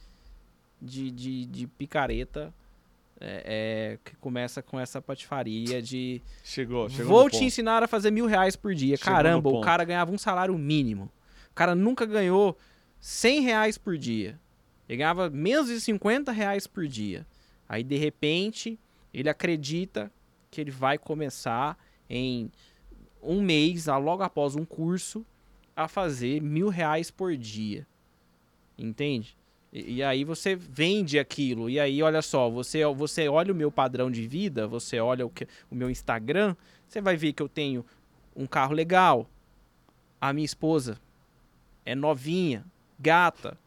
[0.86, 2.54] de, de, de picareta,
[3.20, 7.44] é, é, que começa com essa patifaria de Chegou, chegou vou te ponto.
[7.46, 8.98] ensinar a fazer mil reais por dia.
[8.98, 11.10] Chegou Caramba, o cara ganhava um salário mínimo.
[11.52, 12.58] O cara nunca ganhou
[13.00, 14.40] 100 reais por dia.
[14.88, 17.26] Ele ganhava menos de 50 reais por dia.
[17.68, 18.78] Aí, de repente,
[19.14, 20.12] ele acredita
[20.52, 21.78] que ele vai começar
[22.10, 22.52] em
[23.24, 25.26] um mês, a- logo após um curso,
[25.76, 27.88] a fazer mil reais por dia.
[28.78, 29.36] Entende?
[29.76, 31.70] E, e aí você vende aquilo.
[31.70, 35.30] E aí, olha só, você, você olha o meu padrão de vida, você olha o,
[35.30, 36.56] que, o meu Instagram,
[36.88, 37.86] você vai ver que eu tenho
[38.34, 39.30] um carro legal.
[40.22, 40.98] A minha esposa
[41.86, 42.66] é novinha,
[42.98, 43.58] gata.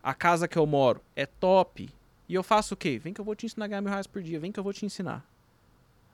[0.00, 1.90] A casa que eu moro é top.
[2.28, 2.96] E eu faço o quê?
[2.96, 4.38] Vem que eu vou te ensinar a ganhar mil reais por dia.
[4.38, 5.26] Vem que eu vou te ensinar.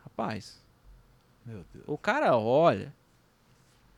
[0.03, 0.65] Rapaz,
[1.45, 1.85] Meu Deus.
[1.87, 2.93] o cara olha.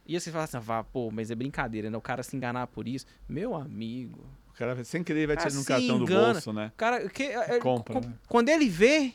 [0.06, 1.96] E você fala assim, vá, pô, mas é brincadeira, né?
[1.96, 3.06] O cara se enganar por isso.
[3.28, 4.24] Meu amigo.
[4.54, 6.32] O cara, sem querer, vai Cara, tirando um cartão do engana.
[6.34, 6.70] bolso, né?
[6.72, 8.14] O cara, que, é, Compra, com- né?
[8.28, 9.12] quando ele vê,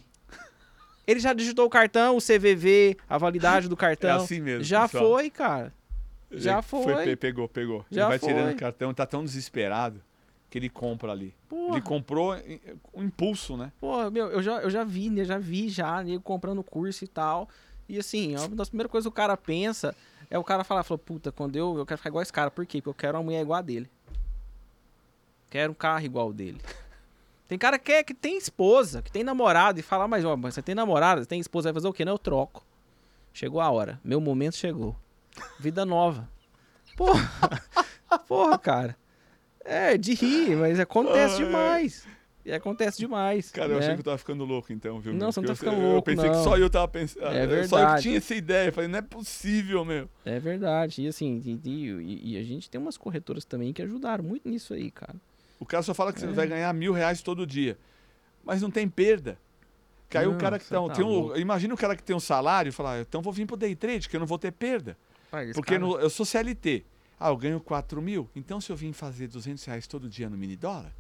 [1.08, 4.18] ele já digitou o cartão, o CVV, a validade do É cartão.
[4.24, 4.64] assim mesmo.
[4.64, 5.12] já pessoal.
[5.14, 5.74] foi, cara.
[6.32, 7.04] Já Ele foi.
[7.06, 7.86] pe- pegou, pegou.
[7.90, 8.30] Já ele vai foi.
[8.30, 10.02] tirando o cartão, tá tão desesperado
[10.50, 11.34] que ele compra ali.
[11.48, 11.76] Porra.
[11.78, 12.36] Ele comprou
[12.94, 13.72] um impulso, né?
[13.80, 15.24] Pô, meu, eu já, eu já vi, né?
[15.24, 17.48] Já vi já, nego comprando curso e tal.
[17.88, 19.96] E assim, uma das primeiras coisas que o cara pensa
[20.30, 22.52] é o cara falar, falou, puta, quando eu, eu quero ficar igual esse cara.
[22.52, 22.80] Por quê?
[22.80, 23.90] Porque eu quero uma mulher igual a dele.
[25.50, 26.60] Quero um carro igual o dele.
[27.48, 30.62] Tem cara que, é, que tem esposa, que tem namorado e fala, mas, ó, você
[30.62, 32.06] tem namorada, você tem esposa, vai fazer o quê?
[32.06, 32.64] Não, eu troco.
[33.34, 34.00] Chegou a hora.
[34.04, 34.96] Meu momento chegou.
[35.60, 36.30] Vida nova.
[36.96, 37.22] Porra.
[38.28, 38.96] Porra, cara.
[39.66, 41.46] É, de rir, mas acontece Ai.
[41.46, 42.08] demais.
[42.46, 43.52] E acontece demais.
[43.52, 43.80] Cara, eu né?
[43.80, 45.12] achei que eu tava ficando louco então, viu?
[45.14, 45.32] Não, meu?
[45.32, 46.44] você não tá eu- ficando Eu louco, pensei que não.
[46.44, 47.26] só eu tava pensando.
[47.28, 48.02] É Só eu que verdade.
[48.04, 48.68] tinha essa ideia.
[48.70, 50.10] Eu falei, não é possível, meu.
[50.26, 51.04] É verdade.
[51.04, 54.74] E assim, e, e- e a gente tem umas corretoras também que ajudaram muito nisso
[54.74, 55.16] aí, cara.
[55.60, 56.28] O cara só fala que É.
[56.28, 57.78] você vai ganhar mil reais todo dia.
[58.44, 59.38] Mas não tem perda.
[60.10, 61.36] Que aí o Não, cara que tá, tem um.
[61.36, 63.76] Imagina o cara que tem um salário e fala, ah, então vou vir pro day
[63.76, 64.98] trade, que eu não vou ter perda.
[65.54, 66.84] Porque no- eu sou CLT.
[67.20, 68.28] Ah, eu ganho 4 mil.
[68.36, 70.92] Então se eu vim fazer 200 reais todo dia no mini dólar,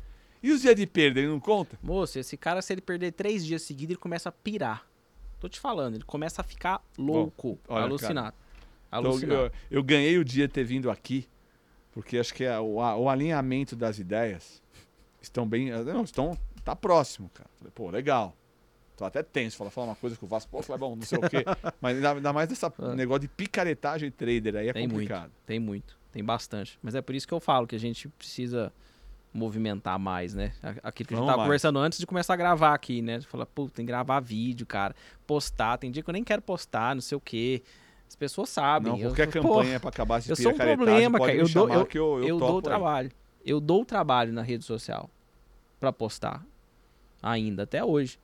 [0.43, 1.79] e os dias de perda, ele não conta?
[1.81, 4.85] Moço, esse cara, se ele perder três dias seguidos, ele começa a pirar.
[5.39, 8.35] Tô te falando, ele começa a ficar louco, olha, alucinado.
[8.89, 9.41] Então, Alucinado.
[9.71, 11.27] eu, eu ganhei o dia ter vindo aqui,
[12.01, 14.61] porque acho que é o, a- o alinhamento das ideias
[15.21, 15.69] estão bem.
[15.71, 16.37] Não, estão.
[16.63, 17.49] Tá próximo, cara.
[17.57, 18.35] Falei, pô, legal.
[18.95, 21.21] Tô até tenso, falar, falar uma coisa que o Vasco, pô, Clebão, não sei o
[21.21, 21.43] quê.
[21.79, 22.71] Mas ainda, ainda mais desse Ah.
[22.95, 24.93] negócio de picaretagem trader aí é Tem muito.
[24.93, 25.31] complicado.
[25.45, 26.77] Tem muito, tem bastante.
[26.83, 28.73] Mas é por isso que eu falo que a gente precisa
[29.33, 30.53] movimentar mais, né?
[30.83, 31.47] Aquilo que a gente tava mais.
[31.47, 33.21] conversando antes de começar a gravar aqui, né?
[33.21, 34.95] Falar, pô, tem que gravar vídeo, cara.
[35.25, 37.61] Postar, tem dia que eu nem quero postar, não sei o quê.
[38.09, 38.91] As pessoas sabem.
[38.91, 41.35] Não, eu, qualquer pô, campanha pra acabar esse eu sou um problema, cara.
[41.35, 42.63] Eu dou- eu, eu, eu dou o aí.
[42.63, 43.11] trabalho.
[43.45, 45.09] Eu dou o trabalho na rede social
[45.79, 46.43] pra postar.
[47.21, 48.19] Ainda, até hoje.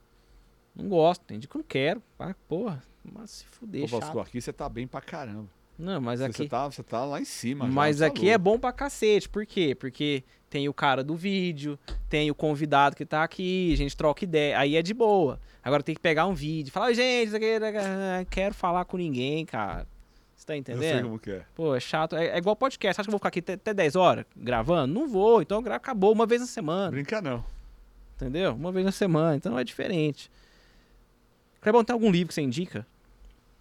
[0.76, 2.02] Não gosto, tem dia que eu não quero.
[2.18, 4.02] Ah, porra, mas se fuder, chato.
[4.02, 5.50] Vasco, aqui você tá bem pra caramba.
[5.78, 6.38] Não, mas Você- aqui...
[6.38, 7.66] Você, tá, você tá lá em cima.
[7.66, 8.44] já, Mas você tá aqui é louco.
[8.44, 9.28] bom pra cacete.
[9.28, 9.76] Por quê?
[9.76, 11.78] Porque tem o cara do vídeo,
[12.10, 14.58] tem o convidado que tá aqui, a gente troca ideia.
[14.58, 15.40] Aí é de boa.
[15.62, 16.72] Agora tem que pegar um vídeo.
[16.72, 17.32] Falar, "Oi, gente,
[18.30, 19.86] quero falar com ninguém, cara.
[20.36, 21.04] Você tá Eu sei entendendo?
[21.06, 21.46] como que é.
[21.56, 22.16] Pô, é chato.
[22.16, 23.00] É, é igual podcast.
[23.02, 24.94] Acha que eu vou ficar aqui até, até 10 horas gravando?
[24.94, 25.42] Não vou.
[25.42, 26.92] Então acabou uma vez na semana.
[26.92, 27.44] Brinca não.
[28.16, 28.54] Entendeu?
[28.54, 29.36] Uma vez na semana.
[29.36, 30.30] Então é diferente.
[31.62, 32.86] Clebão, tem algum livro que você indica?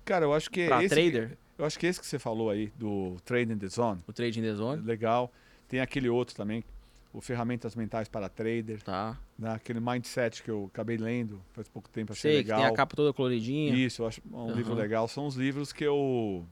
[0.05, 1.39] Cara, eu acho que Pra esse, trader?
[1.57, 4.55] Eu acho que esse que você falou aí, do Trading the Zone, O Trading the
[4.55, 4.83] Zone?
[4.83, 5.33] legal.
[5.69, 6.65] Tem aquele outro também,
[7.13, 9.17] o Ferramentas Mentais para Trader, Tá.
[9.39, 9.53] né?
[9.55, 12.59] aquele Mindset que eu acabei lendo faz pouco tempo, achei Sei, que legal.
[12.61, 13.73] tem a capa toda coloridinha.
[13.75, 14.83] Isso, eu acho um livro Aham.
[14.83, 15.07] legal.
[15.09, 16.45] São os livros que eu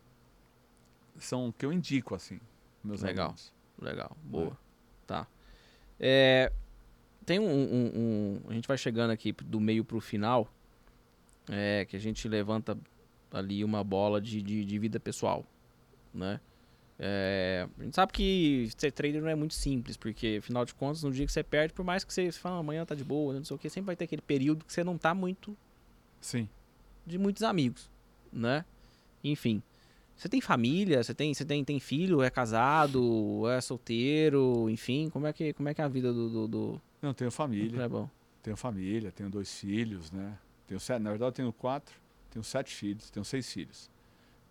[1.18, 2.40] são que eu indico assim,
[2.82, 3.26] meus Legal.
[3.26, 3.52] alunos.
[3.80, 4.56] Legal, boa.
[5.06, 5.26] Tá.
[6.00, 6.50] É,
[7.26, 10.48] tem um, um- um- A gente vai chegando aqui do meio pro final.
[11.48, 12.78] É, que a gente levanta
[13.32, 15.44] ali uma bola de, de, de vida pessoal.
[16.14, 16.40] Né?
[16.98, 21.02] É, a gente sabe que ser trader não é muito simples, porque afinal de contas,
[21.02, 23.34] no dia que você perde, por mais que você fale, "Ah, amanhã tá de boa,
[23.34, 25.56] não sei o que, sempre vai ter aquele período que você não tá muito
[26.20, 26.48] Sim.
[27.06, 27.90] de muitos amigos,
[28.32, 28.64] né?
[29.24, 29.62] Enfim.
[30.14, 31.02] Você tem família?
[31.02, 32.22] Você tem, você tem, tem filho?
[32.22, 33.48] É casado?
[33.48, 34.68] É solteiro?
[34.70, 37.30] Enfim, como é que, como é, que é a vida do, do, do, Não, tenho
[37.30, 38.08] do família, Clebão?
[38.42, 40.38] tenho família, tenho dois filhos, né?
[40.66, 41.94] Tenho na verdade eu tenho quatro,
[42.32, 43.88] tenho sete filhos, tenho seis filhos.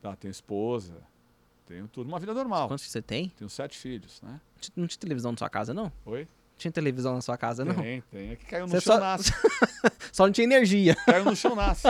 [0.01, 0.95] Tá, tenho esposa,
[1.65, 2.67] tenho tudo, uma vida normal.
[2.67, 3.29] Quantos que você tem?
[3.29, 4.39] Tenho sete filhos, né?
[4.75, 5.91] Não tinha televisão na sua casa, não?
[6.05, 6.27] Oi?
[6.57, 7.75] Tinha televisão na sua casa, não?
[7.75, 8.29] Tem, tem.
[8.31, 9.31] É que caiu no Você chão, só- nasce.
[10.13, 10.95] Só não tinha energia.
[11.05, 11.87] Caiu no chão, nasce.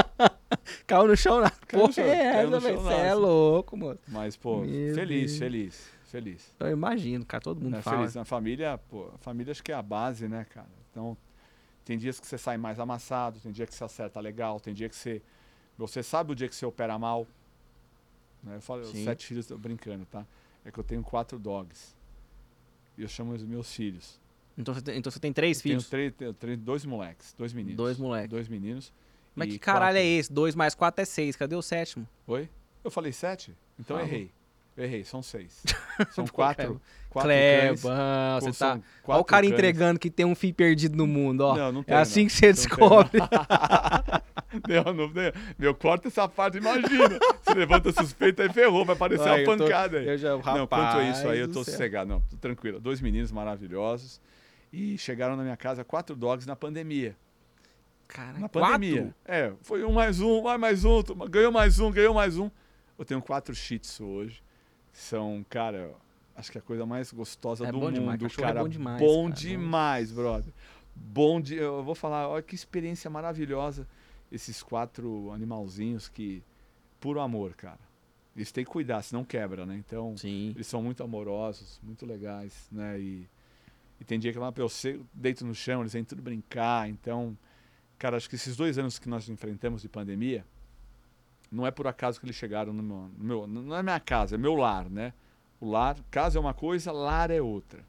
[0.88, 3.16] Caiu no chão, na Caiu no chão, é caiu no chão, Você é nasce.
[3.20, 4.00] louco, mano.
[4.08, 5.38] Mas, pô, Meu feliz, Deus.
[5.40, 6.56] feliz, feliz.
[6.60, 7.98] Eu imagino, cara, todo mundo Né, fala.
[8.00, 8.16] feliz.
[8.16, 10.70] Na família, pô, a família acho que é a base, né, cara?
[10.92, 11.18] Então,
[11.84, 14.88] tem dias que você sai mais amassado, tem dia que você acerta legal, tem dia
[14.88, 15.22] que você.
[15.78, 17.26] Você sabe o dia que você opera mal.
[18.44, 18.56] Né?
[18.58, 19.04] Eu falo, Sim.
[19.04, 20.26] sete filhos, brincando, tá?
[20.66, 21.96] É que eu tenho quatro dogs.
[22.98, 24.20] E eu chamo os meus filhos.
[24.58, 25.90] Então, você tem, então você tem três Eu filhos?
[25.90, 27.78] tenho três- dois moleques, dois meninos.
[27.78, 28.30] Dois moleques.
[28.30, 28.92] Dois meninos.
[29.34, 30.32] Mas que caralho quatro- é esse?
[30.32, 31.36] Dois mais quatro é seis.
[31.36, 32.08] Cadê o sétimo?
[32.28, 32.50] Oi?
[32.84, 33.56] Eu falei sete?
[33.80, 34.12] Então Falou.
[34.12, 34.30] errei.
[34.76, 35.64] Eu errei, são seis.
[36.12, 36.82] São Pô, quatro.
[37.10, 37.30] quatro.
[37.30, 38.86] Cleba, você são tá.
[39.06, 39.54] Olha o cara cães.
[39.54, 41.56] entregando que tem um filho perdido no mundo, ó.
[41.56, 42.28] Não, não é tem, assim não.
[42.28, 43.20] que você Não descobre.
[44.68, 45.12] Não, não.
[45.58, 47.20] Meu, corta essa parte, imagina.
[47.42, 50.08] Se levanta suspeita, aí ferrou, vai aparecer Ai, uma eu tô- pancada aí.
[50.10, 51.74] Eu já, rapaz, não, quanto a isso aí, eu tô céu.
[51.74, 52.10] sossegado.
[52.10, 52.80] Não, tô tranquilo.
[52.80, 54.20] Dois meninos maravilhosos.
[54.74, 57.16] E chegaram na minha casa quatro dogs na pandemia.
[58.08, 58.60] Cara, Na quatro?
[58.62, 59.16] pandemia.
[59.26, 62.50] É, foi um mais um, vai mais um, ganhou mais um, ganhou mais um.
[63.00, 64.44] Eu tenho quatro tzu hoje.
[64.92, 65.92] São, cara,
[66.36, 68.62] acho que é a coisa mais gostosa É do bom mundo, demais, é cara.
[68.62, 69.36] bom demais, Bom cara.
[69.36, 70.54] demais, brother.
[70.94, 73.88] Bom de, eu vou falar, olha que experiência maravilhosa
[74.32, 76.44] esses quatro animalzinhos que
[77.00, 77.80] puro amor, cara.
[78.36, 79.76] Eles têm que cuidar, senão quebra, né?
[79.76, 80.54] Então, Sim.
[80.56, 83.00] eles são muito amorosos, muito legais, né?
[83.00, 83.28] E,
[84.00, 86.90] e tem dia que lá eu sei- deito no chão, eles vêm tudo brincar.
[86.90, 87.38] Então,
[87.98, 90.46] cara, acho que esses dois anos que nós enfrentamos de pandemia,
[91.52, 94.36] não é por acaso que eles chegaram no meu, no meu- não é minha casa,
[94.36, 95.14] é meu lar, né?
[95.60, 97.84] O lar, casa é uma coisa, lar é outra.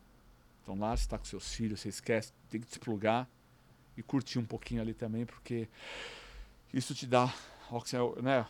[0.62, 3.28] Então, lar você está com seus filhos, você esquece, tem que desplugar
[3.96, 5.68] e curtir um pouquinho ali também, porque
[6.72, 7.32] isso te dá,
[8.22, 8.46] né?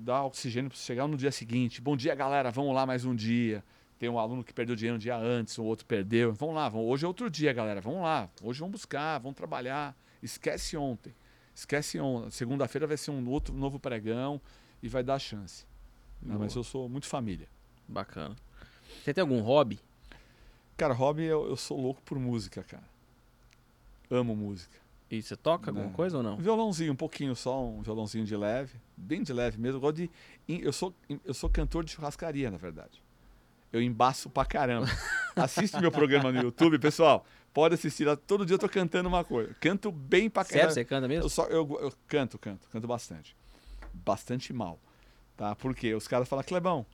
[0.00, 1.80] Dá oxigênio para você chegar no dia seguinte.
[1.80, 3.64] Bom dia, galera, vamos lá mais um dia.
[3.98, 6.34] Tem um aluno que perdeu dinheiro um dia antes, o outro perdeu.
[6.34, 7.80] Vamos lá, vamos, hoje é outro dia, galera.
[7.80, 8.28] Vamos lá.
[8.42, 9.96] Hoje vamos buscar, vamos trabalhar.
[10.22, 11.14] Esquece ontem.
[11.54, 12.30] Esquece ontem.
[12.30, 14.40] Segunda-feira vai ser um outro novo pregão
[14.82, 15.64] e vai dar chance.
[16.20, 16.60] Não, mas Boa.
[16.60, 17.48] eu sou muito família.
[17.86, 18.36] Bacana.
[19.02, 19.78] Você tem algum hobby?
[20.76, 22.84] Cara, hobby, eu, eu sou louco por música, cara.
[24.10, 24.83] Amo música.
[25.10, 25.92] E você toca alguma Não.
[25.92, 26.36] coisa ou não?
[26.36, 29.76] Violãozinho, um pouquinho só, um violãozinho de leve, bem de leve mesmo.
[29.76, 30.10] Eu gosto de.
[30.48, 30.94] Eu sou,
[31.24, 33.02] eu sou cantor de churrascaria, na verdade.
[33.72, 34.86] Eu embaço pra caramba.
[35.36, 37.24] Assiste meu programa no YouTube, pessoal.
[37.52, 38.16] Pode assistir lá.
[38.16, 39.54] Todo dia eu tô cantando uma coisa.
[39.60, 40.74] Canto bem pra Sério, caramba.
[40.74, 41.24] você canta mesmo?
[41.24, 43.36] Eu, só, eu, eu canto, canto, canto bastante.
[43.92, 44.78] Bastante mal.
[45.36, 45.54] Tá?
[45.54, 46.86] Porque os caras falam, Clebão,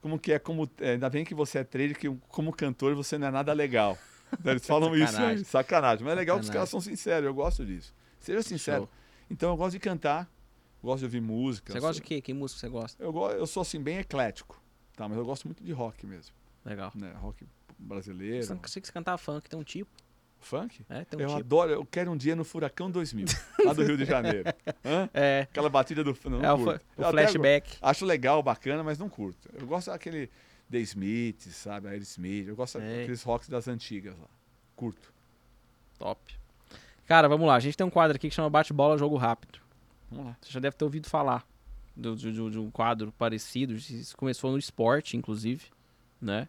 [0.00, 0.68] como que é, como.
[0.80, 3.98] é, ainda bem que você é trader, que como cantor você não é nada legal.
[4.44, 5.44] Eles falam isso Sacanagem.
[5.44, 6.04] sacanagem.
[6.04, 6.52] Mas é legal que os Sacanagem.
[6.52, 7.94] caras são sinceros, eu gosto disso.
[8.18, 8.82] Seja sincero.
[8.82, 8.88] Show.
[9.30, 10.28] Então eu gosto de cantar,
[10.82, 11.72] gosto de ouvir música.
[11.72, 12.20] Você eu gosta sou, de quê?
[12.20, 13.02] Que música você gosta?
[13.02, 14.62] Eu, eu sou assim, bem eclético.
[14.96, 15.08] Tá?
[15.08, 16.34] Mas eu gosto muito de rock mesmo.
[16.64, 16.90] Legal.
[16.94, 17.12] Né?
[17.20, 17.46] Rock
[17.78, 18.42] brasileiro.
[18.44, 19.90] Você sei que você cantava funk, tem um tipo.
[20.40, 20.84] Funk?
[20.88, 21.40] É, tem um eu tipo.
[21.40, 23.26] adoro, eu quero um dia no Furacão 2000,
[23.64, 24.44] lá do Rio de Janeiro.
[24.84, 25.08] Hã?
[25.12, 26.16] É, Aquela batida do.
[26.26, 26.86] Não, é não o, fa- curto.
[26.96, 27.76] o Eu até flashback.
[27.82, 29.48] Acho legal, bacana, mas não curto.
[29.52, 30.30] Eu gosto daquele
[30.70, 31.88] The Smiths, sabe?
[31.88, 32.46] Aerosmith.
[32.48, 32.98] Eu gosto Sei.
[33.00, 34.26] daqueles rocks das antigas lá.
[34.76, 35.12] Curto.
[35.98, 36.20] Top.
[37.06, 37.54] Cara, vamos lá.
[37.54, 39.58] A gente tem um quadro aqui que chama Bate-Bola Jogo Rápido.
[40.10, 40.36] Vamos lá.
[40.42, 41.46] Você já deve ter ouvido falar
[41.96, 43.74] do- de, um quadro parecido.
[43.74, 45.64] Isso começou no esporte, inclusive,
[46.20, 46.48] né?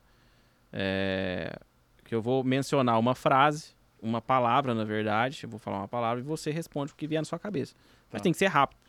[0.71, 1.57] É,
[2.03, 5.39] que eu vou mencionar uma frase, uma palavra, na verdade.
[5.43, 7.73] Eu vou falar uma palavra e você responde o que vier na sua cabeça.
[8.11, 8.23] Mas Tá.
[8.23, 8.79] tem que ser rápido.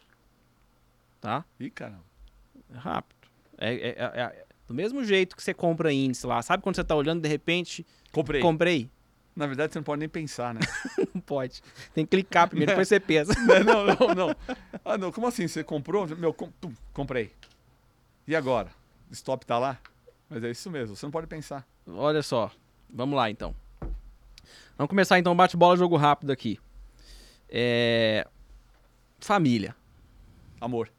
[1.20, 1.44] Tá?
[1.58, 2.04] Ih, caramba.
[2.74, 3.28] É rápido.
[3.58, 6.40] É, é- é- é- do mesmo jeito que você compra índice lá.
[6.42, 8.40] Sabe quando você tá olhando, de repente, Comprei.
[8.40, 8.88] comprei?
[9.34, 10.60] Na verdade, você não pode nem pensar, né?
[11.12, 11.60] Não pode.
[11.92, 13.32] Tem que clicar primeiro, depois você pensa.
[13.64, 14.36] não, não, não, não.
[14.84, 15.10] Ah, não.
[15.10, 15.48] Como assim?
[15.48, 16.06] Você comprou?
[16.16, 16.52] Meu, com-
[16.92, 17.32] comprei.
[18.28, 18.70] E agora?
[19.10, 19.78] Stop tá lá?
[20.28, 20.94] Mas é isso mesmo.
[20.94, 21.66] Você não pode pensar.
[21.86, 22.50] Olha só.
[22.92, 23.54] Vamos lá, então.
[24.76, 26.60] Vamos começar, então, bate-bola, jogo rápido aqui.
[27.48, 28.26] É...
[29.20, 29.74] Família.
[30.60, 30.90] Amor.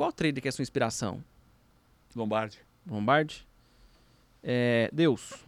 [0.00, 1.22] Qual trader que é a sua inspiração?
[2.16, 2.58] Lombardi.
[2.86, 3.46] Lombardi?
[4.42, 4.88] É...
[4.90, 5.44] Deus.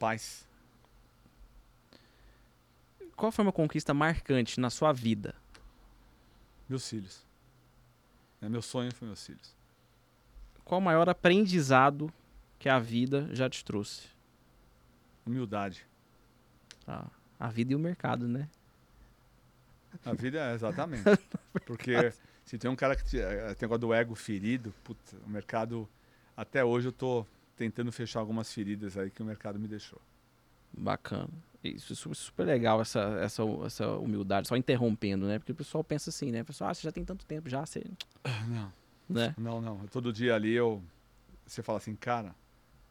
[0.00, 0.48] Paz.
[3.14, 5.32] Qual foi uma conquista marcante na sua vida?
[6.68, 7.24] Meus filhos.
[8.42, 9.54] É, meu sonho foi meus filhos.
[10.64, 12.12] Qual o maior aprendizado
[12.58, 14.08] que a vida já te trouxe?
[15.24, 15.86] Humildade.
[16.84, 17.08] Tá.
[17.38, 18.48] A vida e o mercado, né?
[20.04, 21.04] A vida é exatamente.
[21.66, 22.12] Porque
[22.44, 25.88] se tem um cara que te- eh, tem negócio do ego ferido, puta, o mercado.
[26.36, 30.00] Até hoje eu tô tentando fechar algumas feridas aí que o mercado me deixou.
[30.72, 31.30] Bacana.
[31.64, 34.46] Isso é su- super legal, essa, essa, essa humildade.
[34.46, 35.38] Só interrompendo, né?
[35.38, 36.42] Porque o pessoal pensa assim, né?
[36.42, 37.82] O pessoal, ah, você já tem tanto tempo já, você...
[38.48, 38.72] Não,
[39.08, 39.34] Né?
[39.38, 39.78] não, não.
[39.88, 40.82] Todo dia ali eu.
[41.46, 42.34] Você fala assim, cara,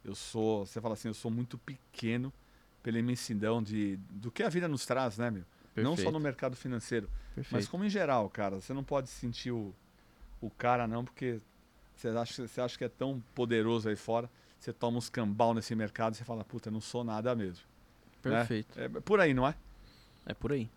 [0.04, 2.32] Eu sou, você fala assim, eu sou muito pequeno
[2.84, 5.44] pela imensidão de, do que a vida nos traz, né, meu?
[5.76, 7.70] Não só Perfeito, no mercado financeiro, mas perfeito.
[7.70, 8.62] como em geral, cara.
[8.62, 9.74] Você não pode sentir o,
[10.40, 11.42] o cara, não, porque
[11.96, 14.30] você acha, você acha que é tão poderoso aí fora.
[14.60, 17.64] Você toma uns cambal nesse mercado e você fala, puta, eu não sou nada mesmo.
[18.22, 18.80] Perfeito.
[18.80, 19.54] É por aí, não é?
[20.26, 20.70] É por aí.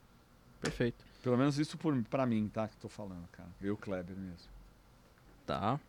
[0.61, 1.05] Perfeito.
[1.23, 2.69] Pelo menos isso por, pra mim, tá?
[2.69, 3.49] Que tô falando, cara.
[3.61, 4.49] Eu, Kleber mesmo.
[5.47, 5.81] Tá.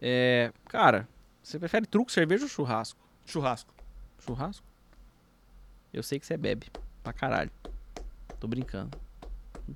[0.00, 1.06] É, cara,
[1.42, 2.98] você prefere truco, cerveja ou churrasco?
[3.26, 3.74] Churrasco.
[4.24, 4.66] Churrasco?
[5.92, 6.68] Eu sei que você bebe.
[7.02, 7.50] Pra caralho.
[8.40, 8.90] Tô brincando.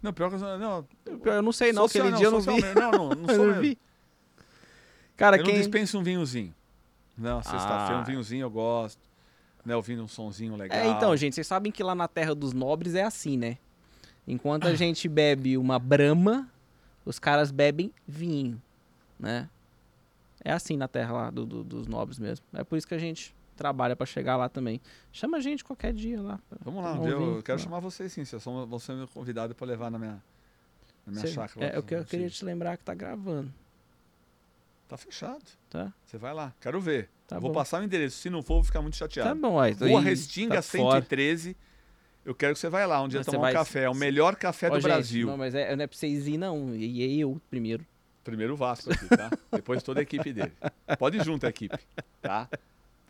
[0.02, 0.86] Não, pior que eu não,
[1.24, 2.60] Eu não sei não, social- aquele dia eu não vi.
[2.74, 3.60] Não, não, não Eu sou não mesmo.
[3.62, 3.78] vi.
[5.16, 5.52] Cara, eu quem...
[5.54, 6.52] não dispenso um vinhozinho.
[7.16, 8.00] Não, sexta-feira Ah.
[8.00, 8.98] um vinhozinho eu gosto.
[9.64, 10.78] Né, ouvindo um sonzinho legal.
[10.78, 13.56] É, então, gente, vocês sabem que lá na Terra dos Nobres é assim, né?
[14.28, 16.50] Enquanto a gente bebe uma brama,
[17.04, 18.60] os caras bebem vinho,
[19.18, 19.48] né?
[20.44, 22.44] É assim na Terra lá do- do- dos Nobres mesmo.
[22.52, 24.80] É por isso que a gente trabalha pra chegar lá também.
[25.12, 26.38] Chama a gente qualquer dia lá.
[26.60, 28.24] Vamos lá, dia eu quero chamar vocês sim.
[28.24, 30.22] Vocês são, vão ser meu convidado pra levar na minha,
[31.06, 31.66] na minha Cê- chácara.
[31.66, 33.52] é, eu, que- eu queria te lembrar que tá gravando,
[34.88, 35.42] Tá fechado.
[35.70, 35.92] tá?
[36.04, 36.52] Você vai lá.
[36.60, 37.08] Quero ver.
[37.26, 37.54] Tá vou bom.
[37.54, 38.18] passar o endereço.
[38.18, 39.40] Se não for, vou ficar muito Tá chateado.
[39.40, 39.72] bom, aí.
[39.72, 41.00] Rua aí Restinga, tá fora.
[41.00, 41.56] 113.
[42.24, 43.84] Eu quero que você vai lá um dia Mas tomar vai- um café.
[43.84, 45.26] É o melhor café do gente, Brasil.
[45.26, 46.74] Não, mas é, não é pra vocês ir, não.
[46.74, 47.84] E e eu primeiro.
[48.22, 49.30] Primeiro o Vasco aqui, tá?
[49.52, 50.52] Depois toda a equipe dele.
[50.98, 51.78] Pode ir junto a equipe,
[52.22, 52.48] tá?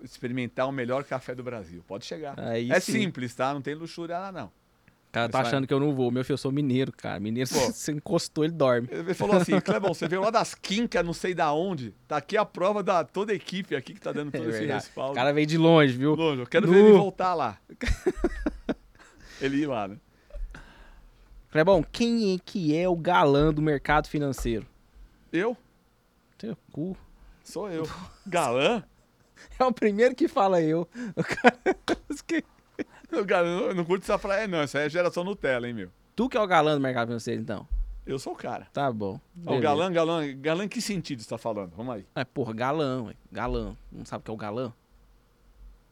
[0.04, 1.82] Experimentar o melhor café do Brasil.
[1.88, 2.38] Pode chegar.
[2.38, 2.92] Aí é sim.
[2.92, 3.54] simples, tá?
[3.54, 4.46] Não tem luxúria lá, não.
[4.46, 6.10] O cara tá vai- achando que eu não vou.
[6.10, 7.18] Meu filho, eu sou mineiro, cara.
[7.20, 7.54] Mineiro, Pô.
[7.72, 8.88] se encostou, ele dorme.
[8.90, 11.94] Ele falou assim, Clebão, você veio lá das quincas, não sei da onde.
[12.08, 14.66] Tá aqui a prova da toda a equipe aqui que tá dando todo É esse
[14.66, 15.12] respaldo.
[15.12, 16.14] O cara veio de longe, viu?
[16.16, 16.72] Longe, eu quero Nu.
[16.72, 17.58] ver ele voltar lá.
[19.40, 19.96] ele ir lá, né?
[21.50, 24.66] Clebão, quem é que é o galã do mercado financeiro?
[25.32, 25.56] Eu?
[26.36, 26.96] Teu cu.
[27.44, 27.88] Sou eu.
[28.26, 28.82] Galã?
[29.58, 30.88] É o primeiro que fala eu.
[31.16, 31.56] O cara...
[33.10, 34.64] Eu, galã, eu não curto essa praia, não.
[34.64, 35.88] Isso aí é geração Nutella, hein, meu?
[36.16, 37.64] Tu que é o galã do mercado financeiro, então.
[38.04, 38.66] Eu sou o cara.
[38.72, 39.20] Tá bom.
[39.46, 41.72] Ó, o galã, galã, galã em que sentido você tá falando?
[41.76, 42.04] Vamos aí.
[42.14, 43.14] É, porra, galã, ué.
[43.30, 43.76] Galã.
[43.92, 44.72] Não sabe o que é o galã?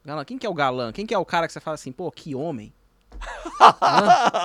[0.05, 0.25] Galã.
[0.25, 0.93] Quem que é o galã?
[0.93, 2.73] Quem que é o cara que você fala assim, pô, que homem?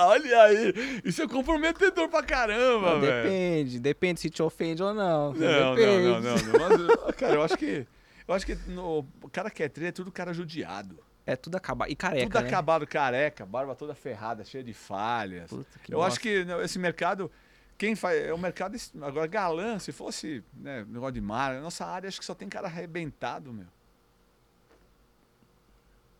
[0.06, 3.22] Olha aí, isso é comprometedor pra caramba, velho.
[3.24, 3.80] depende.
[3.80, 5.32] Depende se te ofende ou não.
[5.32, 6.08] Não, depende.
[6.08, 6.96] não, não, não, não.
[7.06, 7.86] Mas, cara, eu acho que.
[8.28, 11.02] Eu acho que no, o cara que é tri é tudo cara judiado.
[11.24, 11.90] É tudo acabado.
[11.90, 12.46] E careca, tudo né?
[12.48, 15.48] acabado, careca, barba toda ferrada, cheia de falhas.
[15.50, 16.12] Puta, eu bosta.
[16.12, 17.30] acho que né, esse mercado.
[17.78, 18.18] Quem faz.
[18.26, 18.74] É o mercado.
[18.76, 22.48] es- Agora, galã, se fosse né, negócio de mar, nossa área acho que só tem
[22.48, 23.66] cara arrebentado, meu.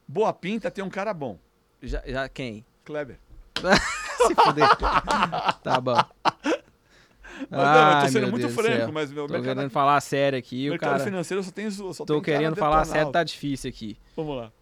[0.06, 1.39] Boa pinta tem um cara bom.
[1.82, 2.64] Já, já quem?
[2.85, 3.18] Kleber.
[4.26, 4.68] Se fuder.
[5.62, 5.97] tá bom.
[7.51, 10.39] Mas, não, eu tô sendo muito Deus franco, mas meu Tô mercado, querendo falar sério
[10.39, 11.05] aqui, o mercado cara...
[11.05, 13.97] financeiro só tem só Tô tem querendo falar sério, tá difícil aqui.
[14.16, 14.52] Vamos lá.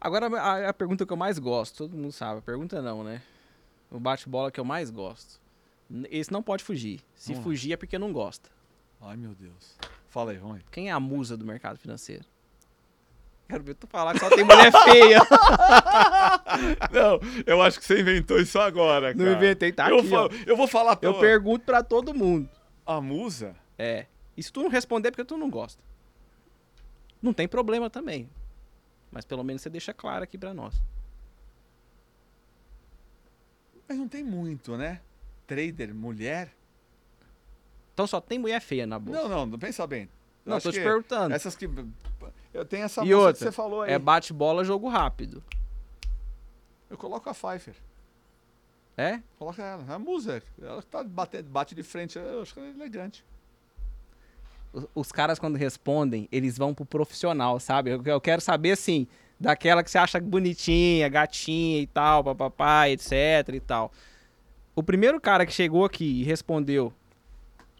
[0.00, 3.20] Agora, a, a pergunta que eu mais gosto, todo mundo sabe, a pergunta não, né?
[3.90, 5.40] O bate-bola que eu mais gosto.
[6.10, 7.00] Esse não pode fugir.
[7.14, 7.42] Se Vamos lá.
[7.44, 8.50] fugir é porque não gosta.
[9.00, 9.76] Ai, meu Deus.
[10.08, 10.62] Fala aí, vamos aí.
[10.70, 12.24] Quem é a musa do mercado financeiro?
[13.48, 15.20] Quero ver tu falar que só tem mulher feia.
[16.92, 19.24] Não, eu acho que você inventou isso agora, cara.
[19.30, 22.48] Não inventei, tá eu, aqui, falo- eu vou falar Eu pô, pergunto pra todo mundo.
[22.84, 23.56] A musa?
[23.78, 24.04] É.
[24.36, 25.82] E se tu não responder é porque tu não gosta.
[27.22, 28.28] Não tem problema também.
[29.10, 30.80] Mas pelo menos você deixa claro aqui pra nós.
[33.88, 35.00] Mas não tem muito, né?
[35.46, 36.52] Trader, mulher?
[37.94, 39.22] Então só tem mulher feia na bolsa.
[39.22, 40.02] Não, não, não pensa bem.
[40.44, 41.34] Eu Não, tô te perguntando.
[41.34, 41.66] Essas que.
[42.58, 43.92] Eu tenho essa E outra, que você falou aí.
[43.92, 45.42] É bate-bola, jogo rápido.
[46.90, 47.74] Eu coloco a Pfeiffer.
[48.96, 49.20] É?
[49.38, 49.84] Coloca ela.
[49.88, 50.42] É a musa.
[50.60, 52.18] Ela tá bate, bate de frente.
[52.18, 53.24] Eu acho que ela é elegante.
[54.94, 57.90] Os caras, quando respondem, eles vão pro profissional, sabe?
[57.90, 59.06] Eu, eu quero saber, assim,
[59.38, 63.92] daquela que você acha bonitinha, gatinha e tal, papapá, etc e tal.
[64.74, 66.92] O primeiro cara que chegou aqui e respondeu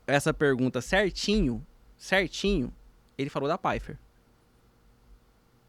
[0.06, 1.64] essa pergunta certinho,
[1.96, 2.72] certinho,
[3.18, 3.98] ele falou da Pfeiffer.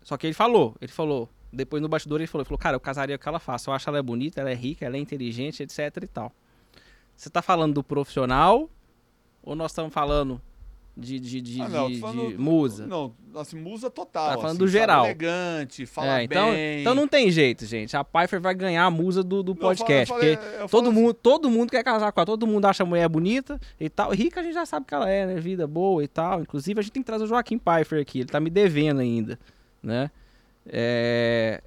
[0.02, 2.80] Só que ele falou, ele falou, depois no bastidor ele falou, ele falou, cara, eu
[2.80, 5.80] casaria com ela faz, eu acho ela bonita, ela é rica, ela é inteligente, etc
[6.04, 6.32] e tal.
[7.16, 8.70] Você tá falando do profissional
[9.44, 10.42] ou nós estamos falando
[10.96, 12.86] de, de, de, Ah, não, de- falando- de musa?
[12.88, 14.30] Não, assim, musa total.
[14.30, 15.06] Tá falando assim, do geral.
[15.06, 16.82] Elegante, fala É, então, bem.
[16.82, 17.96] então não tem jeito, gente.
[17.96, 20.12] A Pfeiffer vai ganhar a musa do, do Não, eu falo- podcast.
[20.12, 22.84] eu falei- porque todo, assim, mundo, todo mundo quer casar com ela, todo mundo acha
[22.84, 24.12] a mulher bonita e tal.
[24.12, 25.36] Rica a gente já sabe que ela é, né?
[25.40, 26.42] Vida boa e tal.
[26.42, 28.20] Inclusive, a gente tem que trazer o Joaquim Pfeiffer aqui.
[28.20, 29.40] Ele tá me devendo ainda,
[29.82, 30.12] né?
[30.66, 31.62] É...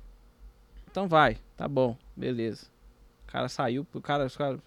[0.91, 2.67] Então vai, tá bom, beleza.
[3.27, 4.59] O cara saiu, o cara, o cara...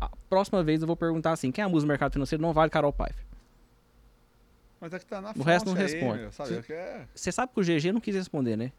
[0.00, 2.42] A próxima vez eu vou perguntar assim, quem é a musa do mercado financeiro?
[2.42, 3.24] Não vale Carol Pfeiffer.
[4.80, 6.20] Mas é que tá na O resto não aí, responde.
[6.20, 6.54] meu, sabe?
[6.68, 8.72] É é- Você sabe que o GG não quis responder, né?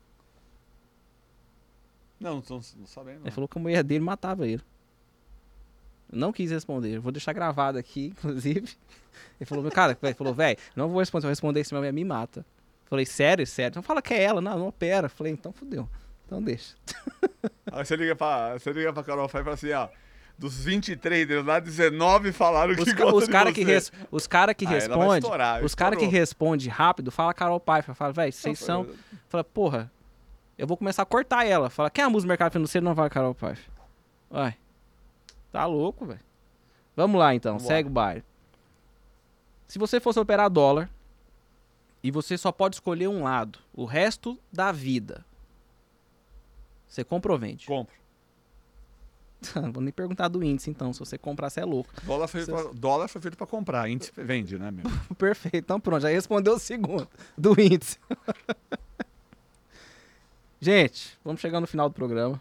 [2.20, 3.18] Não, não tô não sabendo.
[3.18, 3.32] Ele não.
[3.32, 4.62] falou que a mulher dele matava ele.
[6.12, 7.00] Não quis responder.
[7.00, 8.76] Vou deixar gravado aqui, inclusive.
[9.40, 11.94] Ele falou, meu cara, ele falou, velho, não vou responder, se eu responder, minha mulher
[11.94, 12.46] me mata.
[12.92, 13.70] Falei, sério, sério.
[13.70, 15.08] Então fala que é ela, não, não opera.
[15.08, 15.88] Falei, então fudeu.
[16.26, 16.76] Então deixa.
[17.72, 19.88] Aí você liga pra, você liga pra Carol Fai e fala assim, ó.
[20.38, 24.28] Dos 23 deles lá, 19 falaram Os, que ca- os de caras que, res, os
[24.28, 27.94] cara que Ah, responde, estourar, os caras que responde rápido, fala Carol Paiva.
[27.94, 28.86] Fala, velho, vocês são...
[29.30, 29.90] Fala, porra,
[30.58, 31.70] eu vou começar a cortar ela.
[31.70, 32.84] Fala, quem é a música do mercado financeiro?
[32.84, 33.62] Não vai Carol Paiva.
[34.30, 34.58] Vai.
[35.50, 36.20] Tá louco, velho.
[36.94, 37.54] Vamos lá, então.
[37.58, 37.68] Vambora.
[37.76, 38.24] Segue o baile.
[39.66, 40.90] Se você fosse operar dólar
[42.04, 45.26] e você só pode escolher um lado o resto da vida,
[46.88, 47.66] você compra ou vende?
[47.66, 47.96] Compro.
[49.74, 50.94] Vou nem perguntar do índice, então.
[50.94, 51.90] Se você comprar, você é louco.
[52.04, 53.90] Dólar foi, Você- pra, dólar foi feito pra comprar.
[53.90, 54.84] Índice vende, né, meu?
[55.18, 55.56] Perfeito.
[55.58, 57.08] Então pronto, já respondeu o segundo
[57.38, 57.98] do índice.
[60.60, 62.40] Gente, vamos chegar no final do programa.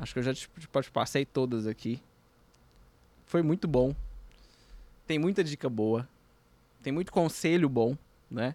[0.00, 2.00] Acho que eu já te, te passei todas aqui.
[3.26, 3.94] Foi muito bom.
[5.06, 6.08] Tem muita dica boa.
[6.82, 7.96] Tem muito conselho bom,
[8.30, 8.54] né?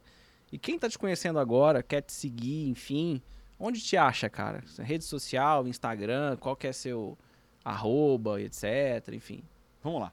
[0.52, 3.22] E quem tá te conhecendo agora, quer te seguir, enfim,
[3.60, 4.64] onde te acha, cara?
[4.80, 7.18] Rede social, Instagram, qual que é seu
[7.64, 9.44] arroba, etc, enfim.
[9.84, 10.12] Vamos lá.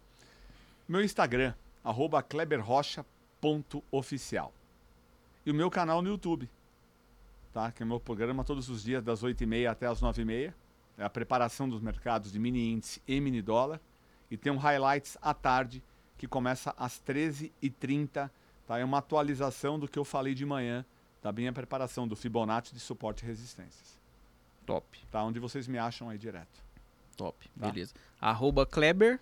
[0.88, 4.52] Meu Instagram, arroba kleberrocha.oficial.
[5.46, 6.50] E o meu canal no YouTube,
[7.52, 7.70] tá?
[7.70, 10.52] Que é o meu programa todos os dias, das 8h30 até as 9h30.
[10.96, 13.80] É a preparação dos mercados de mini índice e mini dólar.
[14.30, 15.82] E tem um highlights à tarde,
[16.18, 18.30] que começa às 13h30.
[18.66, 18.78] Tá?
[18.78, 20.84] É uma atualização do que eu falei de manhã,
[21.22, 23.98] da minha preparação do Fibonacci de suporte e resistências.
[24.66, 24.98] Top.
[25.10, 25.22] Tá?
[25.22, 26.62] Onde vocês me acham aí direto.
[27.16, 27.66] Top, Tá.
[27.70, 27.94] beleza.
[28.20, 29.20] Arroba Kleber,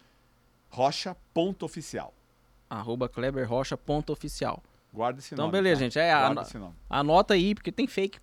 [0.71, 2.13] Rocha.oficial.
[2.71, 4.63] arroba Kleber Rocha ponto oficial.
[4.93, 5.53] Guarda esse Então, nome.
[5.59, 5.85] beleza, tá?
[5.85, 5.99] gente.
[5.99, 6.13] É,
[6.59, 6.75] nome.
[6.89, 8.19] anota aí, porque tem fake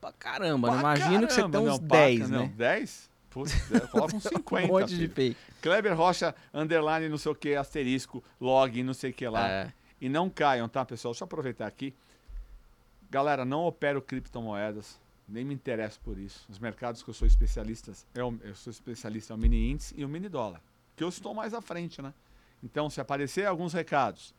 [0.00, 0.68] pra caramba.
[0.70, 0.80] né?
[0.80, 2.38] Pra Imagino que você caramba, tem uns não, pra 10, ca- né?
[2.38, 3.10] Não, 10?
[3.34, 4.64] Putz, é, coloca uns 50.
[4.64, 5.12] um monte de filho.
[5.12, 5.36] fake.
[5.60, 9.50] Kleber Rocha, underline, não sei o que, asterisco, log, não sei o que lá.
[9.50, 11.12] É, E não caiam, tá, pessoal?
[11.12, 11.92] Deixa eu aproveitar aqui.
[13.10, 15.00] Galera, não opero criptomoedas.
[15.26, 16.46] Nem me interesso por isso.
[16.48, 20.04] Os mercados que eu sou especialista, eu, eu sou especialista é o mini índice e
[20.04, 20.60] o mini dólar.
[20.94, 22.14] Que eu estou mais à frente, né?
[22.62, 24.32] Então, se aparecer alguns recados,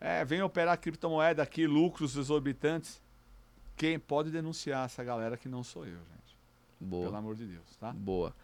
[0.00, 3.02] é, vem operar criptomoeda aqui, lucros exorbitantes.
[3.76, 6.29] Quem pode denunciar essa galera que não sou eu, gente.
[6.80, 7.92] Pelo boa, amor de Deus, tá?
[7.92, 8.34] boa.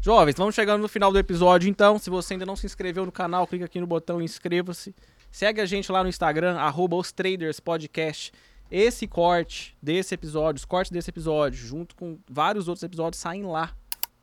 [0.00, 1.98] Jovens, vamos chegando no final do episódio, então.
[1.98, 4.94] Se você ainda não se inscreveu no canal, clica aqui no botão inscreva-se.
[5.30, 8.32] Segue a gente lá no Instagram, arroba os traders podcast.
[8.70, 13.74] Esse corte desse episódio, os cortes desse episódio, junto com vários outros episódios, saem lá,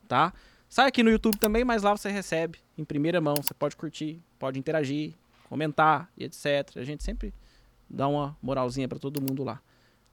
[0.08, 0.34] tá?
[0.68, 3.36] Sai aqui no YouTube também, mas lá você recebe em primeira mão.
[3.36, 5.14] Você pode curtir, pode interagir,
[5.48, 6.76] comentar e etc.
[6.76, 7.34] A gente sempre
[7.88, 9.62] dá uma moralzinha pra todo mundo lá.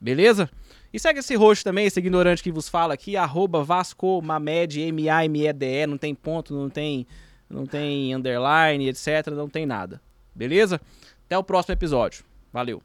[0.05, 0.47] Beleza?
[0.93, 5.87] E segue esse roxo também, esse ignorante que vos fala aqui, arroba Vasco Mamed, M-A-M-E-D-E,
[5.87, 7.07] não tem ponto, não tem,
[7.49, 9.99] não tem underline, etc, não tem nada.
[10.35, 10.79] Beleza?
[11.25, 12.23] Até o próximo episódio.
[12.53, 12.83] Valeu.